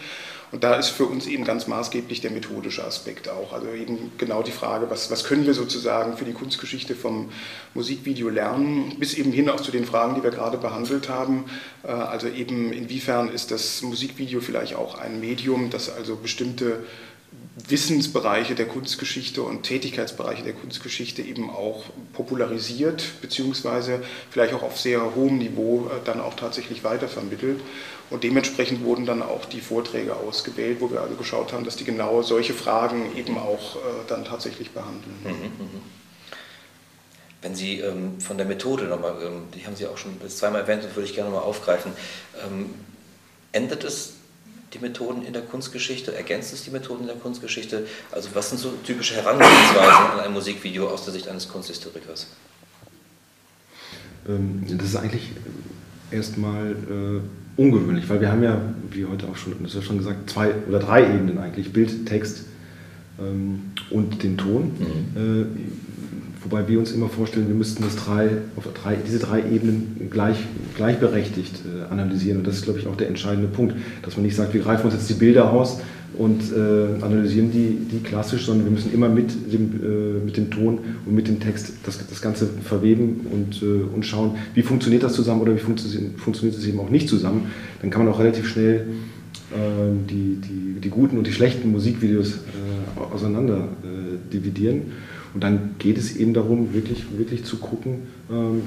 und 0.51 0.65
da 0.65 0.75
ist 0.75 0.89
für 0.89 1.05
uns 1.05 1.27
eben 1.27 1.45
ganz 1.45 1.67
maßgeblich 1.67 2.21
der 2.21 2.31
methodische 2.31 2.85
Aspekt 2.85 3.29
auch. 3.29 3.53
Also 3.53 3.69
eben 3.69 4.13
genau 4.17 4.43
die 4.43 4.51
Frage, 4.51 4.89
was, 4.89 5.11
was 5.11 5.25
können 5.25 5.47
wir 5.47 5.55
sozusagen 5.55 6.17
für 6.17 6.25
die 6.25 6.33
Kunstgeschichte 6.33 6.95
vom 6.95 7.31
Musikvideo 7.75 8.31
lernen, 8.31 8.97
bis 8.99 9.15
eben 9.15 9.31
hin 9.31 9.51
auch 9.51 9.61
zu 9.61 9.71
den 9.71 9.85
Fragen, 9.85 10.15
die 10.15 10.23
wir 10.23 10.31
gerade 10.31 10.57
behandelt 10.57 11.09
haben. 11.09 11.45
Äh, 11.83 11.89
also 11.89 12.29
eben 12.29 12.73
inwiefern 12.73 13.29
ist 13.29 13.51
das 13.51 13.83
Musikvideo 13.83 14.41
vielleicht 14.41 14.75
auch 14.75 14.99
ein 14.99 15.21
Medium, 15.21 15.69
das 15.71 15.91
also 15.91 16.17
bestimmte 16.17 16.85
Wissensbereiche 17.67 18.55
der 18.55 18.67
Kunstgeschichte 18.67 19.43
und 19.43 19.63
Tätigkeitsbereiche 19.63 20.45
der 20.45 20.53
Kunstgeschichte 20.53 21.23
eben 21.23 21.51
auch 21.51 21.85
popularisiert, 22.13 23.21
beziehungsweise 23.21 24.03
vielleicht 24.31 24.55
auch 24.55 24.63
auf 24.63 24.79
sehr 24.79 25.15
hohem 25.15 25.39
Niveau 25.39 25.87
äh, 25.87 26.05
dann 26.05 26.21
auch 26.21 26.35
tatsächlich 26.35 26.85
weitervermittelt. 26.85 27.61
Und 28.11 28.25
dementsprechend 28.25 28.85
wurden 28.85 29.07
dann 29.07 29.23
auch 29.23 29.45
die 29.45 29.61
Vorträge 29.61 30.17
ausgewählt, 30.17 30.81
wo 30.81 30.91
wir 30.91 31.01
also 31.01 31.15
geschaut 31.15 31.53
haben, 31.53 31.65
dass 31.65 31.77
die 31.77 31.85
genau 31.85 32.23
solche 32.23 32.55
Fragen 32.55 33.17
eben 33.17 33.37
auch 33.37 33.77
äh, 33.77 33.79
dann 34.07 34.25
tatsächlich 34.25 34.71
behandeln. 34.71 35.15
Mhm, 35.25 35.31
mhm. 35.31 35.81
Wenn 37.43 37.55
Sie 37.55 37.81
ähm, 37.81 38.21
von 38.21 38.37
der 38.37 38.47
Methode 38.47 38.85
nochmal, 38.85 39.17
ähm, 39.23 39.43
die 39.55 39.67
haben 39.67 39.77
Sie 39.77 39.87
auch 39.87 39.99
schon 39.99 40.17
zweimal 40.29 40.63
erwähnt 40.63 40.85
und 40.85 40.97
würde 40.97 41.09
ich 41.09 41.15
gerne 41.15 41.31
nochmal 41.31 41.47
aufgreifen, 41.47 41.93
ähm, 42.45 42.71
ändert 43.53 43.85
es 43.85 44.15
die 44.73 44.79
Methoden 44.79 45.23
in 45.25 45.33
der 45.33 45.43
Kunstgeschichte? 45.43 46.15
Ergänzt 46.15 46.53
es 46.53 46.65
die 46.65 46.71
Methoden 46.71 47.03
in 47.03 47.07
der 47.07 47.17
Kunstgeschichte? 47.17 47.87
Also 48.13 48.31
was 48.35 48.51
sind 48.51 48.59
so 48.59 48.73
typische 48.85 49.15
Herangehensweisen 49.15 50.13
an 50.13 50.21
ein 50.21 50.33
Musikvideo 50.33 50.89
aus 50.89 51.05
der 51.05 51.13
Sicht 51.13 51.29
eines 51.29 51.49
Kunsthistorikers? 51.49 52.27
Ähm, 54.29 54.65
das 54.69 54.89
ist 54.89 54.97
eigentlich 54.97 55.33
erstmal 56.11 56.73
äh, 56.73 57.61
ungewöhnlich, 57.61 58.09
weil 58.09 58.21
wir 58.21 58.31
haben 58.31 58.43
ja, 58.43 58.61
wie 58.91 59.05
heute 59.07 59.27
auch 59.29 59.37
schon, 59.37 59.55
das 59.63 59.75
ja 59.75 59.83
schon 59.83 59.99
gesagt, 59.99 60.31
zwei 60.31 60.55
oder 60.69 60.79
drei 60.79 61.03
Ebenen 61.03 61.39
eigentlich, 61.39 61.73
Bild, 61.73 62.07
Text 62.07 62.45
ähm, 63.19 63.73
und 63.91 64.23
den 64.23 64.37
Ton. 64.37 64.73
Mhm. 64.79 65.17
Äh, 65.17 65.88
wobei 66.49 66.67
wir 66.67 66.79
uns 66.79 66.93
immer 66.93 67.09
vorstellen, 67.09 67.49
wir 67.49 67.55
müssten 67.55 67.83
das 67.83 67.97
drei, 67.97 68.31
drei, 68.83 68.97
diese 69.07 69.19
drei 69.19 69.41
Ebenen 69.41 70.09
gleich, 70.11 70.39
gleichberechtigt 70.77 71.63
äh, 71.67 71.93
analysieren. 71.93 72.39
Und 72.39 72.47
das 72.47 72.57
ist, 72.57 72.65
glaube 72.65 72.79
ich, 72.79 72.87
auch 72.87 72.97
der 72.97 73.09
entscheidende 73.09 73.49
Punkt, 73.49 73.75
dass 74.03 74.17
man 74.17 74.25
nicht 74.25 74.37
sagt, 74.37 74.55
wir 74.55 74.63
greifen 74.63 74.87
uns 74.87 74.95
jetzt 74.95 75.11
die 75.11 75.15
Bilder 75.15 75.53
aus 75.53 75.81
und 76.17 76.41
äh, 76.53 77.03
analysieren 77.03 77.53
die, 77.53 77.77
die 77.93 78.03
klassisch, 78.03 78.47
sondern 78.47 78.65
wir 78.65 78.73
müssen 78.73 78.93
immer 78.93 79.09
mit 79.09 79.31
dem, 79.53 79.81
äh, 79.83 80.25
mit 80.25 80.37
dem 80.37 80.51
Ton 80.51 80.79
und 81.05 81.15
mit 81.15 81.29
dem 81.29 81.39
Text 81.39 81.75
das, 81.85 81.99
das 82.09 82.23
Ganze 82.23 82.49
verweben 82.65 83.27
und, 83.31 83.63
äh, 83.63 83.95
und 83.95 84.05
schauen, 84.07 84.37
wie 84.55 84.63
funktioniert 84.63 85.03
das 85.03 85.13
zusammen 85.13 85.43
oder 85.43 85.55
wie 85.55 85.61
funktioniert, 85.61 86.19
funktioniert 86.19 86.59
es 86.59 86.67
eben 86.67 86.81
auch 86.81 86.91
nicht 86.91 87.09
zusammen. 87.09 87.51
Dann 87.83 87.91
kann 87.91 88.05
man 88.05 88.13
auch 88.13 88.19
relativ 88.19 88.49
schnell 88.49 88.87
äh, 89.53 89.57
die, 90.09 90.39
die, 90.41 90.81
die 90.81 90.91
guten 90.91 91.19
und 91.19 91.27
die 91.27 91.33
schlechten 91.33 91.71
Musikvideos 91.71 92.37
äh, 92.37 93.15
auseinander 93.15 93.69
dividieren. 94.33 94.83
Und 95.35 95.45
dann 95.45 95.75
geht 95.79 95.99
es 95.99 96.17
eben 96.17 96.35
darum, 96.35 96.73
wirklich, 96.73 97.05
wirklich 97.17 97.45
zu 97.45 97.59
gucken, 97.59 98.09
ähm, 98.31 98.63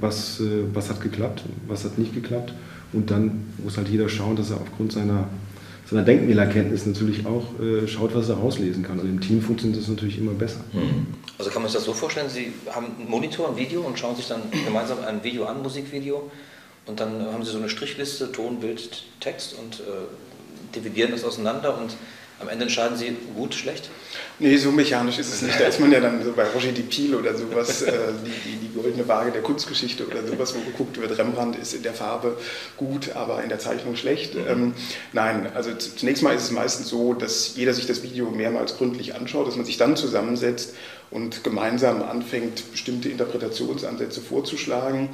was, 0.00 0.40
äh, 0.40 0.62
was 0.72 0.90
hat 0.90 1.00
geklappt, 1.00 1.42
was 1.66 1.84
hat 1.84 1.98
nicht 1.98 2.14
geklappt. 2.14 2.54
Und 2.92 3.10
dann 3.10 3.46
muss 3.62 3.76
halt 3.76 3.88
jeder 3.88 4.08
schauen, 4.08 4.36
dass 4.36 4.50
er 4.50 4.60
aufgrund 4.60 4.92
seiner, 4.92 5.28
seiner 5.86 6.02
Denkmälerkenntnis 6.02 6.86
natürlich 6.86 7.26
auch 7.26 7.60
äh, 7.60 7.86
schaut, 7.86 8.14
was 8.14 8.28
er 8.28 8.36
rauslesen 8.36 8.82
kann. 8.82 8.98
Und 9.00 9.08
im 9.08 9.20
Team 9.20 9.42
funktioniert 9.42 9.80
das 9.80 9.88
natürlich 9.88 10.18
immer 10.18 10.32
besser. 10.32 10.60
Mhm. 10.72 11.08
Also 11.36 11.50
kann 11.50 11.62
man 11.62 11.70
sich 11.70 11.78
das 11.78 11.84
so 11.84 11.92
vorstellen, 11.92 12.28
Sie 12.30 12.52
haben 12.70 12.86
einen 12.98 13.10
Monitor, 13.10 13.50
ein 13.50 13.56
Video 13.56 13.82
und 13.82 13.98
schauen 13.98 14.16
sich 14.16 14.28
dann 14.28 14.42
gemeinsam 14.64 14.98
ein 15.06 15.22
Video 15.22 15.44
an, 15.44 15.62
Musikvideo. 15.62 16.30
Und 16.86 17.00
dann 17.00 17.20
haben 17.20 17.44
Sie 17.44 17.50
so 17.50 17.58
eine 17.58 17.68
Strichliste, 17.68 18.32
Ton, 18.32 18.60
Bild, 18.60 19.04
Text 19.20 19.56
und 19.58 19.80
äh, 19.80 20.74
dividieren 20.74 21.10
das 21.10 21.24
auseinander 21.24 21.78
und 21.78 21.96
am 22.40 22.48
Ende 22.48 22.64
entscheiden 22.64 22.96
Sie 22.96 23.16
gut, 23.34 23.54
schlecht? 23.54 23.90
Nee, 24.38 24.56
so 24.56 24.70
mechanisch 24.70 25.18
ist 25.18 25.32
es 25.32 25.42
nicht. 25.42 25.58
Da 25.58 25.64
ist 25.64 25.80
man 25.80 25.90
ja 25.90 25.98
dann 25.98 26.22
so 26.22 26.32
bei 26.32 26.44
Roger 26.44 26.70
Dipil 26.70 27.16
oder 27.16 27.36
sowas, 27.36 27.82
äh, 27.82 27.92
die, 28.24 28.50
die, 28.50 28.56
die, 28.56 28.74
goldene 28.80 29.08
Waage 29.08 29.32
der 29.32 29.42
Kunstgeschichte 29.42 30.06
oder 30.06 30.24
sowas, 30.24 30.54
wo 30.54 30.60
geguckt 30.60 31.00
wird, 31.00 31.18
Rembrandt 31.18 31.56
ist 31.56 31.74
in 31.74 31.82
der 31.82 31.94
Farbe 31.94 32.36
gut, 32.76 33.16
aber 33.16 33.42
in 33.42 33.48
der 33.48 33.58
Zeichnung 33.58 33.96
schlecht. 33.96 34.36
Mhm. 34.36 34.46
Ähm, 34.48 34.74
nein, 35.12 35.50
also 35.54 35.74
zunächst 35.74 36.22
mal 36.22 36.34
ist 36.36 36.44
es 36.44 36.50
meistens 36.52 36.88
so, 36.88 37.14
dass 37.14 37.56
jeder 37.56 37.74
sich 37.74 37.86
das 37.86 38.04
Video 38.04 38.30
mehrmals 38.30 38.76
gründlich 38.76 39.16
anschaut, 39.16 39.48
dass 39.48 39.56
man 39.56 39.64
sich 39.64 39.76
dann 39.76 39.96
zusammensetzt 39.96 40.76
und 41.10 41.42
gemeinsam 41.42 42.02
anfängt, 42.02 42.70
bestimmte 42.70 43.08
Interpretationsansätze 43.08 44.20
vorzuschlagen 44.20 45.08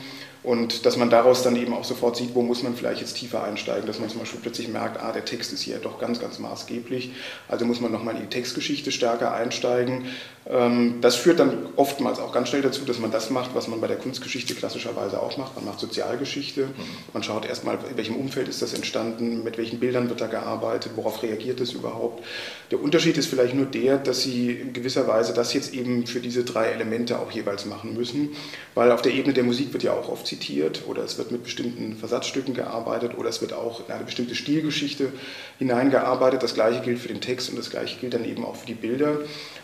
und 0.44 0.84
dass 0.84 0.98
man 0.98 1.08
daraus 1.08 1.42
dann 1.42 1.56
eben 1.56 1.72
auch 1.72 1.84
sofort 1.84 2.16
sieht, 2.16 2.34
wo 2.34 2.42
muss 2.42 2.62
man 2.62 2.76
vielleicht 2.76 3.00
jetzt 3.00 3.14
tiefer 3.14 3.42
einsteigen, 3.42 3.86
dass 3.86 3.98
man 3.98 4.10
zum 4.10 4.20
Beispiel 4.20 4.40
plötzlich 4.40 4.68
merkt, 4.68 5.02
ah, 5.02 5.10
der 5.10 5.24
Text 5.24 5.54
ist 5.54 5.62
hier 5.62 5.78
doch 5.78 5.98
ganz, 5.98 6.20
ganz 6.20 6.38
maßgeblich, 6.38 7.12
also 7.48 7.64
muss 7.64 7.80
man 7.80 7.90
nochmal 7.90 8.14
in 8.14 8.22
die 8.22 8.28
Textgeschichte 8.28 8.92
stärker 8.92 9.32
einsteigen. 9.32 10.04
Ähm, 10.46 10.96
das 11.00 11.16
führt 11.16 11.40
dann 11.40 11.68
oftmals 11.76 12.18
auch 12.18 12.30
ganz 12.30 12.50
schnell 12.50 12.60
dazu, 12.60 12.84
dass 12.84 12.98
man 12.98 13.10
das 13.10 13.30
macht, 13.30 13.54
was 13.54 13.68
man 13.68 13.80
bei 13.80 13.86
der 13.86 13.96
Kunstgeschichte 13.96 14.54
klassischerweise 14.54 15.22
auch 15.22 15.38
macht. 15.38 15.56
Man 15.56 15.64
macht 15.64 15.80
Sozialgeschichte, 15.80 16.68
man 17.14 17.22
schaut 17.22 17.46
erstmal, 17.46 17.78
in 17.90 17.96
welchem 17.96 18.16
Umfeld 18.16 18.48
ist 18.48 18.60
das 18.60 18.74
entstanden, 18.74 19.42
mit 19.42 19.56
welchen 19.56 19.80
Bildern 19.80 20.10
wird 20.10 20.20
da 20.20 20.26
gearbeitet, 20.26 20.92
worauf 20.96 21.22
reagiert 21.22 21.60
es 21.60 21.72
überhaupt. 21.72 22.22
Der 22.70 22.82
Unterschied 22.82 23.16
ist 23.16 23.28
vielleicht 23.28 23.54
nur 23.54 23.66
der, 23.66 23.96
dass 23.96 24.22
Sie 24.22 24.50
in 24.50 24.72
gewisser 24.74 25.08
Weise 25.08 25.32
das 25.32 25.54
jetzt 25.54 25.72
eben 25.72 26.06
für 26.06 26.20
diese 26.20 26.44
drei 26.44 26.66
Elemente 26.66 27.18
auch 27.18 27.30
jeweils 27.30 27.64
machen 27.64 27.94
müssen, 27.94 28.36
weil 28.74 28.92
auf 28.92 29.00
der 29.00 29.12
Ebene 29.12 29.32
der 29.32 29.44
Musik 29.44 29.72
wird 29.72 29.82
ja 29.82 29.92
auch 29.92 30.10
oft 30.10 30.26
zitiert 30.34 30.82
oder 30.88 31.02
es 31.04 31.18
wird 31.18 31.30
mit 31.30 31.44
bestimmten 31.44 31.96
Versatzstücken 31.96 32.54
gearbeitet 32.54 33.16
oder 33.16 33.28
es 33.28 33.40
wird 33.40 33.52
auch 33.52 33.86
in 33.86 33.94
eine 33.94 34.04
bestimmte 34.04 34.34
Stilgeschichte 34.34 35.12
hineingearbeitet. 35.58 36.42
Das 36.42 36.54
gleiche 36.54 36.80
gilt 36.80 36.98
für 36.98 37.08
den 37.08 37.20
Text 37.20 37.50
und 37.50 37.56
das 37.56 37.70
gleiche 37.70 37.98
gilt 38.00 38.14
dann 38.14 38.24
eben 38.24 38.44
auch 38.44 38.56
für 38.56 38.66
die 38.66 38.74
Bilder. 38.74 39.18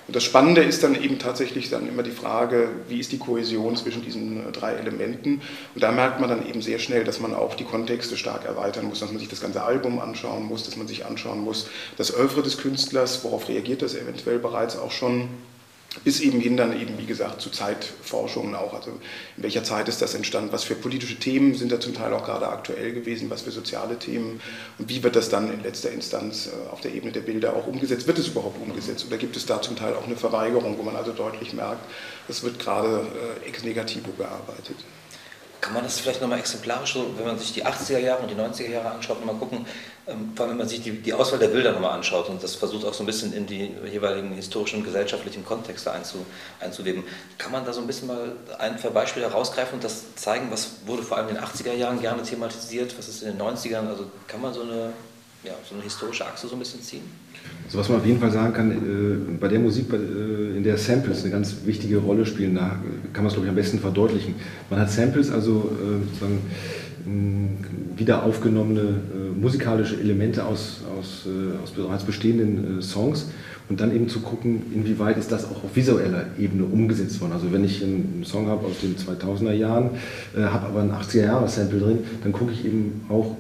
Und 0.07 0.17
das 0.17 0.25
Spannende 0.25 0.63
ist 0.63 0.83
dann 0.83 1.01
eben 1.01 1.19
tatsächlich 1.19 1.71
dann 1.71 1.89
immer 1.89 2.03
die 2.03 2.11
Frage, 2.11 2.69
wie 2.89 2.99
ist 2.99 3.13
die 3.13 3.19
Kohäsion 3.19 3.77
zwischen 3.77 4.03
diesen 4.03 4.49
äh, 4.49 4.53
drei 4.53 4.73
Elementen? 4.73 5.41
Und 5.75 5.83
da 5.83 5.93
merkt 5.93 6.21
man 6.21 6.29
dann 6.29 6.49
eben 6.49 6.63
sehr 6.63 6.79
schnell, 6.79 7.05
dass 7.05 7.21
man 7.21 7.35
auch 7.35 7.55
die 7.55 7.65
Kontexte 7.65 8.17
stark 8.17 8.45
erweitern 8.45 8.87
muss, 8.87 9.01
dass 9.01 9.11
man 9.11 9.19
sich 9.19 9.29
das 9.29 9.41
ganze 9.41 9.63
Album 9.63 9.99
anschauen 10.01 10.47
muss, 10.47 10.65
dass 10.65 10.77
man 10.77 10.89
sich 10.89 11.07
anschauen 11.07 11.41
muss, 11.41 11.69
das 11.97 12.17
Oeuvre 12.17 12.43
des 12.43 12.59
Künstlers, 12.59 13.23
worauf 13.25 13.49
reagiert 13.49 13.83
das 13.83 13.95
eventuell 13.95 14.39
bereits 14.39 14.77
auch 14.77 14.91
schon 14.91 15.29
bis 16.05 16.21
eben 16.21 16.41
hin 16.41 16.57
dann 16.57 16.79
eben, 16.81 16.99
wie 16.99 17.07
gesagt, 17.07 17.41
zu 17.41 17.51
Zeitforschungen 17.51 18.55
auch. 18.55 18.75
Also 18.75 18.93
in 19.37 19.43
welcher 19.43 19.65
Zeit 19.65 19.89
ist 19.89 20.01
das 20.01 20.15
entstanden? 20.15 20.53
Was 20.53 20.63
für 20.63 20.77
politische 20.77 21.19
Themen 21.19 21.55
sind 21.55 21.73
da 21.73 21.81
zum 21.81 21.95
Teil 21.95 22.13
auch 22.13 22.25
gerade 22.25 22.49
aktuell 22.49 22.93
gewesen? 22.93 23.29
Was 23.29 23.43
für 23.43 23.51
soziale 23.51 23.99
Themen? 23.99 24.41
Und 24.79 24.89
wie 24.89 25.03
wird 25.03 25.17
das 25.17 25.29
dann 25.29 25.53
in 25.53 25.63
letzter 25.63 25.91
Instanz 25.91 26.47
äh, 26.47 26.71
auf 26.71 26.81
der 26.81 26.95
Ebene 26.95 27.13
der 27.13 27.21
Bilder 27.21 27.57
auch 27.57 27.67
umgesetzt? 27.67 28.07
Wird 28.07 28.19
es 28.19 28.29
überhaupt 28.29 28.61
umgesetzt? 28.63 29.05
Oder 29.09 29.19
gibt 29.19 29.37
es 29.37 29.47
da 29.47 29.61
zum 29.61 29.77
Teil 29.77 29.95
auch 29.95 30.07
eine 30.07 30.17
Verweigerung, 30.17 30.79
wo 30.79 30.83
man 30.83 30.95
also 30.95 31.13
deutlich 31.13 31.53
merkt, 31.53 31.85
es 32.29 32.43
wird 32.45 32.61
gerade 32.61 33.07
äh, 33.45 33.49
ex 33.49 33.65
negativo 33.65 34.13
gearbeitet? 34.17 34.77
Kann 35.61 35.75
man 35.75 35.85
das 35.85 36.01
vielleicht 36.01 36.23
nochmal 36.23 36.39
exemplarisch, 36.39 36.95
so, 36.95 37.15
wenn 37.19 37.27
man 37.27 37.39
sich 37.39 37.53
die 37.53 37.65
80er 37.65 37.99
Jahre 37.99 38.23
und 38.23 38.31
die 38.31 38.35
90er 38.35 38.71
Jahre 38.71 38.93
anschaut, 38.93 39.25
mal 39.25 39.35
gucken, 39.35 39.67
ähm, 40.07 40.33
vor 40.35 40.45
allem 40.45 40.53
wenn 40.53 40.59
man 40.59 40.69
sich 40.69 40.83
die, 40.83 40.93
die 40.93 41.13
Auswahl 41.13 41.39
der 41.39 41.49
Bilder 41.49 41.73
nochmal 41.73 41.93
anschaut 41.93 42.31
und 42.31 42.43
das 42.43 42.55
versucht 42.55 42.87
auch 42.87 42.95
so 42.95 43.03
ein 43.03 43.07
bisschen 43.07 43.35
in 43.35 43.47
die 43.47 43.71
jeweiligen 43.91 44.33
historischen 44.33 44.79
und 44.79 44.85
gesellschaftlichen 44.85 45.45
Kontexte 45.45 45.93
einzu, 45.93 46.25
einzuweben, 46.61 47.05
kann 47.37 47.53
man 47.53 47.65
da 47.67 47.75
so 47.75 47.81
ein 47.83 47.87
bisschen 47.87 48.09
mal 48.09 48.33
ein, 48.59 48.79
zwei 48.79 48.89
Beispiele 48.89 49.29
herausgreifen 49.29 49.75
und 49.75 49.85
das 49.85 50.15
zeigen, 50.17 50.51
was 50.51 50.87
wurde 50.87 51.03
vor 51.03 51.19
allem 51.19 51.29
in 51.29 51.35
den 51.35 51.45
80er 51.45 51.75
Jahren 51.75 52.01
gerne 52.01 52.23
thematisiert, 52.23 52.97
was 52.97 53.09
ist 53.09 53.23
in 53.23 53.37
den 53.37 53.41
90ern, 53.41 53.87
also 53.87 54.07
kann 54.27 54.41
man 54.41 54.55
so 54.55 54.63
eine, 54.63 54.95
ja, 55.45 55.53
so 55.69 55.75
eine 55.75 55.85
historische 55.85 56.25
Achse 56.25 56.49
so 56.49 56.57
ein 56.57 56.59
bisschen 56.59 56.83
ziehen? 56.83 57.30
Also 57.71 57.79
was 57.79 57.89
man 57.89 57.99
auf 57.99 58.07
jeden 58.07 58.19
Fall 58.19 58.33
sagen 58.33 58.53
kann, 58.53 58.73
äh, 58.73 58.75
bei 59.39 59.47
der 59.47 59.61
Musik, 59.61 59.93
äh, 59.93 60.57
in 60.57 60.65
der 60.65 60.77
Samples 60.77 61.23
eine 61.23 61.31
ganz 61.31 61.55
wichtige 61.67 61.99
Rolle 61.99 62.27
spielen, 62.27 62.57
da 62.57 62.81
kann 63.13 63.23
man 63.23 63.27
es, 63.27 63.35
glaube 63.35 63.47
ich, 63.47 63.49
am 63.49 63.55
besten 63.55 63.79
verdeutlichen. 63.79 64.35
Man 64.71 64.81
hat 64.81 64.91
Samples, 64.91 65.31
also 65.31 65.71
äh, 65.81 66.05
sozusagen 66.09 66.39
wieder 67.97 68.25
aufgenommene 68.25 69.01
musikalische 69.41 69.99
Elemente 69.99 70.45
aus, 70.45 70.83
aus, 70.99 71.27
aus 71.63 71.71
bereits 71.71 72.05
bestehenden 72.05 72.83
Songs 72.83 73.29
und 73.71 73.81
dann 73.81 73.97
eben 73.97 74.07
zu 74.07 74.21
gucken, 74.21 74.65
inwieweit 74.75 75.17
ist 75.17 75.33
das 75.33 75.47
auch 75.47 75.65
auf 75.65 75.75
visueller 75.75 76.27
Ebene 76.39 76.65
umgesetzt 76.65 77.19
worden. 77.23 77.33
Also 77.33 77.51
wenn 77.53 77.65
ich 77.65 77.83
einen 77.83 78.23
Song 78.27 78.49
habe 78.49 78.67
aus 78.67 78.81
den 78.83 78.97
2000er 78.97 79.53
Jahren, 79.53 79.91
habe 80.37 80.67
aber 80.67 80.83
ein 80.83 80.93
80er 80.93 81.25
Jahre 81.25 81.49
Sample 81.49 81.81
drin, 81.81 81.99
dann 82.23 82.33
gucke 82.33 82.53
ich 82.53 82.67
eben 82.67 83.01
auch, 83.09 83.35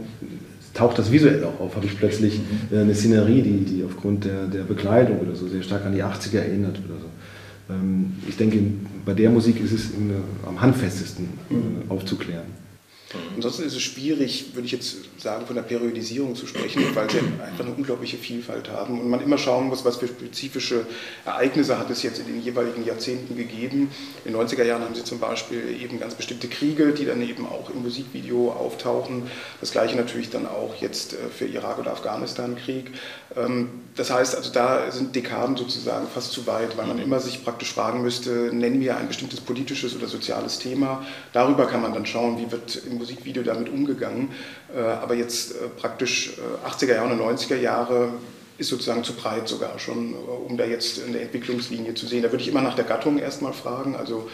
taucht 0.74 0.98
das 0.98 1.10
visuell 1.10 1.44
auch 1.44 1.60
auf, 1.60 1.76
habe 1.76 1.86
ich 1.86 1.96
plötzlich 1.96 2.38
mhm. 2.38 2.76
äh, 2.76 2.80
eine 2.80 2.94
Szenerie, 2.94 3.42
die, 3.42 3.64
die 3.64 3.84
aufgrund 3.84 4.24
der, 4.24 4.46
der 4.46 4.62
Bekleidung 4.62 5.20
oder 5.20 5.34
so 5.34 5.48
sehr 5.48 5.62
stark 5.62 5.84
an 5.84 5.94
die 5.94 6.02
80er 6.02 6.38
erinnert 6.38 6.78
oder 6.84 7.00
so. 7.00 7.74
Ähm, 7.74 8.12
ich 8.28 8.36
denke, 8.36 8.58
bei 9.04 9.14
der 9.14 9.30
Musik 9.30 9.60
ist 9.62 9.72
es 9.72 9.90
in, 9.90 10.12
am 10.46 10.60
handfestesten 10.60 11.28
äh, 11.50 11.90
mhm. 13.12 13.36
Ansonsten 13.36 13.64
ist 13.64 13.74
es 13.74 13.82
schwierig, 13.82 14.54
würde 14.54 14.66
ich 14.66 14.72
jetzt 14.72 14.96
sagen, 15.18 15.46
von 15.46 15.56
der 15.56 15.62
Periodisierung 15.62 16.34
zu 16.34 16.46
sprechen, 16.46 16.84
weil 16.94 17.10
sie 17.10 17.18
einfach 17.18 17.64
eine 17.64 17.74
unglaubliche 17.74 18.16
Vielfalt 18.16 18.70
haben 18.70 19.00
und 19.00 19.08
man 19.08 19.20
immer 19.20 19.38
schauen 19.38 19.68
muss, 19.68 19.84
was 19.84 19.96
für 19.96 20.08
spezifische 20.08 20.86
Ereignisse 21.24 21.78
hat 21.78 21.90
es 21.90 22.02
jetzt 22.02 22.20
in 22.20 22.26
den 22.26 22.42
jeweiligen 22.42 22.84
Jahrzehnten 22.84 23.36
gegeben. 23.36 23.90
In 24.24 24.32
den 24.32 24.40
90er 24.40 24.64
Jahren 24.64 24.82
haben 24.82 24.94
sie 24.94 25.04
zum 25.04 25.18
Beispiel 25.18 25.80
eben 25.80 26.00
ganz 26.00 26.14
bestimmte 26.14 26.48
Kriege, 26.48 26.92
die 26.92 27.04
dann 27.04 27.20
eben 27.22 27.46
auch 27.46 27.70
im 27.70 27.82
Musikvideo 27.82 28.52
auftauchen. 28.52 29.24
Das 29.60 29.72
gleiche 29.72 29.96
natürlich 29.96 30.30
dann 30.30 30.46
auch 30.46 30.74
jetzt 30.80 31.12
äh, 31.12 31.16
für 31.36 31.46
Irak- 31.46 31.78
oder 31.78 31.92
Afghanistan-Krieg. 31.92 32.92
Ähm, 33.36 33.68
das 33.96 34.10
heißt, 34.10 34.36
also 34.36 34.52
da 34.52 34.90
sind 34.90 35.14
Dekaden 35.14 35.56
sozusagen 35.56 36.06
fast 36.06 36.32
zu 36.32 36.46
weit, 36.46 36.76
weil 36.76 36.86
man 36.86 36.98
immer 36.98 37.20
sich 37.20 37.44
praktisch 37.44 37.72
fragen 37.72 38.02
müsste, 38.02 38.50
nennen 38.52 38.80
wir 38.80 38.96
ein 38.96 39.08
bestimmtes 39.08 39.40
politisches 39.40 39.94
oder 39.96 40.06
soziales 40.06 40.58
Thema. 40.58 41.04
Darüber 41.32 41.66
kann 41.66 41.82
man 41.82 41.92
dann 41.92 42.06
schauen, 42.06 42.38
wie 42.38 42.50
wird 42.50 42.82
im 42.88 42.99
Musikvideo 43.00 43.42
damit 43.42 43.68
umgegangen. 43.68 44.30
Äh, 44.74 44.80
aber 44.80 45.14
jetzt 45.14 45.52
äh, 45.52 45.68
praktisch 45.76 46.34
80er 46.64 46.92
äh, 46.92 46.94
Jahre 46.94 47.12
und 47.12 47.20
90er 47.20 47.56
Jahre 47.56 48.12
ist 48.58 48.68
sozusagen 48.68 49.02
zu 49.02 49.14
breit 49.14 49.48
sogar 49.48 49.78
schon, 49.78 50.14
um 50.14 50.58
da 50.58 50.66
jetzt 50.66 51.02
eine 51.02 51.18
Entwicklungslinie 51.18 51.94
zu 51.94 52.06
sehen. 52.06 52.22
Da 52.22 52.30
würde 52.30 52.42
ich 52.42 52.48
immer 52.48 52.60
nach 52.60 52.76
der 52.76 52.84
Gattung 52.84 53.18
erstmal 53.18 53.54
fragen, 53.54 53.96
also 53.96 54.28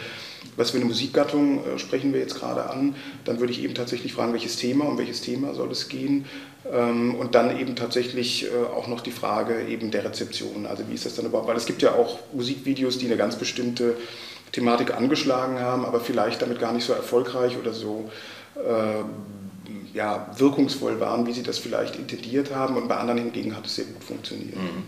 was 0.57 0.71
für 0.71 0.77
eine 0.77 0.85
Musikgattung 0.85 1.63
äh, 1.65 1.79
sprechen 1.79 2.13
wir 2.13 2.19
jetzt 2.19 2.35
gerade 2.35 2.69
an. 2.69 2.95
Dann 3.25 3.39
würde 3.39 3.53
ich 3.53 3.63
eben 3.63 3.73
tatsächlich 3.73 4.13
fragen, 4.13 4.33
welches 4.33 4.57
Thema, 4.57 4.85
um 4.85 4.97
welches 4.97 5.21
Thema 5.21 5.53
soll 5.53 5.71
es 5.71 5.87
gehen. 5.87 6.25
Ähm, 6.71 7.15
und 7.15 7.35
dann 7.35 7.57
eben 7.57 7.75
tatsächlich 7.75 8.45
äh, 8.45 8.49
auch 8.75 8.87
noch 8.87 9.01
die 9.01 9.11
Frage 9.11 9.67
eben 9.67 9.91
der 9.91 10.03
Rezeption. 10.03 10.65
Also 10.65 10.83
wie 10.89 10.95
ist 10.95 11.05
das 11.05 11.15
dann 11.15 11.25
überhaupt? 11.25 11.47
Weil 11.47 11.57
es 11.57 11.65
gibt 11.65 11.81
ja 11.81 11.93
auch 11.93 12.19
Musikvideos, 12.33 12.97
die 12.97 13.05
eine 13.05 13.17
ganz 13.17 13.37
bestimmte 13.37 13.95
Thematik 14.51 14.93
angeschlagen 14.93 15.59
haben, 15.59 15.85
aber 15.85 15.99
vielleicht 15.99 16.41
damit 16.41 16.59
gar 16.59 16.73
nicht 16.73 16.85
so 16.85 16.93
erfolgreich 16.93 17.57
oder 17.57 17.73
so 17.73 18.09
ja, 19.93 20.31
wirkungsvoll 20.37 20.99
waren, 20.99 21.25
wie 21.25 21.33
sie 21.33 21.43
das 21.43 21.57
vielleicht 21.57 21.95
intendiert 21.95 22.53
haben. 22.53 22.77
Und 22.77 22.87
bei 22.87 22.95
anderen 22.95 23.19
hingegen 23.19 23.55
hat 23.55 23.65
es 23.65 23.75
sehr 23.75 23.85
gut 23.85 24.03
funktioniert. 24.03 24.55
Mhm. 24.55 24.83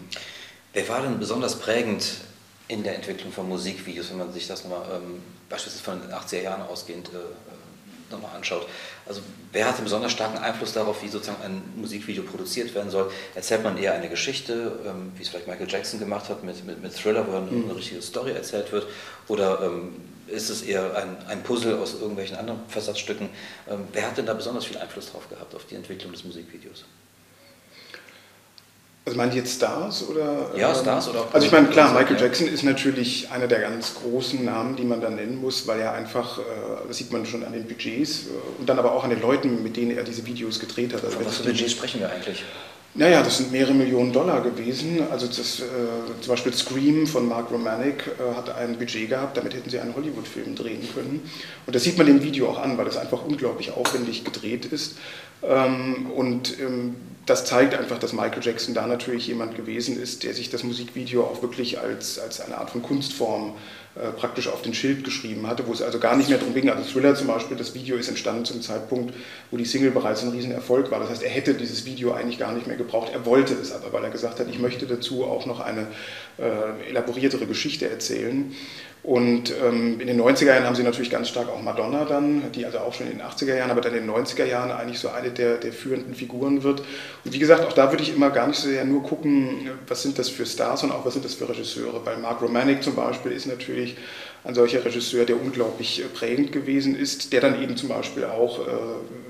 Wer 0.73 0.87
war 0.87 1.01
denn 1.01 1.19
besonders 1.19 1.57
prägend 1.57 2.05
in 2.67 2.83
der 2.83 2.95
Entwicklung 2.95 3.31
von 3.31 3.49
Musikvideos, 3.49 4.11
wenn 4.11 4.19
man 4.19 4.31
sich 4.31 4.47
das 4.47 4.63
nochmal 4.63 4.85
ähm, 4.93 5.21
beispielsweise 5.49 5.83
von 5.83 6.01
den 6.01 6.11
80er 6.11 6.43
Jahren 6.43 6.61
ausgehend 6.61 7.09
äh, 7.09 7.17
äh, 7.17 8.11
nochmal 8.11 8.35
anschaut. 8.35 8.67
Also 9.07 9.21
wer 9.51 9.67
hat 9.67 9.75
einen 9.75 9.85
besonders 9.85 10.11
starken 10.11 10.37
Einfluss 10.37 10.73
darauf, 10.73 11.01
wie 11.01 11.07
sozusagen 11.07 11.41
ein 11.43 11.63
Musikvideo 11.75 12.23
produziert 12.23 12.75
werden 12.75 12.91
soll? 12.91 13.11
Erzählt 13.33 13.63
man 13.63 13.77
eher 13.77 13.93
eine 13.93 14.07
Geschichte, 14.07 14.79
ähm, 14.85 15.11
wie 15.15 15.23
es 15.23 15.29
vielleicht 15.29 15.47
Michael 15.47 15.67
Jackson 15.67 15.99
gemacht 15.99 16.29
hat 16.29 16.43
mit, 16.43 16.63
mit, 16.63 16.81
mit 16.81 16.95
Thriller, 16.95 17.25
wo 17.27 17.37
eine, 17.37 17.49
mhm. 17.49 17.65
eine 17.65 17.75
richtige 17.75 18.03
Story 18.03 18.31
erzählt 18.31 18.71
wird? 18.71 18.85
Oder 19.27 19.63
ähm, 19.63 19.95
ist 20.31 20.49
es 20.49 20.61
eher 20.61 20.95
ein, 20.95 21.17
ein 21.27 21.43
Puzzle 21.43 21.77
aus 21.77 21.93
irgendwelchen 21.93 22.37
anderen 22.37 22.59
Versatzstücken? 22.67 23.29
Ähm, 23.69 23.87
wer 23.93 24.07
hat 24.07 24.17
denn 24.17 24.25
da 24.25 24.33
besonders 24.33 24.65
viel 24.65 24.77
Einfluss 24.77 25.11
drauf 25.11 25.29
gehabt, 25.29 25.55
auf 25.55 25.65
die 25.65 25.75
Entwicklung 25.75 26.11
des 26.11 26.23
Musikvideos? 26.23 26.85
Also 29.05 29.17
meint 29.17 29.33
jetzt 29.33 29.55
Stars 29.55 30.07
oder? 30.07 30.51
Ja, 30.55 30.75
Stars 30.75 31.09
oder 31.09 31.21
auch. 31.21 31.33
Also 31.33 31.47
ich 31.47 31.51
meine, 31.51 31.67
klar, 31.69 31.93
Michael 31.93 32.19
Jackson 32.19 32.47
ist 32.47 32.63
natürlich 32.63 33.31
einer 33.31 33.47
der 33.47 33.61
ganz 33.61 33.95
großen 33.95 34.45
Namen, 34.45 34.75
die 34.75 34.83
man 34.83 35.01
da 35.01 35.09
nennen 35.09 35.41
muss, 35.41 35.65
weil 35.65 35.79
er 35.79 35.93
einfach, 35.93 36.37
äh, 36.37 36.41
das 36.87 36.97
sieht 36.97 37.11
man 37.11 37.25
schon 37.25 37.43
an 37.43 37.53
den 37.53 37.67
Budgets 37.67 38.25
äh, 38.27 38.59
und 38.59 38.69
dann 38.69 38.77
aber 38.77 38.91
auch 38.91 39.03
an 39.03 39.09
den 39.09 39.21
Leuten, 39.21 39.63
mit 39.63 39.77
denen 39.77 39.97
er 39.97 40.03
diese 40.03 40.25
Videos 40.27 40.59
gedreht 40.59 40.93
hat. 40.93 41.03
Also 41.03 41.17
Von 41.17 41.25
was 41.25 41.37
für 41.37 41.43
Budgets 41.43 41.71
sprechen 41.71 42.01
wir 42.01 42.11
eigentlich? 42.11 42.43
Naja, 42.95 43.21
das 43.21 43.37
sind 43.37 43.51
mehrere 43.51 43.73
Millionen 43.73 44.11
Dollar 44.11 44.41
gewesen. 44.41 45.03
Also 45.11 45.27
das, 45.27 45.59
äh, 45.59 45.63
zum 46.21 46.29
Beispiel 46.29 46.53
Scream 46.53 47.05
von 47.05 47.27
Mark 47.27 47.51
Romanek 47.51 48.03
äh, 48.07 48.35
hat 48.35 48.49
ein 48.55 48.77
Budget 48.77 49.09
gehabt, 49.09 49.37
damit 49.37 49.53
hätten 49.53 49.69
sie 49.69 49.79
einen 49.79 49.95
Hollywood-Film 49.95 50.55
drehen 50.55 50.81
können. 50.93 51.21
Und 51.65 51.75
das 51.75 51.83
sieht 51.83 51.97
man 51.97 52.07
dem 52.07 52.23
Video 52.23 52.49
auch 52.49 52.59
an, 52.59 52.77
weil 52.77 52.87
es 52.87 52.97
einfach 52.97 53.23
unglaublich 53.23 53.71
aufwendig 53.71 54.23
gedreht 54.25 54.65
ist. 54.65 54.97
Ähm, 55.43 56.07
und 56.15 56.59
ähm, 56.59 56.95
das 57.29 57.45
zeigt 57.45 57.75
einfach, 57.75 57.99
dass 57.99 58.13
Michael 58.13 58.41
Jackson 58.41 58.73
da 58.73 58.87
natürlich 58.87 59.27
jemand 59.27 59.55
gewesen 59.55 60.01
ist, 60.01 60.23
der 60.23 60.33
sich 60.33 60.49
das 60.49 60.63
Musikvideo 60.63 61.23
auch 61.23 61.41
wirklich 61.41 61.79
als, 61.79 62.17
als 62.17 62.41
eine 62.41 62.57
Art 62.57 62.71
von 62.71 62.81
Kunstform 62.81 63.53
äh, 63.95 64.11
praktisch 64.11 64.47
auf 64.47 64.61
den 64.61 64.73
Schild 64.73 65.03
geschrieben 65.03 65.45
hatte, 65.47 65.67
wo 65.67 65.73
es 65.73 65.81
also 65.81 65.99
gar 65.99 66.15
nicht 66.15 66.29
mehr 66.29 66.37
darum 66.37 66.53
ging. 66.53 66.69
Also 66.69 66.89
Thriller 66.89 67.15
zum 67.15 67.27
Beispiel, 67.27 67.57
das 67.57 67.73
Video 67.73 67.97
ist 67.97 68.07
entstanden 68.07 68.45
zum 68.45 68.61
Zeitpunkt, 68.61 69.13
wo 69.51 69.57
die 69.57 69.65
Single 69.65 69.91
bereits 69.91 70.23
ein 70.23 70.29
Riesenerfolg 70.29 70.89
war. 70.89 70.99
Das 70.99 71.09
heißt, 71.09 71.23
er 71.23 71.29
hätte 71.29 71.53
dieses 71.53 71.85
Video 71.85 72.13
eigentlich 72.13 72.39
gar 72.39 72.53
nicht 72.53 72.65
mehr 72.65 72.77
gebraucht. 72.77 73.11
Er 73.13 73.25
wollte 73.25 73.53
es 73.53 73.71
aber, 73.71 73.91
weil 73.91 74.03
er 74.03 74.09
gesagt 74.09 74.39
hat, 74.39 74.47
ich 74.49 74.59
möchte 74.59 74.85
dazu 74.87 75.25
auch 75.25 75.45
noch 75.45 75.59
eine 75.59 75.87
äh, 76.37 76.89
elaboriertere 76.89 77.45
Geschichte 77.45 77.89
erzählen. 77.89 78.55
Und 79.09 79.51
ähm, 79.65 79.99
in 79.99 80.05
den 80.05 80.21
90er 80.21 80.45
Jahren 80.45 80.65
haben 80.65 80.75
sie 80.75 80.83
natürlich 80.83 81.09
ganz 81.09 81.29
stark 81.29 81.49
auch 81.49 81.63
Madonna 81.63 82.05
dann, 82.05 82.51
die 82.51 82.63
also 82.63 82.77
auch 82.77 82.93
schon 82.93 83.07
in 83.07 83.17
den 83.17 83.25
80er 83.25 83.55
Jahren, 83.55 83.71
aber 83.71 83.81
dann 83.81 83.95
in 83.95 84.05
den 84.05 84.15
90er 84.15 84.45
Jahren 84.45 84.69
eigentlich 84.69 84.99
so 84.99 85.09
eine 85.09 85.31
der, 85.31 85.57
der 85.57 85.73
führenden 85.73 86.13
Figuren 86.13 86.61
wird. 86.61 86.81
Und 87.25 87.33
wie 87.33 87.39
gesagt, 87.39 87.65
auch 87.65 87.73
da 87.73 87.91
würde 87.91 88.03
ich 88.03 88.15
immer 88.15 88.29
gar 88.29 88.45
nicht 88.45 88.59
so 88.59 88.69
sehr 88.69 88.85
nur 88.85 89.01
gucken, 89.01 89.67
was 89.87 90.03
sind 90.03 90.19
das 90.19 90.29
für 90.29 90.45
Stars 90.45 90.83
und 90.83 90.91
auch 90.91 91.07
was 91.07 91.13
sind 91.13 91.25
das 91.25 91.33
für 91.33 91.49
Regisseure. 91.49 92.05
Weil 92.05 92.17
Mark 92.17 92.39
Romanek 92.43 92.83
zum 92.83 92.93
Beispiel 92.93 93.31
ist 93.31 93.47
natürlich 93.47 93.97
ein 94.43 94.55
solcher 94.55 94.83
Regisseur, 94.85 95.25
der 95.25 95.41
unglaublich 95.41 96.01
äh, 96.01 96.05
prägend 96.05 96.51
gewesen 96.51 96.95
ist, 96.95 97.33
der 97.33 97.41
dann 97.41 97.61
eben 97.61 97.75
zum 97.75 97.89
Beispiel 97.89 98.25
auch 98.25 98.59
äh, 98.59 98.71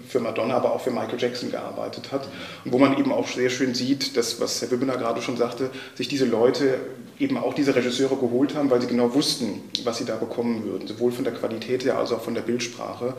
für 0.07 0.19
Madonna, 0.19 0.55
aber 0.55 0.73
auch 0.73 0.81
für 0.81 0.91
Michael 0.91 1.19
Jackson 1.19 1.51
gearbeitet 1.51 2.11
hat. 2.11 2.27
Und 2.65 2.71
wo 2.71 2.79
man 2.79 2.97
eben 2.97 3.11
auch 3.11 3.27
sehr 3.27 3.49
schön 3.49 3.73
sieht, 3.73 4.17
dass, 4.17 4.39
was 4.39 4.61
Herr 4.61 4.71
Wibbener 4.71 4.97
gerade 4.97 5.21
schon 5.21 5.37
sagte, 5.37 5.69
sich 5.95 6.07
diese 6.07 6.25
Leute 6.25 6.79
eben 7.19 7.37
auch 7.37 7.53
diese 7.53 7.75
Regisseure 7.75 8.15
geholt 8.15 8.55
haben, 8.55 8.69
weil 8.69 8.81
sie 8.81 8.87
genau 8.87 9.13
wussten, 9.13 9.61
was 9.83 9.97
sie 9.97 10.05
da 10.05 10.15
bekommen 10.15 10.63
würden, 10.63 10.87
sowohl 10.87 11.11
von 11.11 11.25
der 11.25 11.33
Qualität 11.33 11.83
her 11.83 11.97
als 11.97 12.11
auch 12.11 12.21
von 12.21 12.33
der 12.33 12.41
Bildsprache. 12.41 13.13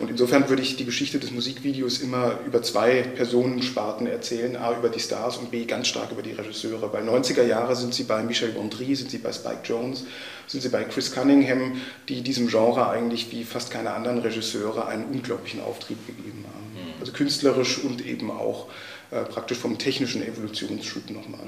Und 0.00 0.08
insofern 0.08 0.48
würde 0.48 0.62
ich 0.62 0.76
die 0.76 0.86
Geschichte 0.86 1.18
des 1.18 1.30
Musikvideos 1.30 1.98
immer 1.98 2.38
über 2.46 2.62
zwei 2.62 3.02
Personensparten 3.02 4.06
erzählen. 4.06 4.56
A, 4.56 4.76
über 4.78 4.88
die 4.88 4.98
Stars 4.98 5.36
und 5.36 5.50
B, 5.50 5.66
ganz 5.66 5.88
stark 5.88 6.10
über 6.10 6.22
die 6.22 6.32
Regisseure. 6.32 6.88
Bei 6.88 7.02
90er 7.02 7.42
Jahre 7.42 7.76
sind 7.76 7.92
sie 7.92 8.04
bei 8.04 8.22
Michel 8.22 8.52
Gondry, 8.52 8.94
sind 8.96 9.10
sie 9.10 9.18
bei 9.18 9.30
Spike 9.30 9.60
Jones, 9.62 10.06
sind 10.46 10.62
sie 10.62 10.70
bei 10.70 10.84
Chris 10.84 11.12
Cunningham, 11.12 11.76
die 12.08 12.22
diesem 12.22 12.48
Genre 12.48 12.88
eigentlich 12.88 13.30
wie 13.30 13.44
fast 13.44 13.70
keine 13.70 13.90
anderen 13.90 14.20
Regisseure 14.20 14.86
einen 14.86 15.04
unglaublichen 15.04 15.60
Auftrieb 15.60 15.98
gegeben 16.06 16.46
haben. 16.48 16.86
Mhm. 16.86 16.94
Also 17.00 17.12
künstlerisch 17.12 17.84
und 17.84 18.04
eben 18.06 18.30
auch 18.30 18.68
äh, 19.10 19.22
praktisch 19.24 19.58
vom 19.58 19.76
technischen 19.76 20.22
Evolutionsschub 20.22 21.10
nochmal. 21.10 21.44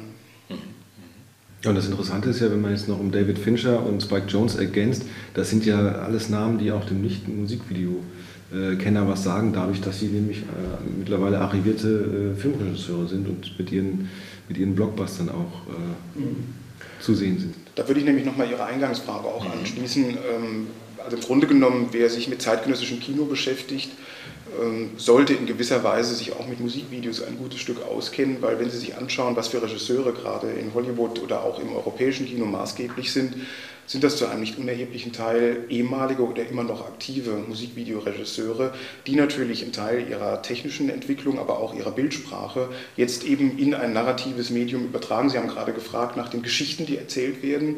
Mhm. 0.50 0.56
Ja, 1.64 1.70
und 1.70 1.76
das 1.76 1.86
Interessante 1.86 2.28
ist 2.28 2.40
ja, 2.40 2.50
wenn 2.50 2.60
man 2.60 2.72
jetzt 2.72 2.88
noch 2.88 2.98
um 2.98 3.12
David 3.12 3.38
Fincher 3.38 3.86
und 3.86 4.02
Spike 4.02 4.26
Jones 4.26 4.56
ergänzt, 4.56 5.04
das 5.32 5.48
sind 5.48 5.64
ja 5.64 5.78
alles 5.78 6.28
Namen, 6.28 6.58
die 6.58 6.70
auch 6.70 6.84
dem 6.84 7.00
Nicht-Musikvideo 7.00 8.02
äh, 8.52 8.76
Kenner 8.76 9.08
was 9.08 9.24
sagen, 9.24 9.52
dadurch, 9.52 9.80
dass 9.80 10.00
sie 10.00 10.06
nämlich 10.06 10.38
äh, 10.38 10.42
mittlerweile 10.98 11.40
arrivierte 11.40 12.34
äh, 12.36 12.40
Filmregisseure 12.40 13.08
sind 13.08 13.28
und 13.28 13.58
mit 13.58 13.72
ihren, 13.72 14.08
mit 14.48 14.58
ihren 14.58 14.74
Blockbustern 14.74 15.28
auch 15.28 15.66
äh, 15.68 16.20
mhm. 16.20 16.36
zu 17.00 17.14
sehen 17.14 17.38
sind. 17.38 17.54
Da 17.74 17.86
würde 17.88 18.00
ich 18.00 18.06
nämlich 18.06 18.26
nochmal 18.26 18.50
Ihre 18.50 18.64
Eingangsfrage 18.64 19.26
auch 19.26 19.44
mhm. 19.44 19.60
anschließen. 19.60 20.04
Ähm, 20.04 20.66
also 21.02 21.16
im 21.16 21.22
Grunde 21.22 21.46
genommen, 21.46 21.88
wer 21.92 22.08
sich 22.10 22.28
mit 22.28 22.42
zeitgenössischem 22.42 23.00
Kino 23.00 23.24
beschäftigt, 23.24 23.90
sollte 24.96 25.34
in 25.34 25.46
gewisser 25.46 25.82
Weise 25.84 26.14
sich 26.14 26.32
auch 26.32 26.46
mit 26.46 26.60
Musikvideos 26.60 27.22
ein 27.22 27.38
gutes 27.38 27.60
Stück 27.60 27.82
auskennen, 27.82 28.38
weil 28.40 28.58
wenn 28.58 28.70
Sie 28.70 28.78
sich 28.78 28.96
anschauen, 28.96 29.36
was 29.36 29.48
für 29.48 29.62
Regisseure 29.62 30.12
gerade 30.12 30.50
in 30.50 30.74
Hollywood 30.74 31.20
oder 31.20 31.42
auch 31.44 31.58
im 31.60 31.74
europäischen 31.74 32.26
Kino 32.26 32.44
maßgeblich 32.44 33.12
sind, 33.12 33.34
sind 33.86 34.04
das 34.04 34.16
zu 34.16 34.26
einem 34.26 34.40
nicht 34.40 34.58
unerheblichen 34.58 35.12
Teil 35.12 35.64
ehemalige 35.68 36.22
oder 36.22 36.46
immer 36.46 36.62
noch 36.62 36.86
aktive 36.86 37.32
Musikvideoregisseure, 37.48 38.72
die 39.06 39.16
natürlich 39.16 39.62
einen 39.62 39.72
Teil 39.72 40.08
ihrer 40.08 40.40
technischen 40.40 40.88
Entwicklung, 40.88 41.38
aber 41.38 41.58
auch 41.58 41.74
ihrer 41.74 41.90
Bildsprache 41.90 42.68
jetzt 42.96 43.24
eben 43.24 43.58
in 43.58 43.74
ein 43.74 43.92
narratives 43.92 44.50
Medium 44.50 44.84
übertragen. 44.84 45.30
Sie 45.30 45.38
haben 45.38 45.48
gerade 45.48 45.72
gefragt 45.72 46.16
nach 46.16 46.28
den 46.28 46.42
Geschichten, 46.42 46.86
die 46.86 46.96
erzählt 46.96 47.42
werden. 47.42 47.76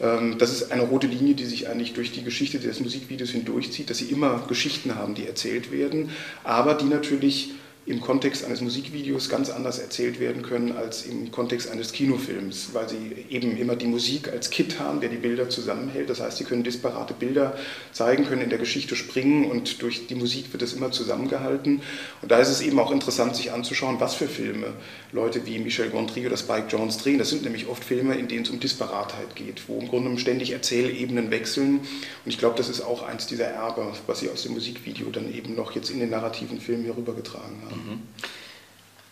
Ähm, 0.00 0.38
das 0.38 0.52
ist 0.52 0.72
eine 0.72 0.82
rote 0.82 1.06
Linie, 1.06 1.34
die 1.34 1.44
sich 1.44 1.68
eigentlich 1.68 1.94
durch 1.94 2.12
die 2.12 2.24
Geschichte 2.24 2.58
des 2.58 2.80
Musikvideos 2.80 3.30
hindurchzieht, 3.30 3.90
dass 3.90 3.98
sie 3.98 4.06
immer 4.06 4.44
Geschichten 4.48 4.94
haben, 4.96 5.14
die 5.14 5.26
erzählt 5.26 5.70
werden, 5.72 6.10
aber 6.42 6.74
die 6.74 6.86
natürlich 6.86 7.52
im 7.86 8.00
Kontext 8.00 8.44
eines 8.44 8.62
Musikvideos 8.62 9.28
ganz 9.28 9.50
anders 9.50 9.78
erzählt 9.78 10.18
werden 10.18 10.42
können 10.42 10.72
als 10.72 11.04
im 11.04 11.30
Kontext 11.30 11.70
eines 11.70 11.92
Kinofilms, 11.92 12.70
weil 12.72 12.88
sie 12.88 13.26
eben 13.28 13.58
immer 13.58 13.76
die 13.76 13.86
Musik 13.86 14.28
als 14.28 14.48
Kit 14.48 14.80
haben, 14.80 15.00
der 15.00 15.10
die 15.10 15.16
Bilder 15.16 15.50
zusammenhält. 15.50 16.08
Das 16.08 16.20
heißt, 16.20 16.38
sie 16.38 16.44
können 16.44 16.62
disparate 16.62 17.12
Bilder 17.12 17.56
zeigen, 17.92 18.24
können 18.24 18.40
in 18.40 18.48
der 18.48 18.58
Geschichte 18.58 18.96
springen 18.96 19.50
und 19.50 19.82
durch 19.82 20.06
die 20.06 20.14
Musik 20.14 20.52
wird 20.52 20.62
es 20.62 20.72
immer 20.72 20.92
zusammengehalten. 20.92 21.82
Und 22.22 22.30
da 22.30 22.38
ist 22.38 22.48
es 22.48 22.62
eben 22.62 22.78
auch 22.78 22.90
interessant, 22.90 23.36
sich 23.36 23.52
anzuschauen, 23.52 24.00
was 24.00 24.14
für 24.14 24.28
Filme 24.28 24.68
Leute 25.12 25.44
wie 25.46 25.58
Michel 25.58 25.90
Gondry 25.90 26.26
oder 26.26 26.38
Spike 26.38 26.68
Jones 26.68 26.96
drehen. 26.98 27.18
Das 27.18 27.28
sind 27.28 27.42
nämlich 27.42 27.68
oft 27.68 27.84
Filme, 27.84 28.14
in 28.14 28.28
denen 28.28 28.44
es 28.44 28.50
um 28.50 28.60
Disparatheit 28.60 29.36
geht, 29.36 29.68
wo 29.68 29.78
im 29.78 29.88
Grunde 29.88 30.18
ständig 30.18 30.52
Erzählebenen 30.52 31.30
wechseln. 31.30 31.80
Und 31.80 31.86
ich 32.24 32.38
glaube, 32.38 32.56
das 32.56 32.70
ist 32.70 32.80
auch 32.80 33.02
eins 33.02 33.26
dieser 33.26 33.46
Erbe, 33.46 33.92
was 34.06 34.20
sie 34.20 34.30
aus 34.30 34.42
dem 34.42 34.52
Musikvideo 34.54 35.10
dann 35.10 35.32
eben 35.32 35.54
noch 35.54 35.72
jetzt 35.72 35.90
in 35.90 36.00
den 36.00 36.10
narrativen 36.10 36.60
Film 36.60 36.82
hier 36.82 36.96
rübergetragen 36.96 37.56
haben. 37.68 37.73
Mhm. 37.74 38.02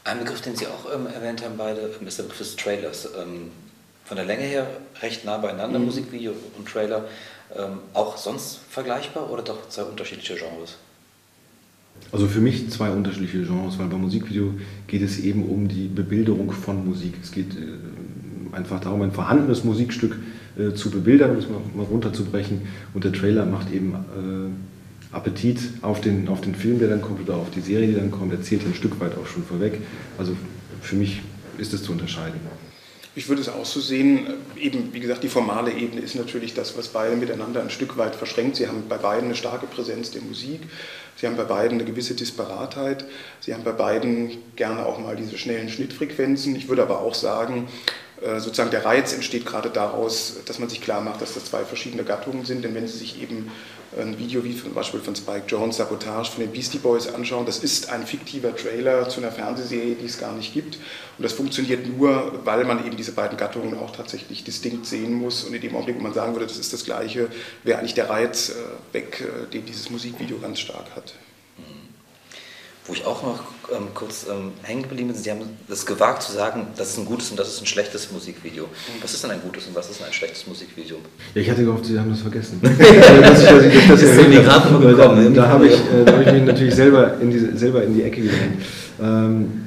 Ein 0.05 0.19
Begriff, 0.19 0.41
den 0.41 0.57
Sie 0.57 0.67
auch 0.67 0.93
ähm, 0.93 1.07
erwähnt 1.07 1.45
haben 1.45 1.57
beide, 1.57 1.81
ist 1.81 2.19
der 2.19 2.25
Begriff 2.25 2.39
des 2.39 2.57
Trailers. 2.57 3.09
Ähm, 3.21 3.51
von 4.05 4.17
der 4.17 4.27
Länge 4.27 4.43
her 4.43 4.67
recht 5.01 5.25
nah 5.25 5.39
beieinander, 5.39 5.79
mhm. 5.79 5.87
Musikvideo 5.87 6.33
und 6.59 6.69
Trailer. 6.69 7.05
Ähm, 7.57 7.79
auch 7.93 8.17
sonst 8.17 8.61
vergleichbar 8.71 9.31
oder 9.31 9.43
doch 9.43 9.69
zwei 9.69 9.83
unterschiedliche 9.83 10.35
Genres? 10.35 10.77
Also 12.11 12.27
für 12.27 12.41
mich 12.41 12.71
zwei 12.71 12.91
unterschiedliche 12.91 13.43
Genres, 13.43 13.79
weil 13.79 13.87
beim 13.87 14.01
Musikvideo 14.01 14.55
geht 14.87 15.03
es 15.03 15.19
eben 15.19 15.49
um 15.49 15.69
die 15.69 15.87
Bebilderung 15.89 16.51
von 16.51 16.85
Musik. 16.85 17.15
Es 17.23 17.31
geht 17.31 17.55
äh, 17.55 18.57
einfach 18.57 18.81
darum, 18.81 19.03
ein 19.03 19.13
vorhandenes 19.13 19.65
Musikstück 19.65 20.17
äh, 20.59 20.75
zu 20.75 20.91
bebildern, 20.91 21.31
um 21.33 21.37
es 21.39 21.49
mal, 21.49 21.61
mal 21.75 21.85
runterzubrechen. 21.85 22.63
Und 22.95 23.05
der 23.05 23.13
Trailer 23.13 23.47
macht 23.47 23.73
eben 23.73 23.95
äh, 23.95 24.72
Appetit 25.13 25.59
auf 25.83 26.01
den, 26.01 26.29
auf 26.29 26.41
den 26.41 26.55
Film, 26.55 26.79
der 26.79 26.89
dann 26.89 27.03
kommt 27.03 27.21
oder 27.21 27.37
auf 27.37 27.51
die 27.51 27.61
Serie, 27.61 27.89
die 27.89 27.95
dann 27.95 28.11
kommt, 28.11 28.33
erzählt 28.33 28.65
ein 28.65 28.75
Stück 28.75 28.99
weit 29.01 29.17
auch 29.17 29.27
schon 29.27 29.45
vorweg. 29.45 29.81
Also 30.19 30.37
für 30.81 30.97
mich 30.97 31.21
ist 31.59 31.73
es 31.73 31.83
zu 31.83 31.93
unterscheiden. 31.93 32.41
Ich 33.15 33.29
würde 33.29 33.43
es 33.43 33.51
auch 33.51 33.67
so 33.67 33.79
sehen, 33.79 34.27
eben 34.57 34.95
wie 34.95 35.01
gesagt, 35.01 35.23
die 35.23 35.29
formale 35.29 35.71
Ebene 35.71 36.01
ist 36.01 36.15
natürlich 36.15 36.55
das, 36.55 36.79
was 36.79 36.89
beide 36.89 37.15
miteinander 37.15 37.61
ein 37.61 37.69
Stück 37.69 37.99
weit 37.99 38.17
verschränkt. 38.17 38.57
Sie 38.57 38.67
haben 38.67 38.85
bei 38.89 38.97
beiden 38.97 39.27
eine 39.27 39.35
starke 39.35 39.67
Präsenz 39.67 40.13
der 40.13 40.23
Musik, 40.23 40.61
sie 41.17 41.27
haben 41.27 41.37
bei 41.37 41.45
beiden 41.45 41.79
eine 41.79 41.85
gewisse 41.85 42.15
Disparatheit, 42.15 43.05
sie 43.41 43.53
haben 43.53 43.65
bei 43.65 43.73
beiden 43.73 44.31
gerne 44.57 44.87
auch 44.87 44.99
mal 44.99 45.15
diese 45.15 45.37
schnellen 45.37 45.69
Schnittfrequenzen. 45.69 46.57
Ich 46.57 46.69
würde 46.69 46.83
aber 46.83 47.01
auch 47.01 47.15
sagen, 47.15 47.69
äh, 48.12 48.12
sozusagen 48.23 48.71
der 48.71 48.85
Reiz 48.85 49.13
entsteht 49.13 49.45
gerade 49.47 49.71
daraus, 49.71 50.37
dass 50.47 50.59
man 50.59 50.69
sich 50.69 50.81
klar 50.81 51.01
macht, 51.01 51.21
dass 51.21 51.35
das 51.35 51.47
zwei 51.47 51.65
verschiedene 51.65 52.05
Gattungen 52.05 52.45
sind. 52.45 52.63
Denn 52.65 52.75
wenn 52.75 52.87
Sie 52.87 52.99
sich 52.99 53.21
eben 53.21 53.51
ein 53.97 54.19
Video 54.19 54.43
wie 54.45 54.57
zum 54.57 54.73
Beispiel 54.73 55.01
von 55.01 55.15
Spike 55.15 55.45
Jones, 55.49 55.77
Sabotage 55.77 56.31
von 56.31 56.43
den 56.43 56.53
Beastie 56.53 56.79
Boys 56.79 57.13
anschauen, 57.13 57.45
das 57.45 57.59
ist 57.59 57.91
ein 57.91 58.07
fiktiver 58.07 58.55
Trailer 58.57 59.09
zu 59.09 59.21
einer 59.21 59.33
Fernsehserie, 59.33 59.97
die 59.97 60.07
es 60.07 60.19
gar 60.19 60.33
nicht 60.33 60.55
gibt. 60.55 60.77
Und 61.19 61.25
das 61.25 61.33
funktioniert 61.33 61.87
nur, 61.87 62.41
weil 62.45 62.65
man 62.65 62.87
eben 62.87 62.97
diese 62.97 63.13
beiden 63.13 63.37
Gattungen 63.37 63.77
auch 63.79 63.91
tatsächlich 63.91 64.45
distinkt 64.45 64.87
sehen 64.87 65.13
muss. 65.15 65.45
Und 65.45 65.55
in 65.55 65.61
dem 65.61 65.75
Augenblick, 65.75 65.97
wo 65.99 66.03
man 66.03 66.15
sagen 66.15 66.33
würde, 66.33 66.47
das 66.47 66.59
ist 66.59 66.73
das 66.73 66.85
Gleiche, 66.85 67.29
wäre 67.65 67.79
eigentlich 67.79 67.95
der 67.95 68.09
Reiz 68.09 68.51
äh, 68.51 68.95
weg, 68.95 69.21
äh, 69.21 69.51
den 69.53 69.67
dieses 69.67 69.91
Musikvideo 69.91 70.39
ganz 70.39 70.61
stark 70.61 70.87
hat. 70.97 71.15
Wo 72.87 72.95
ich 72.95 73.07
auch 73.07 73.23
noch 73.23 73.41
ähm, 73.73 73.89
kurz 73.95 74.27
ähm, 74.29 74.51
hängen 74.63 74.83
geblieben 74.83 75.09
bin, 75.09 75.17
Sie 75.17 75.31
haben 75.31 75.41
es 75.69 75.87
gewagt 75.87 76.23
zu 76.23 76.33
sagen, 76.33 76.67
das 76.77 76.91
ist 76.91 76.99
ein 76.99 77.05
gutes 77.05 77.31
und 77.31 77.39
das 77.39 77.49
ist 77.49 77.61
ein 77.61 77.67
schlechtes 77.67 78.11
Musikvideo. 78.11 78.67
Was 79.01 79.15
ist 79.15 79.23
denn 79.23 79.31
ein 79.31 79.41
gutes 79.41 79.69
und 79.69 79.77
was 79.77 79.89
ist 79.89 80.01
denn 80.01 80.09
ein 80.09 80.13
schlechtes 80.13 80.47
Musikvideo? 80.49 80.97
Ja, 81.35 81.41
ich 81.43 81.49
hatte 81.49 81.65
gehofft, 81.65 81.87
Sie 81.87 81.99
haben 81.99 82.11
das 82.11 82.21
vergessen. 82.21 82.61
ich, 82.63 83.21
das 83.21 83.45
das 83.89 84.03
ist 84.03 84.29
mir 84.29 84.43
gerade 84.43 84.69
gekommen. 84.69 85.35
Da, 85.35 85.43
da 85.43 85.49
habe 85.49 85.69
ich, 85.69 85.75
äh, 85.75 86.05
hab 86.07 86.27
ich 86.27 86.33
mich 86.33 86.43
natürlich 86.43 86.75
selber 86.75 87.21
in 87.21 87.31
die, 87.31 87.57
selber 87.57 87.85
in 87.85 87.95
die 87.95 88.03
Ecke 88.03 88.21
gedrängt. 88.21 88.63
Ähm, 89.01 89.63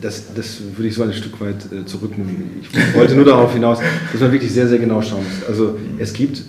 das, 0.00 0.32
das 0.34 0.60
würde 0.76 0.88
ich 0.88 0.94
so 0.94 1.02
ein 1.02 1.12
Stück 1.12 1.40
weit 1.40 1.72
äh, 1.72 1.84
zurücknehmen. 1.84 2.60
Ich 2.62 2.94
wollte 2.94 3.14
nur 3.14 3.24
darauf 3.24 3.52
hinaus, 3.52 3.78
dass 4.12 4.20
man 4.20 4.32
wirklich 4.32 4.52
sehr, 4.52 4.68
sehr 4.68 4.78
genau 4.78 5.02
schauen 5.02 5.24
muss. 5.24 5.48
Also 5.48 5.76
es 5.98 6.12
gibt, 6.12 6.42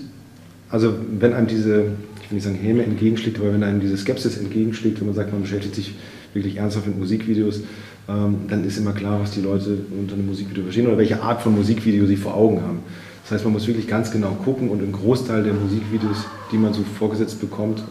also 0.70 0.94
wenn 1.20 1.34
einem 1.34 1.48
diese 1.48 1.86
will 2.30 2.36
nicht 2.36 2.44
sagen 2.44 2.56
Häme 2.56 2.84
entgegenschlägt, 2.84 3.40
aber 3.40 3.54
wenn 3.54 3.64
einem 3.64 3.80
diese 3.80 3.98
Skepsis 3.98 4.38
entgegenschlägt, 4.38 5.00
wenn 5.00 5.08
man 5.08 5.16
sagt, 5.16 5.32
man 5.32 5.42
beschäftigt 5.42 5.76
sich 5.76 5.96
wirklich 6.34 6.58
ernsthaft 6.58 6.88
mit 6.88 6.98
Musikvideos, 6.98 7.62
ähm, 8.08 8.36
dann 8.48 8.64
ist 8.64 8.78
immer 8.78 8.94
klar, 8.94 9.20
was 9.20 9.32
die 9.32 9.42
Leute 9.42 9.78
unter 10.00 10.14
einem 10.14 10.28
Musikvideo 10.28 10.64
verstehen 10.64 10.88
oder 10.88 10.98
welche 10.98 11.22
Art 11.22 11.42
von 11.42 11.56
Musikvideo 11.56 12.06
sie 12.06 12.18
vor 12.18 12.36
Augen 12.36 12.62
haben. 12.62 12.80
Das 13.24 13.32
heißt, 13.32 13.46
man 13.46 13.54
muss 13.54 13.68
wirklich 13.68 13.88
ganz 13.88 14.12
genau 14.12 14.32
gucken 14.44 14.70
und 14.70 14.82
ein 14.82 14.92
Großteil 14.92 15.44
der 15.44 15.54
Musikvideos, 15.54 16.26
die 16.52 16.58
man 16.58 16.74
so 16.74 16.82
vorgesetzt 16.98 17.40
bekommt, 17.40 17.80
äh, 17.80 17.84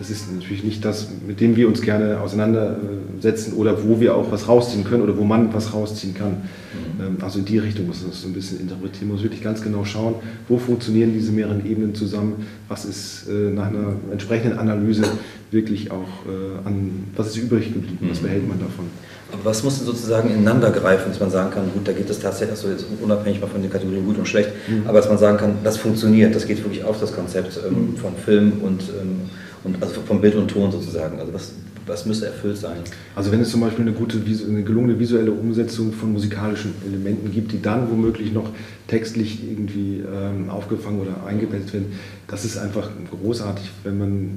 das 0.00 0.08
ist 0.08 0.32
natürlich 0.32 0.64
nicht 0.64 0.82
das, 0.82 1.08
mit 1.26 1.40
dem 1.40 1.56
wir 1.56 1.68
uns 1.68 1.82
gerne 1.82 2.20
auseinandersetzen 2.20 3.52
oder 3.52 3.84
wo 3.84 4.00
wir 4.00 4.14
auch 4.16 4.32
was 4.32 4.48
rausziehen 4.48 4.82
können 4.82 5.02
oder 5.02 5.18
wo 5.18 5.24
man 5.24 5.52
was 5.52 5.74
rausziehen 5.74 6.14
kann. 6.14 6.30
Mhm. 6.30 7.04
Ähm, 7.04 7.16
also 7.20 7.38
in 7.38 7.44
die 7.44 7.58
Richtung 7.58 7.86
muss 7.86 8.00
man 8.00 8.10
das 8.10 8.22
so 8.22 8.28
ein 8.28 8.32
bisschen 8.32 8.60
interpretieren. 8.60 9.08
Man 9.08 9.16
muss 9.16 9.22
wirklich 9.22 9.42
ganz 9.42 9.60
genau 9.60 9.84
schauen, 9.84 10.14
wo 10.48 10.56
funktionieren 10.56 11.12
diese 11.12 11.32
mehreren 11.32 11.66
Ebenen 11.66 11.94
zusammen, 11.94 12.46
was 12.66 12.86
ist 12.86 13.28
äh, 13.28 13.50
nach 13.50 13.66
einer 13.66 13.92
entsprechenden 14.10 14.58
Analyse 14.58 15.02
wirklich 15.50 15.90
auch 15.90 16.08
äh, 16.26 16.66
an, 16.66 17.04
was 17.14 17.26
ist 17.26 17.36
übrig 17.36 17.74
geblieben, 17.74 18.08
was 18.08 18.22
mhm. 18.22 18.24
behält 18.24 18.48
man 18.48 18.58
davon. 18.58 18.86
Aber 19.32 19.44
was 19.44 19.62
muss 19.62 19.76
denn 19.76 19.86
sozusagen 19.86 20.30
ineinander 20.30 20.70
greifen, 20.70 21.10
dass 21.10 21.20
man 21.20 21.30
sagen 21.30 21.50
kann, 21.50 21.64
gut, 21.74 21.86
da 21.86 21.92
geht 21.92 22.08
es 22.08 22.18
tatsächlich, 22.20 22.52
also 22.52 22.68
jetzt 22.68 22.86
unabhängig 23.02 23.38
mal 23.42 23.48
von 23.48 23.60
den 23.60 23.70
Kategorien 23.70 24.06
gut 24.06 24.16
und 24.16 24.26
schlecht, 24.26 24.48
mhm. 24.66 24.84
aber 24.86 24.98
dass 24.98 25.10
man 25.10 25.18
sagen 25.18 25.36
kann, 25.36 25.56
das 25.62 25.76
funktioniert, 25.76 26.34
das 26.34 26.46
geht 26.46 26.64
wirklich 26.64 26.84
auf 26.84 26.98
das 26.98 27.14
Konzept 27.14 27.60
ähm, 27.68 27.90
mhm. 27.90 27.96
von 27.98 28.16
Film 28.16 28.52
und 28.62 28.80
ähm, 28.98 29.28
und 29.64 29.82
also 29.82 30.00
vom 30.00 30.20
Bild 30.20 30.34
und 30.34 30.48
Ton 30.48 30.70
sozusagen. 30.72 31.18
Also 31.18 31.32
was, 31.32 31.52
was 31.86 32.06
müsste 32.06 32.26
erfüllt 32.26 32.56
sein? 32.56 32.78
Also 33.14 33.32
wenn 33.32 33.40
es 33.40 33.50
zum 33.50 33.60
Beispiel 33.60 33.84
eine 33.84 33.92
gute, 33.92 34.18
eine 34.18 34.62
gelungene 34.62 34.98
visuelle 34.98 35.32
Umsetzung 35.32 35.92
von 35.92 36.12
musikalischen 36.12 36.74
Elementen 36.86 37.30
gibt, 37.32 37.52
die 37.52 37.60
dann 37.60 37.90
womöglich 37.90 38.32
noch 38.32 38.50
textlich 38.86 39.42
irgendwie 39.42 40.00
ähm, 40.00 40.50
aufgefangen 40.50 41.00
oder 41.00 41.26
eingebettet 41.26 41.72
werden, 41.72 41.92
das 42.26 42.44
ist 42.44 42.58
einfach 42.58 42.88
großartig, 43.10 43.70
wenn 43.84 43.98
man, 43.98 44.30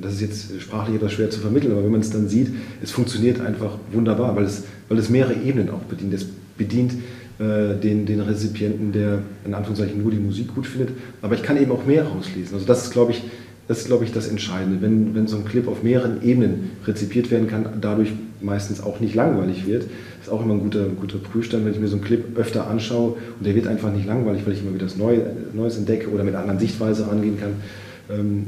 das 0.00 0.14
ist 0.14 0.20
jetzt 0.20 0.60
sprachlich 0.60 0.96
etwas 0.96 1.12
schwer 1.12 1.30
zu 1.30 1.40
vermitteln, 1.40 1.72
aber 1.72 1.84
wenn 1.84 1.92
man 1.92 2.00
es 2.00 2.10
dann 2.10 2.28
sieht, 2.28 2.48
es 2.82 2.90
funktioniert 2.90 3.40
einfach 3.40 3.76
wunderbar, 3.92 4.34
weil 4.34 4.44
es, 4.44 4.64
weil 4.88 4.98
es 4.98 5.08
mehrere 5.08 5.34
Ebenen 5.34 5.70
auch 5.70 5.82
bedient. 5.82 6.14
Es 6.14 6.26
bedient 6.56 6.94
äh, 7.38 7.76
den, 7.76 8.04
den 8.04 8.20
Rezipienten, 8.20 8.92
der 8.92 9.20
in 9.44 9.54
Anführungszeichen 9.54 10.02
nur 10.02 10.10
die 10.10 10.18
Musik 10.18 10.54
gut 10.54 10.66
findet, 10.66 10.90
aber 11.22 11.34
ich 11.34 11.42
kann 11.42 11.56
eben 11.56 11.70
auch 11.70 11.86
mehr 11.86 12.04
rauslesen. 12.04 12.54
Also 12.54 12.66
das 12.66 12.84
ist, 12.84 12.92
glaube 12.92 13.12
ich, 13.12 13.22
das 13.68 13.80
ist, 13.80 13.86
glaube 13.86 14.04
ich, 14.04 14.12
das 14.12 14.28
Entscheidende. 14.28 14.80
Wenn, 14.80 15.14
wenn 15.14 15.28
so 15.28 15.36
ein 15.36 15.44
Clip 15.44 15.68
auf 15.68 15.82
mehreren 15.82 16.22
Ebenen 16.22 16.70
rezipiert 16.86 17.30
werden 17.30 17.48
kann, 17.48 17.78
dadurch 17.80 18.12
meistens 18.40 18.80
auch 18.80 18.98
nicht 18.98 19.14
langweilig 19.14 19.66
wird, 19.66 19.84
ist 20.22 20.30
auch 20.30 20.42
immer 20.42 20.54
ein 20.54 20.60
guter, 20.60 20.86
guter 20.88 21.18
Prüfstand, 21.18 21.66
wenn 21.66 21.72
ich 21.72 21.78
mir 21.78 21.88
so 21.88 21.96
einen 21.96 22.04
Clip 22.04 22.36
öfter 22.36 22.66
anschaue 22.66 23.16
und 23.38 23.46
der 23.46 23.54
wird 23.54 23.66
einfach 23.66 23.92
nicht 23.92 24.06
langweilig, 24.06 24.46
weil 24.46 24.54
ich 24.54 24.62
immer 24.62 24.74
wieder 24.74 24.86
das 24.86 24.96
Neue, 24.96 25.36
Neues 25.52 25.76
entdecke 25.76 26.08
oder 26.08 26.24
mit 26.24 26.34
anderen 26.34 26.58
Sichtweise 26.58 27.06
rangehen 27.06 27.38
kann. 27.38 27.62
Ähm, 28.10 28.46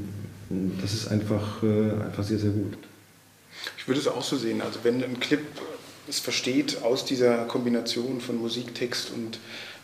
das 0.80 0.94
ist 0.94 1.08
einfach, 1.08 1.62
äh, 1.62 2.04
einfach 2.06 2.24
sehr, 2.24 2.38
sehr 2.38 2.50
gut. 2.50 2.72
Ich 3.76 3.86
würde 3.86 4.00
es 4.00 4.08
auch 4.08 4.22
so 4.22 4.36
sehen. 4.36 4.62
Also 4.62 4.80
wenn 4.82 5.04
ein 5.04 5.20
Clip 5.20 5.40
es 6.08 6.18
versteht, 6.18 6.82
aus 6.82 7.04
dieser 7.04 7.44
Kombination 7.44 8.20
von 8.20 8.38
Musik, 8.38 8.74
Text 8.74 9.12
und 9.14 9.38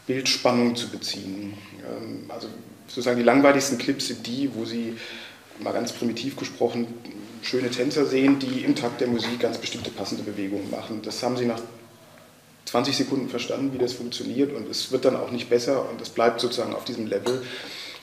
Bildspannung 0.07 0.77
zu 0.77 0.89
beziehen. 0.89 1.55
Ähm, 1.85 2.25
also 2.29 2.49
sozusagen 2.89 3.19
die 3.19 3.25
langweiligsten 3.25 3.79
Clips 3.79 4.09
sind 4.09 4.27
die, 4.27 4.51
wo 4.55 4.65
sie 4.65 4.95
mal 5.61 5.73
ganz 5.73 5.93
primitiv 5.93 6.37
gesprochen, 6.37 6.87
schöne 7.43 7.71
Tänzer 7.71 8.07
sehen, 8.07 8.39
die 8.39 8.61
im 8.65 8.75
Takt 8.75 9.01
der 9.01 9.09
Musik 9.09 9.41
ganz 9.41 9.59
bestimmte 9.59 9.91
passende 9.91 10.23
Bewegungen 10.23 10.71
machen. 10.71 11.01
Das 11.03 11.23
haben 11.23 11.37
sie 11.37 11.47
nach 11.47 11.61
20 12.67 12.97
Sekunden 12.97 13.29
verstanden, 13.29 13.73
wie 13.73 13.79
das 13.79 13.93
funktioniert 13.93 14.53
und 14.53 14.69
es 14.69 14.91
wird 14.91 15.05
dann 15.05 15.17
auch 15.17 15.31
nicht 15.31 15.49
besser 15.49 15.89
und 15.89 16.01
es 16.01 16.11
bleibt 16.11 16.41
sozusagen 16.41 16.75
auf 16.75 16.85
diesem 16.85 17.07
Level. 17.07 17.43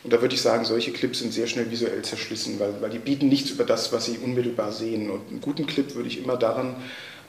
Und 0.03 0.11
da 0.11 0.21
würde 0.21 0.35
ich 0.35 0.41
sagen, 0.41 0.65
solche 0.65 0.91
Clips 0.91 1.19
sind 1.19 1.33
sehr 1.33 1.47
schnell 1.47 1.71
visuell 1.71 2.01
zerschlissen, 2.01 2.59
weil, 2.59 2.81
weil 2.81 2.89
die 2.89 2.99
bieten 2.99 3.29
nichts 3.29 3.51
über 3.51 3.63
das, 3.63 3.93
was 3.93 4.05
sie 4.05 4.17
unmittelbar 4.17 4.71
sehen. 4.71 5.09
Und 5.09 5.29
einen 5.29 5.41
guten 5.41 5.65
Clip 5.65 5.95
würde 5.95 6.09
ich 6.09 6.17
immer 6.17 6.35
daran 6.35 6.75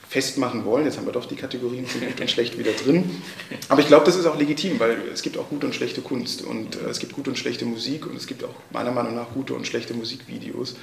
festmachen 0.07 0.65
wollen. 0.65 0.85
Jetzt 0.85 0.97
haben 0.97 1.05
wir 1.05 1.13
doch 1.13 1.25
die 1.25 1.35
Kategorien 1.35 1.85
von 1.85 2.01
gut 2.01 2.19
und 2.19 2.29
schlecht 2.29 2.57
wieder 2.57 2.71
drin. 2.71 3.21
Aber 3.69 3.81
ich 3.81 3.87
glaube, 3.87 4.05
das 4.05 4.15
ist 4.15 4.25
auch 4.25 4.37
legitim, 4.37 4.79
weil 4.79 4.97
es 5.13 5.21
gibt 5.21 5.37
auch 5.37 5.49
gute 5.49 5.67
und 5.67 5.75
schlechte 5.75 6.01
Kunst 6.01 6.41
und 6.43 6.75
äh, 6.75 6.89
es 6.89 6.99
gibt 6.99 7.13
gute 7.13 7.29
und 7.29 7.37
schlechte 7.37 7.65
Musik 7.65 8.05
und 8.05 8.15
es 8.15 8.27
gibt 8.27 8.43
auch 8.43 8.55
meiner 8.71 8.91
Meinung 8.91 9.15
nach 9.15 9.29
gute 9.33 9.53
und 9.53 9.67
schlechte 9.67 9.93
Musikvideos. 9.93 10.75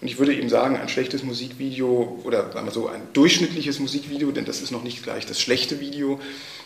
Und 0.00 0.08
ich 0.08 0.18
würde 0.18 0.34
eben 0.34 0.50
sagen, 0.50 0.76
ein 0.76 0.90
schlechtes 0.90 1.22
Musikvideo 1.22 2.20
oder 2.24 2.52
sagen 2.52 2.66
wir 2.66 2.72
so 2.72 2.86
ein 2.88 3.00
durchschnittliches 3.14 3.78
Musikvideo, 3.78 4.30
denn 4.30 4.44
das 4.44 4.60
ist 4.60 4.70
noch 4.70 4.82
nicht 4.82 5.02
gleich 5.02 5.24
das 5.24 5.40
schlechte 5.40 5.80
Video, 5.80 6.20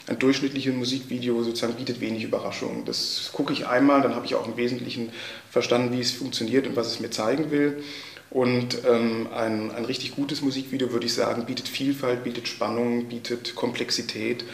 ein 0.08 0.18
durchschnittliches 0.18 0.74
Musikvideo 0.74 1.42
sozusagen 1.44 1.74
bietet 1.74 2.00
wenig 2.00 2.24
Überraschung. 2.24 2.84
Das 2.84 3.30
gucke 3.32 3.52
ich 3.52 3.68
einmal, 3.68 4.02
dann 4.02 4.16
habe 4.16 4.26
ich 4.26 4.34
auch 4.34 4.48
im 4.48 4.56
Wesentlichen 4.56 5.10
verstanden, 5.48 5.96
wie 5.96 6.00
es 6.00 6.10
funktioniert 6.10 6.66
und 6.66 6.74
was 6.74 6.88
es 6.88 6.98
mir 6.98 7.10
zeigen 7.10 7.52
will. 7.52 7.84
Und 8.30 8.84
ähm, 8.88 9.26
ein, 9.34 9.72
ein 9.72 9.84
richtig 9.84 10.14
gutes 10.14 10.40
Musikvideo, 10.40 10.92
würde 10.92 11.06
ich 11.06 11.14
sagen, 11.14 11.46
bietet 11.46 11.66
Vielfalt, 11.66 12.22
bietet 12.22 12.46
Spannung, 12.46 13.06
bietet 13.08 13.56
Komplexität, 13.56 14.44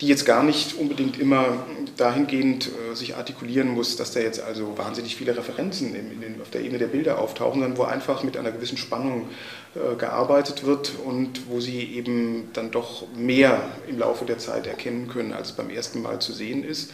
die 0.00 0.06
jetzt 0.06 0.24
gar 0.24 0.42
nicht 0.42 0.74
unbedingt 0.74 1.20
immer 1.20 1.66
dahingehend 1.98 2.68
äh, 2.68 2.94
sich 2.94 3.14
artikulieren 3.14 3.68
muss, 3.68 3.96
dass 3.96 4.12
da 4.12 4.20
jetzt 4.20 4.40
also 4.40 4.78
wahnsinnig 4.78 5.16
viele 5.16 5.36
Referenzen 5.36 5.94
in, 5.94 6.22
in 6.22 6.40
auf 6.40 6.48
der 6.48 6.62
Ebene 6.62 6.78
der 6.78 6.86
Bilder 6.86 7.18
auftauchen, 7.18 7.60
sondern 7.60 7.76
wo 7.76 7.82
einfach 7.82 8.22
mit 8.22 8.38
einer 8.38 8.52
gewissen 8.52 8.78
Spannung 8.78 9.28
äh, 9.74 9.96
gearbeitet 9.96 10.64
wird 10.64 10.92
und 11.04 11.50
wo 11.50 11.60
sie 11.60 11.82
eben 11.82 12.48
dann 12.54 12.70
doch 12.70 13.06
mehr 13.14 13.60
im 13.86 13.98
Laufe 13.98 14.24
der 14.24 14.38
Zeit 14.38 14.66
erkennen 14.66 15.08
können, 15.08 15.34
als 15.34 15.52
beim 15.52 15.68
ersten 15.68 16.00
Mal 16.00 16.20
zu 16.22 16.32
sehen 16.32 16.64
ist. 16.64 16.90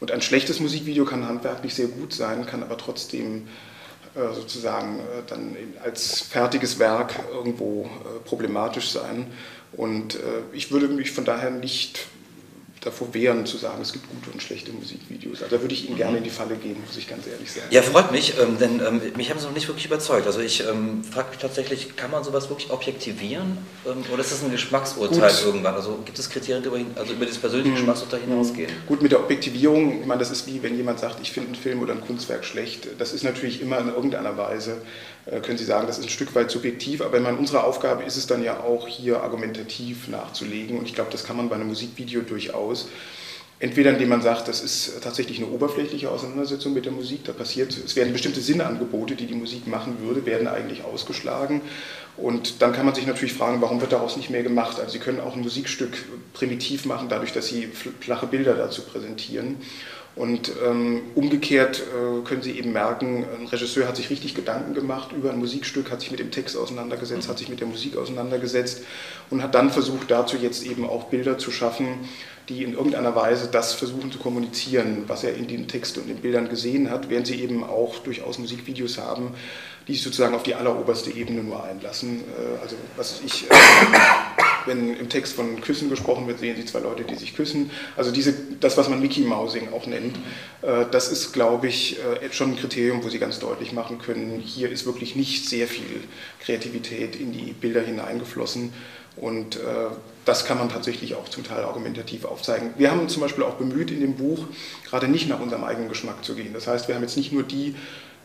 Und 0.00 0.12
ein 0.12 0.22
schlechtes 0.22 0.60
Musikvideo 0.60 1.04
kann 1.04 1.28
handwerklich 1.28 1.74
sehr 1.74 1.88
gut 1.88 2.14
sein, 2.14 2.46
kann 2.46 2.62
aber 2.62 2.78
trotzdem 2.78 3.48
sozusagen 4.14 5.00
äh, 5.00 5.22
dann 5.26 5.56
als 5.82 6.20
fertiges 6.20 6.78
Werk 6.78 7.14
irgendwo 7.32 7.84
äh, 7.84 8.20
problematisch 8.24 8.90
sein. 8.90 9.32
Und 9.72 10.16
ich 10.52 10.70
würde 10.70 10.86
mich 10.86 11.10
von 11.10 11.24
daher 11.24 11.50
nicht 11.50 12.06
davor 12.84 13.12
wehren 13.14 13.46
zu 13.46 13.56
sagen, 13.56 13.82
es 13.82 13.92
gibt 13.92 14.08
gute 14.08 14.30
und 14.30 14.42
schlechte 14.42 14.72
Musikvideos. 14.72 15.42
Also 15.42 15.56
da 15.56 15.62
würde 15.62 15.74
ich 15.74 15.88
Ihnen 15.88 15.96
gerne 15.96 16.18
in 16.18 16.24
die 16.24 16.30
Falle 16.30 16.56
gehen, 16.56 16.76
muss 16.86 16.96
ich 16.96 17.08
ganz 17.08 17.26
ehrlich 17.26 17.50
sagen. 17.50 17.66
Ja, 17.70 17.82
freut 17.82 18.12
mich, 18.12 18.34
ähm, 18.38 18.58
denn 18.58 18.80
ähm, 18.80 19.00
mich 19.16 19.30
haben 19.30 19.38
Sie 19.38 19.46
noch 19.46 19.54
nicht 19.54 19.68
wirklich 19.68 19.86
überzeugt. 19.86 20.26
Also 20.26 20.40
ich 20.40 20.66
ähm, 20.66 21.02
frage 21.04 21.30
mich 21.30 21.38
tatsächlich, 21.38 21.96
kann 21.96 22.10
man 22.10 22.22
sowas 22.24 22.48
wirklich 22.48 22.70
objektivieren 22.70 23.58
oder 23.84 24.20
ist 24.20 24.32
das 24.32 24.42
ein 24.42 24.50
Geschmacksurteil 24.50 25.30
Gut. 25.30 25.44
irgendwann? 25.44 25.74
Also 25.74 25.98
gibt 26.04 26.18
es 26.18 26.28
Kriterien, 26.28 26.62
die 26.62 26.68
über, 26.68 26.78
also 27.00 27.12
über 27.12 27.26
das 27.26 27.38
persönliche 27.38 27.70
hm. 27.70 27.76
Geschmacksurteil 27.76 28.20
hinausgehen? 28.20 28.70
Gut, 28.86 29.02
mit 29.02 29.12
der 29.12 29.20
Objektivierung, 29.20 30.00
ich 30.00 30.06
meine, 30.06 30.20
das 30.20 30.30
ist 30.30 30.46
wie 30.46 30.62
wenn 30.62 30.76
jemand 30.76 31.00
sagt, 31.00 31.20
ich 31.22 31.32
finde 31.32 31.48
einen 31.48 31.56
Film 31.56 31.82
oder 31.82 31.94
ein 31.94 32.00
Kunstwerk 32.00 32.44
schlecht. 32.44 32.88
Das 32.98 33.12
ist 33.12 33.24
natürlich 33.24 33.62
immer 33.62 33.78
in 33.78 33.88
irgendeiner 33.88 34.36
Weise 34.36 34.82
äh, 35.26 35.40
können 35.40 35.56
Sie 35.56 35.64
sagen, 35.64 35.86
das 35.86 35.98
ist 35.98 36.04
ein 36.04 36.10
Stück 36.10 36.34
weit 36.34 36.50
subjektiv, 36.50 37.00
aber 37.00 37.16
in 37.16 37.24
unserer 37.24 37.64
Aufgabe 37.64 38.02
ist 38.02 38.16
es 38.16 38.26
dann 38.26 38.42
ja 38.42 38.60
auch 38.60 38.86
hier 38.86 39.22
argumentativ 39.22 40.08
nachzulegen 40.08 40.78
und 40.78 40.86
ich 40.86 40.94
glaube, 40.94 41.10
das 41.10 41.24
kann 41.24 41.36
man 41.36 41.48
bei 41.48 41.54
einem 41.54 41.68
Musikvideo 41.68 42.20
durchaus. 42.22 42.73
Entweder 43.60 43.92
indem 43.92 44.08
man 44.08 44.20
sagt, 44.20 44.48
das 44.48 44.60
ist 44.60 45.00
tatsächlich 45.02 45.38
eine 45.38 45.46
oberflächliche 45.46 46.10
Auseinandersetzung 46.10 46.74
mit 46.74 46.84
der 46.84 46.92
Musik, 46.92 47.24
da 47.24 47.32
passiert, 47.32 47.70
es 47.72 47.94
werden 47.94 48.12
bestimmte 48.12 48.40
Sinnangebote, 48.40 49.14
die 49.14 49.26
die 49.26 49.34
Musik 49.34 49.66
machen 49.68 49.98
würde, 50.00 50.26
werden 50.26 50.48
eigentlich 50.48 50.84
ausgeschlagen. 50.84 51.60
Und 52.16 52.60
dann 52.62 52.72
kann 52.72 52.84
man 52.84 52.94
sich 52.94 53.06
natürlich 53.06 53.34
fragen, 53.34 53.62
warum 53.62 53.80
wird 53.80 53.92
daraus 53.92 54.16
nicht 54.16 54.28
mehr 54.28 54.42
gemacht? 54.42 54.78
Also 54.78 54.92
Sie 54.92 54.98
können 54.98 55.20
auch 55.20 55.34
ein 55.34 55.40
Musikstück 55.40 55.96
primitiv 56.32 56.84
machen, 56.84 57.08
dadurch, 57.08 57.32
dass 57.32 57.46
Sie 57.46 57.68
flache 58.00 58.26
Bilder 58.26 58.54
dazu 58.54 58.82
präsentieren. 58.82 59.56
Und 60.16 60.52
ähm, 60.64 61.02
umgekehrt 61.16 61.80
äh, 61.80 62.22
können 62.24 62.42
Sie 62.42 62.52
eben 62.52 62.72
merken, 62.72 63.24
ein 63.40 63.46
Regisseur 63.48 63.88
hat 63.88 63.96
sich 63.96 64.10
richtig 64.10 64.36
Gedanken 64.36 64.72
gemacht 64.72 65.10
über 65.10 65.30
ein 65.30 65.38
Musikstück, 65.38 65.90
hat 65.90 66.00
sich 66.00 66.12
mit 66.12 66.20
dem 66.20 66.30
Text 66.30 66.56
auseinandergesetzt, 66.56 67.28
hat 67.28 67.38
sich 67.38 67.48
mit 67.48 67.58
der 67.58 67.66
Musik 67.66 67.96
auseinandergesetzt 67.96 68.82
und 69.30 69.42
hat 69.42 69.56
dann 69.56 69.70
versucht, 69.70 70.10
dazu 70.12 70.36
jetzt 70.36 70.64
eben 70.64 70.88
auch 70.88 71.04
Bilder 71.04 71.36
zu 71.36 71.50
schaffen, 71.50 71.88
die 72.48 72.62
in 72.62 72.74
irgendeiner 72.74 73.16
Weise 73.16 73.48
das 73.50 73.72
versuchen 73.72 74.12
zu 74.12 74.18
kommunizieren, 74.18 75.04
was 75.08 75.24
er 75.24 75.34
in 75.34 75.48
den 75.48 75.66
Texten 75.66 76.00
und 76.00 76.08
den 76.08 76.18
Bildern 76.18 76.48
gesehen 76.48 76.90
hat, 76.90 77.08
während 77.08 77.26
sie 77.26 77.40
eben 77.40 77.64
auch 77.64 77.98
durchaus 77.98 78.38
Musikvideos 78.38 78.98
haben, 78.98 79.34
die 79.88 79.94
sich 79.94 80.02
sozusagen 80.02 80.34
auf 80.34 80.42
die 80.42 80.54
alleroberste 80.54 81.10
Ebene 81.10 81.42
nur 81.42 81.64
einlassen. 81.64 82.20
Äh, 82.20 82.62
also 82.62 82.76
was 82.96 83.20
ich, 83.24 83.50
äh, 83.50 83.54
wenn 84.66 84.96
im 84.96 85.08
Text 85.08 85.34
von 85.34 85.60
Küssen 85.60 85.90
gesprochen 85.90 86.26
wird, 86.26 86.38
sehen 86.38 86.56
Sie 86.56 86.64
zwei 86.64 86.80
Leute, 86.80 87.04
die 87.04 87.14
sich 87.14 87.36
küssen. 87.36 87.70
Also 87.96 88.10
diese, 88.10 88.34
das, 88.60 88.76
was 88.76 88.88
man 88.88 89.00
Mickey 89.00 89.22
Mousing 89.22 89.72
auch 89.72 89.86
nennt, 89.86 90.16
äh, 90.62 90.84
das 90.90 91.10
ist, 91.10 91.32
glaube 91.32 91.68
ich, 91.68 91.98
schon 92.32 92.52
ein 92.52 92.56
Kriterium, 92.56 93.04
wo 93.04 93.08
Sie 93.08 93.18
ganz 93.18 93.38
deutlich 93.38 93.72
machen 93.72 93.98
können, 93.98 94.40
hier 94.40 94.70
ist 94.70 94.86
wirklich 94.86 95.16
nicht 95.16 95.48
sehr 95.48 95.68
viel 95.68 96.02
Kreativität 96.40 97.16
in 97.16 97.32
die 97.32 97.52
Bilder 97.52 97.80
hineingeflossen. 97.82 98.72
Und 99.16 99.60
das 100.24 100.44
kann 100.44 100.58
man 100.58 100.68
tatsächlich 100.68 101.14
auch 101.14 101.28
zum 101.28 101.44
Teil 101.44 101.64
argumentativ 101.64 102.24
aufzeigen. 102.24 102.70
Wir 102.76 102.90
haben 102.90 103.00
uns 103.00 103.12
zum 103.12 103.22
Beispiel 103.22 103.44
auch 103.44 103.54
bemüht, 103.54 103.90
in 103.90 104.00
dem 104.00 104.14
Buch 104.14 104.46
gerade 104.88 105.08
nicht 105.08 105.28
nach 105.28 105.40
unserem 105.40 105.64
eigenen 105.64 105.88
Geschmack 105.88 106.24
zu 106.24 106.34
gehen. 106.34 106.52
Das 106.54 106.66
heißt, 106.66 106.88
wir 106.88 106.94
haben 106.94 107.02
jetzt 107.02 107.16
nicht 107.16 107.32
nur 107.32 107.42
die 107.42 107.74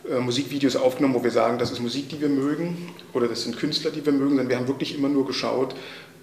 äh, 0.10 0.20
Musikvideos 0.20 0.76
aufgenommen, 0.76 1.14
wo 1.14 1.24
wir 1.24 1.32
sagen, 1.32 1.58
das 1.58 1.72
ist 1.72 1.82
Musik, 1.82 2.10
die 2.10 2.22
wir 2.22 2.30
mögen 2.30 2.90
oder 3.14 3.28
das 3.28 3.44
sind 3.44 3.58
Künstler, 3.58 3.92
die 3.92 4.06
wir 4.06 4.14
mögen, 4.14 4.30
sondern 4.30 4.50
wir 4.50 4.58
haben 4.58 4.68
wirklich 4.68 4.96
immer 4.96 5.10
nur 5.10 5.26
geschaut, 5.26 5.76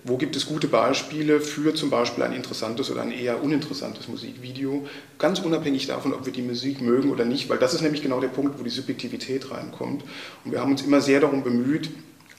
wo 0.06 0.16
gibt 0.16 0.36
es 0.36 0.46
gute 0.46 0.68
Beispiele 0.68 1.40
für 1.40 1.74
zum 1.74 1.90
Beispiel 1.90 2.22
ein 2.22 2.32
interessantes 2.32 2.90
oder 2.90 3.02
ein 3.02 3.10
eher 3.10 3.42
uninteressantes 3.42 4.06
Musikvideo, 4.08 4.86
ganz 5.18 5.40
unabhängig 5.40 5.86
davon, 5.86 6.14
ob 6.14 6.24
wir 6.24 6.32
die 6.32 6.42
Musik 6.42 6.80
mögen 6.80 7.10
oder 7.10 7.24
nicht, 7.24 7.48
weil 7.48 7.58
das 7.58 7.74
ist 7.74 7.82
nämlich 7.82 8.02
genau 8.02 8.20
der 8.20 8.28
Punkt, 8.28 8.58
wo 8.58 8.62
die 8.62 8.70
Subjektivität 8.70 9.50
reinkommt. 9.50 10.04
Und 10.44 10.52
wir 10.52 10.60
haben 10.60 10.70
uns 10.70 10.82
immer 10.82 11.00
sehr 11.00 11.20
darum 11.20 11.42
bemüht, 11.42 11.90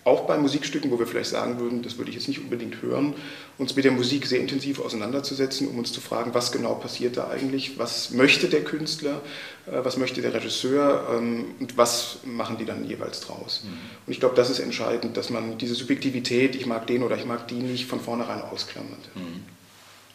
auch 0.08 0.22
bei 0.22 0.38
Musikstücken, 0.38 0.89
wo 0.89 0.97
wir 0.97 1.05
vielleicht 1.05 1.30
sagen 1.30 1.60
würden, 1.60 1.82
das 1.82 1.97
würde 1.97 2.10
ich 2.10 2.16
jetzt 2.16 2.30
nicht 2.30 2.39
unbedingt 2.39 2.82
hören, 2.82 3.14
uns 3.58 3.76
mit 3.76 3.84
der 3.84 3.91
Musik 3.91 4.26
sehr 4.26 4.39
intensiv 4.39 4.80
auseinanderzusetzen, 4.80 5.68
um 5.68 5.78
uns 5.78 5.91
zu 5.91 5.99
fragen, 5.99 6.34
was 6.34 6.51
genau 6.51 6.76
passiert 6.76 7.18
da 7.18 7.28
eigentlich, 7.28 7.78
was 7.78 8.12
möchte 8.12 8.47
der 8.47 8.64
Künstler, 8.64 9.22
äh, 9.66 9.84
was 9.84 9.97
möchte 9.97 10.22
der 10.22 10.34
Regisseur 10.34 11.08
ähm, 11.12 11.55
und 11.60 11.78
was 11.78 12.20
machen 12.24 12.58
die 12.58 12.66
dann 12.66 12.88
jeweils 12.88 13.20
draus. 13.20 13.64
Mhm. 13.66 13.70
Und 14.05 14.14
ich 14.14 14.20
glaube, 14.20 14.36
das 14.36 14.49
ist 14.49 14.60
entscheidend, 14.60 15.18
dass 15.18 15.30
man 15.30 15.58
diese 15.58 15.76
Subjektivität, 15.76 16.55
ich 16.55 16.66
mag 16.66 16.88
den 16.88 17.03
oder 17.03 17.18
ich 17.18 17.26
mag 17.26 17.47
die 17.49 17.55
nicht, 17.55 17.86
von 17.86 17.99
vornherein 17.99 18.41
ausklammert. 18.41 19.10
Mhm. 19.16 19.43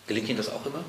Gelingt 0.07 0.29
Ihnen 0.29 0.39
das 0.39 0.49
auch 0.49 0.65
immer? 0.65 0.83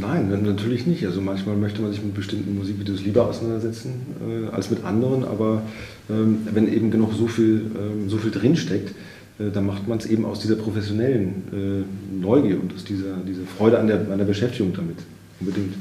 Nein, 0.00 0.42
natürlich 0.42 0.86
nicht. 0.86 1.04
Also 1.06 1.20
manchmal 1.20 1.56
möchte 1.56 1.82
man 1.82 1.92
sich 1.92 2.02
mit 2.02 2.14
bestimmten 2.14 2.56
Musikvideos 2.56 3.02
lieber 3.02 3.26
auseinandersetzen 3.26 4.06
äh, 4.26 4.54
als 4.54 4.70
mit 4.70 4.84
anderen, 4.84 5.24
aber 5.24 5.62
ähm, 6.08 6.46
wenn 6.52 6.72
eben 6.72 6.90
genug 6.90 7.12
so 7.14 7.26
viel, 7.26 7.70
ähm, 7.78 8.08
so 8.08 8.16
viel 8.18 8.30
drinsteckt, 8.30 8.94
äh, 9.38 9.50
dann 9.50 9.66
macht 9.66 9.86
man 9.86 9.98
es 9.98 10.06
eben 10.06 10.24
aus 10.24 10.40
dieser 10.40 10.56
professionellen 10.56 11.86
äh, 12.16 12.20
Neugier 12.22 12.60
und 12.60 12.74
aus 12.74 12.84
dieser, 12.84 13.16
dieser 13.16 13.46
Freude 13.58 13.78
an 13.78 13.86
der, 13.86 14.00
an 14.00 14.18
der 14.18 14.24
Beschäftigung 14.24 14.72
damit. 14.72 14.98
Unbedingt. 15.40 15.74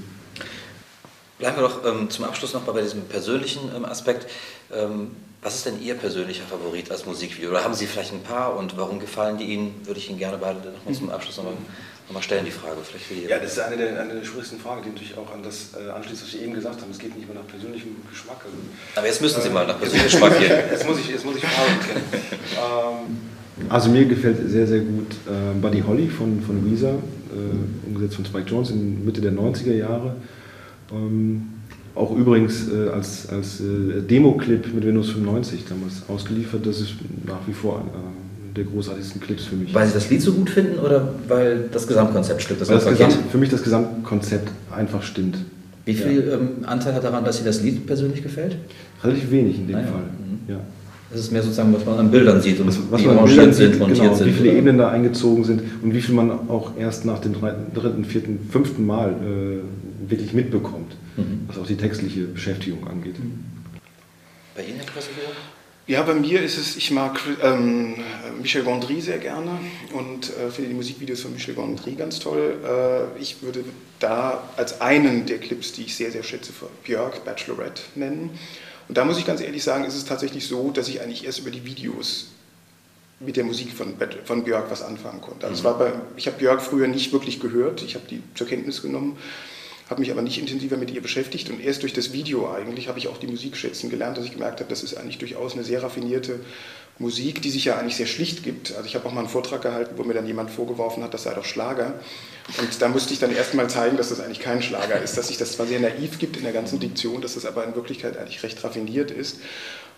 Bleiben 1.39 1.58
wir 1.58 1.64
doch 1.64 1.86
ähm, 1.86 2.10
zum 2.10 2.26
Abschluss 2.26 2.54
noch 2.54 2.66
mal 2.66 2.74
bei 2.74 2.82
diesem 2.82 3.02
persönlichen 3.02 3.70
ähm, 3.76 3.86
Aspekt. 3.86 4.26
Ähm, 4.74 5.12
was 5.41 5.56
ist 5.56 5.66
denn 5.68 5.82
Ihr 5.82 5.93
persönlicher 5.93 6.43
Favorit 6.43 6.89
als 6.89 7.06
Musikvideo? 7.06 7.52
Oder 7.52 7.64
haben 7.64 7.74
Sie 7.74 7.86
vielleicht 7.86 8.14
ein 8.14 8.24
paar 8.24 8.58
und 8.58 8.78
warum 8.78 9.00
gefallen 9.00 9.38
die 9.38 9.46
Ihnen? 9.46 9.76
Würde 9.86 10.00
ich 10.00 10.10
Ihnen 10.10 10.18
gerne 10.18 10.38
beide 10.38 10.58
noch 10.60 10.86
mal 10.86 10.93
zum 10.93 11.10
Abschluss 11.12 11.38
nochmal 11.38 11.54
nochmal 12.08 12.24
stellen, 12.24 12.45
die 12.45 12.51
Frage. 12.51 12.78
Vielleicht 12.84 13.06
für 13.06 13.16
ja, 13.16 13.39
das 13.39 13.53
ist 13.53 13.60
eine 13.60 13.78
der, 13.78 13.99
eine 13.99 14.14
der 14.14 14.24
schwierigsten 14.24 14.60
Fragen, 14.60 14.84
die 14.84 14.89
natürlich 14.89 15.18
auch 15.18 15.34
an 15.34 15.43
das 15.43 15.72
äh, 15.74 15.89
anschließt, 15.89 16.24
was 16.24 16.32
Sie 16.32 16.39
eben 16.39 16.53
gesagt 16.53 16.82
haben. 16.82 16.91
Es 16.91 16.99
geht 16.99 17.16
nicht 17.16 17.28
mehr 17.28 17.41
nach 17.41 17.47
persönlichem 17.47 17.95
Geschmack. 18.10 18.38
Also, 18.45 18.58
Aber 18.95 19.08
jetzt 19.08 19.22
müssen 19.22 19.41
Sie 19.41 19.49
äh, 19.49 19.51
mal 19.51 19.68
nach 19.68 19.80
persönlichem 19.80 20.12
Geschmack 20.12 20.39
gehen. 20.39 20.51
jetzt 20.72 20.88
muss 20.88 20.99
ich, 20.99 21.10
jetzt 21.10 21.26
muss 21.26 21.36
ich 21.38 21.45
Fragen 21.45 21.80
kennen. 21.82 22.03
Ähm, 22.56 23.70
also 23.70 23.89
mir 23.89 24.06
gefällt 24.06 24.49
sehr, 24.49 24.68
sehr 24.68 24.80
gut 24.80 25.12
äh, 25.28 25.60
Buddy 25.60 25.82
Holly 25.82 26.08
von, 26.10 26.41
von 26.41 26.70
Weezer, 26.70 26.93
äh, 26.93 27.88
umgesetzt 27.88 28.16
von 28.16 28.26
Spike 28.26 28.49
Jones 28.49 28.70
in 28.70 29.06
Mitte 29.06 29.22
der 29.22 29.32
90er 29.32 29.74
Jahre. 29.74 30.16
Ähm, 30.91 31.53
auch 31.95 32.12
übrigens 32.16 32.70
äh, 32.70 32.89
als, 32.89 33.30
als 33.30 33.62
äh, 33.62 34.01
Demo-Clip 34.01 34.74
mit 34.74 34.86
Windows 34.86 35.12
95 35.12 35.64
damals 35.68 36.01
ausgeliefert. 36.10 36.66
Das 36.66 36.82
ist 36.82 36.95
nach 37.26 37.47
wie 37.47 37.53
vor 37.53 37.80
äh, 37.80 38.24
der 38.56 38.64
großartigsten 38.64 39.22
Clips 39.22 39.45
für 39.45 39.56
mich. 39.56 39.74
Weil 39.74 39.88
Sie 39.88 39.93
das 39.93 40.10
Lied 40.10 40.22
so 40.22 40.34
gut 40.34 40.49
finden 40.49 40.80
oder 40.80 41.10
weil 41.28 41.66
das 41.72 41.88
Gesamtkonzept 41.88 42.41
stimmt? 42.41 42.62
Das, 42.62 42.70
weil 42.70 42.78
das 42.78 42.86
Gesamt, 42.86 43.18
für 43.32 43.38
mich 43.38 43.49
das 43.49 43.64
Gesamtkonzept 43.64 44.49
einfach 44.72 45.03
stimmt. 45.03 45.38
Wie 45.86 45.93
viel 45.93 46.28
ja. 46.28 46.34
ähm, 46.36 46.49
Anteil 46.66 46.93
hat 46.93 47.03
daran, 47.03 47.24
dass 47.24 47.38
Ihnen 47.38 47.45
das 47.45 47.62
Lied 47.62 47.86
persönlich 47.86 48.24
gefällt? 48.24 48.58
Relativ 49.03 49.30
wenig 49.30 49.58
in 49.58 49.68
dem 49.68 49.76
naja. 49.76 49.88
Fall. 49.88 50.01
Mhm. 50.01 50.51
Ja. 50.51 50.60
Das 51.12 51.20
ist 51.20 51.32
mehr 51.32 51.43
sozusagen, 51.43 51.74
was 51.74 51.86
man 51.86 51.99
an 51.99 52.12
Bildern 52.12 52.41
sieht 52.41 52.60
und 52.60 52.68
was, 52.68 52.80
was 52.89 53.06
man 53.06 53.20
an 53.20 53.26
Bildern 53.26 53.53
sieht, 53.53 53.78
montiert 53.78 54.01
genau, 54.01 54.16
sind. 54.16 54.28
Wie 54.28 54.32
viele 54.32 54.49
oder? 54.49 54.58
Ebenen 54.58 54.78
da 54.80 54.89
eingezogen 54.89 55.43
sind 55.43 55.62
und 55.84 55.93
wie 55.93 56.01
viel 56.01 56.16
man 56.16 56.32
auch 56.49 56.72
erst 56.78 57.06
nach 57.06 57.20
dem 57.20 57.36
dritten, 57.74 58.03
vierten, 58.03 58.39
fünften 58.49 58.86
Mal 58.86 59.12
äh, 59.12 60.10
wirklich 60.10 60.34
mitbekommt, 60.34 60.95
mhm. 61.16 61.41
was 61.47 61.58
auch 61.58 61.68
die 61.68 61.78
textliche 61.78 62.22
Beschäftigung 62.22 62.88
angeht. 62.88 63.16
Bei 64.56 64.64
Ihnen, 64.64 64.78
Herr 64.78 64.86
Professor? 64.86 65.14
Ja, 65.88 66.01
bei 66.01 66.15
mir 66.15 66.41
ist 66.41 66.57
es, 66.57 66.77
ich 66.77 66.89
mag 66.89 67.19
ähm, 67.43 67.95
Michel 68.41 68.63
Gondry 68.63 69.01
sehr 69.01 69.19
gerne 69.19 69.51
und 69.93 70.31
äh, 70.31 70.49
finde 70.49 70.69
die 70.69 70.75
Musikvideos 70.75 71.21
von 71.21 71.31
Michel 71.31 71.53
Gondry 71.53 71.91
ganz 71.91 72.19
toll. 72.19 72.57
Äh, 72.65 73.21
ich 73.21 73.43
würde 73.43 73.63
da 73.99 74.49
als 74.57 74.81
einen 74.81 75.27
der 75.27 75.38
Clips, 75.38 75.73
die 75.73 75.83
ich 75.83 75.95
sehr, 75.95 76.11
sehr 76.11 76.23
schätze, 76.23 76.53
für 76.53 76.69
Björk 76.83 77.23
Bachelorette 77.23 77.83
nennen. 77.93 78.31
Und 78.88 78.97
da 78.97 79.05
muss 79.05 79.19
ich 79.19 79.27
ganz 79.27 79.41
ehrlich 79.41 79.63
sagen, 79.63 79.86
ist 79.86 79.95
es 79.95 80.05
tatsächlich 80.05 80.47
so, 80.47 80.71
dass 80.71 80.88
ich 80.88 81.01
eigentlich 81.01 81.23
erst 81.23 81.39
über 81.39 81.51
die 81.51 81.65
Videos 81.65 82.31
mit 83.19 83.38
der 83.38 83.43
Musik 83.43 83.71
von, 83.71 83.93
von 84.25 84.43
Björk 84.43 84.71
was 84.71 84.81
anfangen 84.81 85.21
konnte. 85.21 85.45
Also 85.45 85.61
mhm. 85.61 85.65
war 85.65 85.77
bei, 85.77 85.93
ich 86.17 86.25
habe 86.25 86.38
Björk 86.38 86.63
früher 86.63 86.88
nicht 86.88 87.13
wirklich 87.13 87.39
gehört, 87.39 87.83
ich 87.83 87.93
habe 87.93 88.05
die 88.09 88.23
zur 88.33 88.47
Kenntnis 88.47 88.81
genommen 88.81 89.17
habe 89.89 90.01
mich 90.01 90.11
aber 90.11 90.21
nicht 90.21 90.39
intensiver 90.39 90.77
mit 90.77 90.91
ihr 90.91 91.01
beschäftigt 91.01 91.49
und 91.49 91.61
erst 91.61 91.83
durch 91.83 91.93
das 91.93 92.11
Video 92.11 92.51
eigentlich 92.51 92.88
habe 92.88 92.97
ich 92.97 93.07
auch 93.07 93.17
die 93.17 93.27
Musik 93.27 93.55
schätzen 93.55 93.89
gelernt, 93.89 94.17
dass 94.17 94.25
ich 94.25 94.33
gemerkt 94.33 94.59
habe, 94.59 94.69
das 94.69 94.81
ist 94.83 94.95
eigentlich 94.97 95.19
durchaus 95.19 95.53
eine 95.53 95.63
sehr 95.63 95.83
raffinierte 95.83 96.39
Musik, 96.97 97.41
die 97.41 97.51
sich 97.51 97.65
ja 97.65 97.77
eigentlich 97.77 97.97
sehr 97.97 98.05
schlicht 98.05 98.43
gibt. 98.43 98.73
Also 98.73 98.86
ich 98.88 98.95
habe 98.95 99.05
auch 99.07 99.11
mal 99.11 99.19
einen 99.19 99.29
Vortrag 99.29 99.61
gehalten, 99.61 99.95
wo 99.97 100.03
mir 100.03 100.13
dann 100.13 100.25
jemand 100.25 100.49
vorgeworfen 100.49 101.03
hat, 101.03 101.13
das 101.13 101.23
sei 101.23 101.33
doch 101.33 101.43
Schlager. 101.43 101.99
Und 102.57 102.81
da 102.81 102.88
musste 102.88 103.13
ich 103.13 103.19
dann 103.19 103.36
erstmal 103.36 103.69
zeigen, 103.69 103.97
dass 103.97 104.09
das 104.09 104.21
eigentlich 104.21 104.39
kein 104.39 104.61
Schlager 104.61 105.01
ist, 105.01 105.17
dass 105.17 105.27
sich 105.27 105.38
das 105.38 105.51
zwar 105.51 105.67
sehr 105.67 105.81
naiv 105.81 106.19
gibt 106.19 106.38
in 106.38 106.43
der 106.43 106.53
ganzen 106.53 106.79
Diktion, 106.79 107.21
dass 107.21 107.33
das 107.33 107.45
aber 107.45 107.65
in 107.65 107.75
Wirklichkeit 107.75 108.17
eigentlich 108.17 108.41
recht 108.43 108.63
raffiniert 108.63 109.11
ist. 109.11 109.39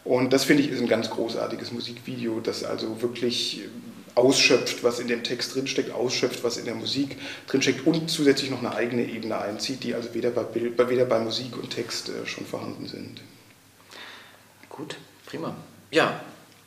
Und 0.03 0.33
das 0.33 0.45
finde 0.45 0.63
ich 0.63 0.71
ist 0.71 0.81
ein 0.81 0.87
ganz 0.87 1.09
großartiges 1.09 1.71
Musikvideo, 1.71 2.39
das 2.39 2.63
also 2.63 3.01
wirklich 3.01 3.61
ausschöpft, 4.17 4.83
was 4.83 4.99
in 4.99 5.07
dem 5.07 5.23
Text 5.23 5.55
drinsteckt, 5.55 5.91
ausschöpft, 5.91 6.43
was 6.43 6.57
in 6.57 6.65
der 6.65 6.75
Musik 6.75 7.17
drinsteckt 7.47 7.85
und 7.85 8.09
zusätzlich 8.09 8.49
noch 8.49 8.59
eine 8.59 8.73
eigene 8.73 9.05
Ebene 9.05 9.37
einzieht, 9.39 9.83
die 9.83 9.93
also 9.93 10.13
weder 10.13 10.31
bei, 10.31 10.43
Bild, 10.43 10.77
weder 10.89 11.05
bei 11.05 11.19
Musik 11.19 11.55
und 11.57 11.69
Text 11.69 12.09
äh, 12.09 12.25
schon 12.25 12.45
vorhanden 12.45 12.87
sind. 12.87 13.21
Gut, 14.69 14.97
prima. 15.25 15.55
Ja, 15.91 16.21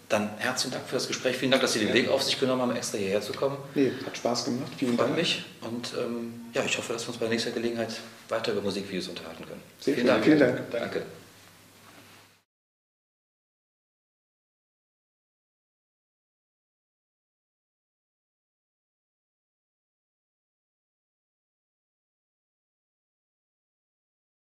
dann 0.08 0.30
herzlichen 0.38 0.72
Dank 0.72 0.86
für 0.86 0.96
das 0.96 1.06
Gespräch. 1.06 1.36
Vielen 1.36 1.50
Dank, 1.52 1.62
dass 1.62 1.72
Sie 1.72 1.80
den 1.80 1.94
Weg 1.94 2.08
auf 2.08 2.22
sich 2.22 2.38
genommen 2.38 2.62
haben, 2.62 2.74
extra 2.74 2.98
hierher 2.98 3.20
zu 3.20 3.32
kommen. 3.32 3.56
Nee, 3.74 3.92
hat 4.04 4.16
Spaß 4.16 4.46
gemacht. 4.46 4.72
Vielen 4.76 4.96
Freut 4.96 5.08
Dank. 5.08 5.18
mich 5.18 5.44
und 5.60 5.92
ähm, 5.98 6.32
ja, 6.52 6.64
ich 6.64 6.76
hoffe, 6.78 6.92
dass 6.92 7.04
wir 7.04 7.10
uns 7.10 7.18
bei 7.18 7.28
nächster 7.28 7.50
Gelegenheit 7.50 7.90
weiter 8.28 8.52
über 8.52 8.62
Musikvideos 8.62 9.08
unterhalten 9.08 9.44
können. 9.46 9.62
Sehr 9.78 9.94
vielen, 9.94 10.06
Dank. 10.06 10.24
Vielen 10.24 10.38
Dank. 10.38 10.70
Danke. 10.70 11.02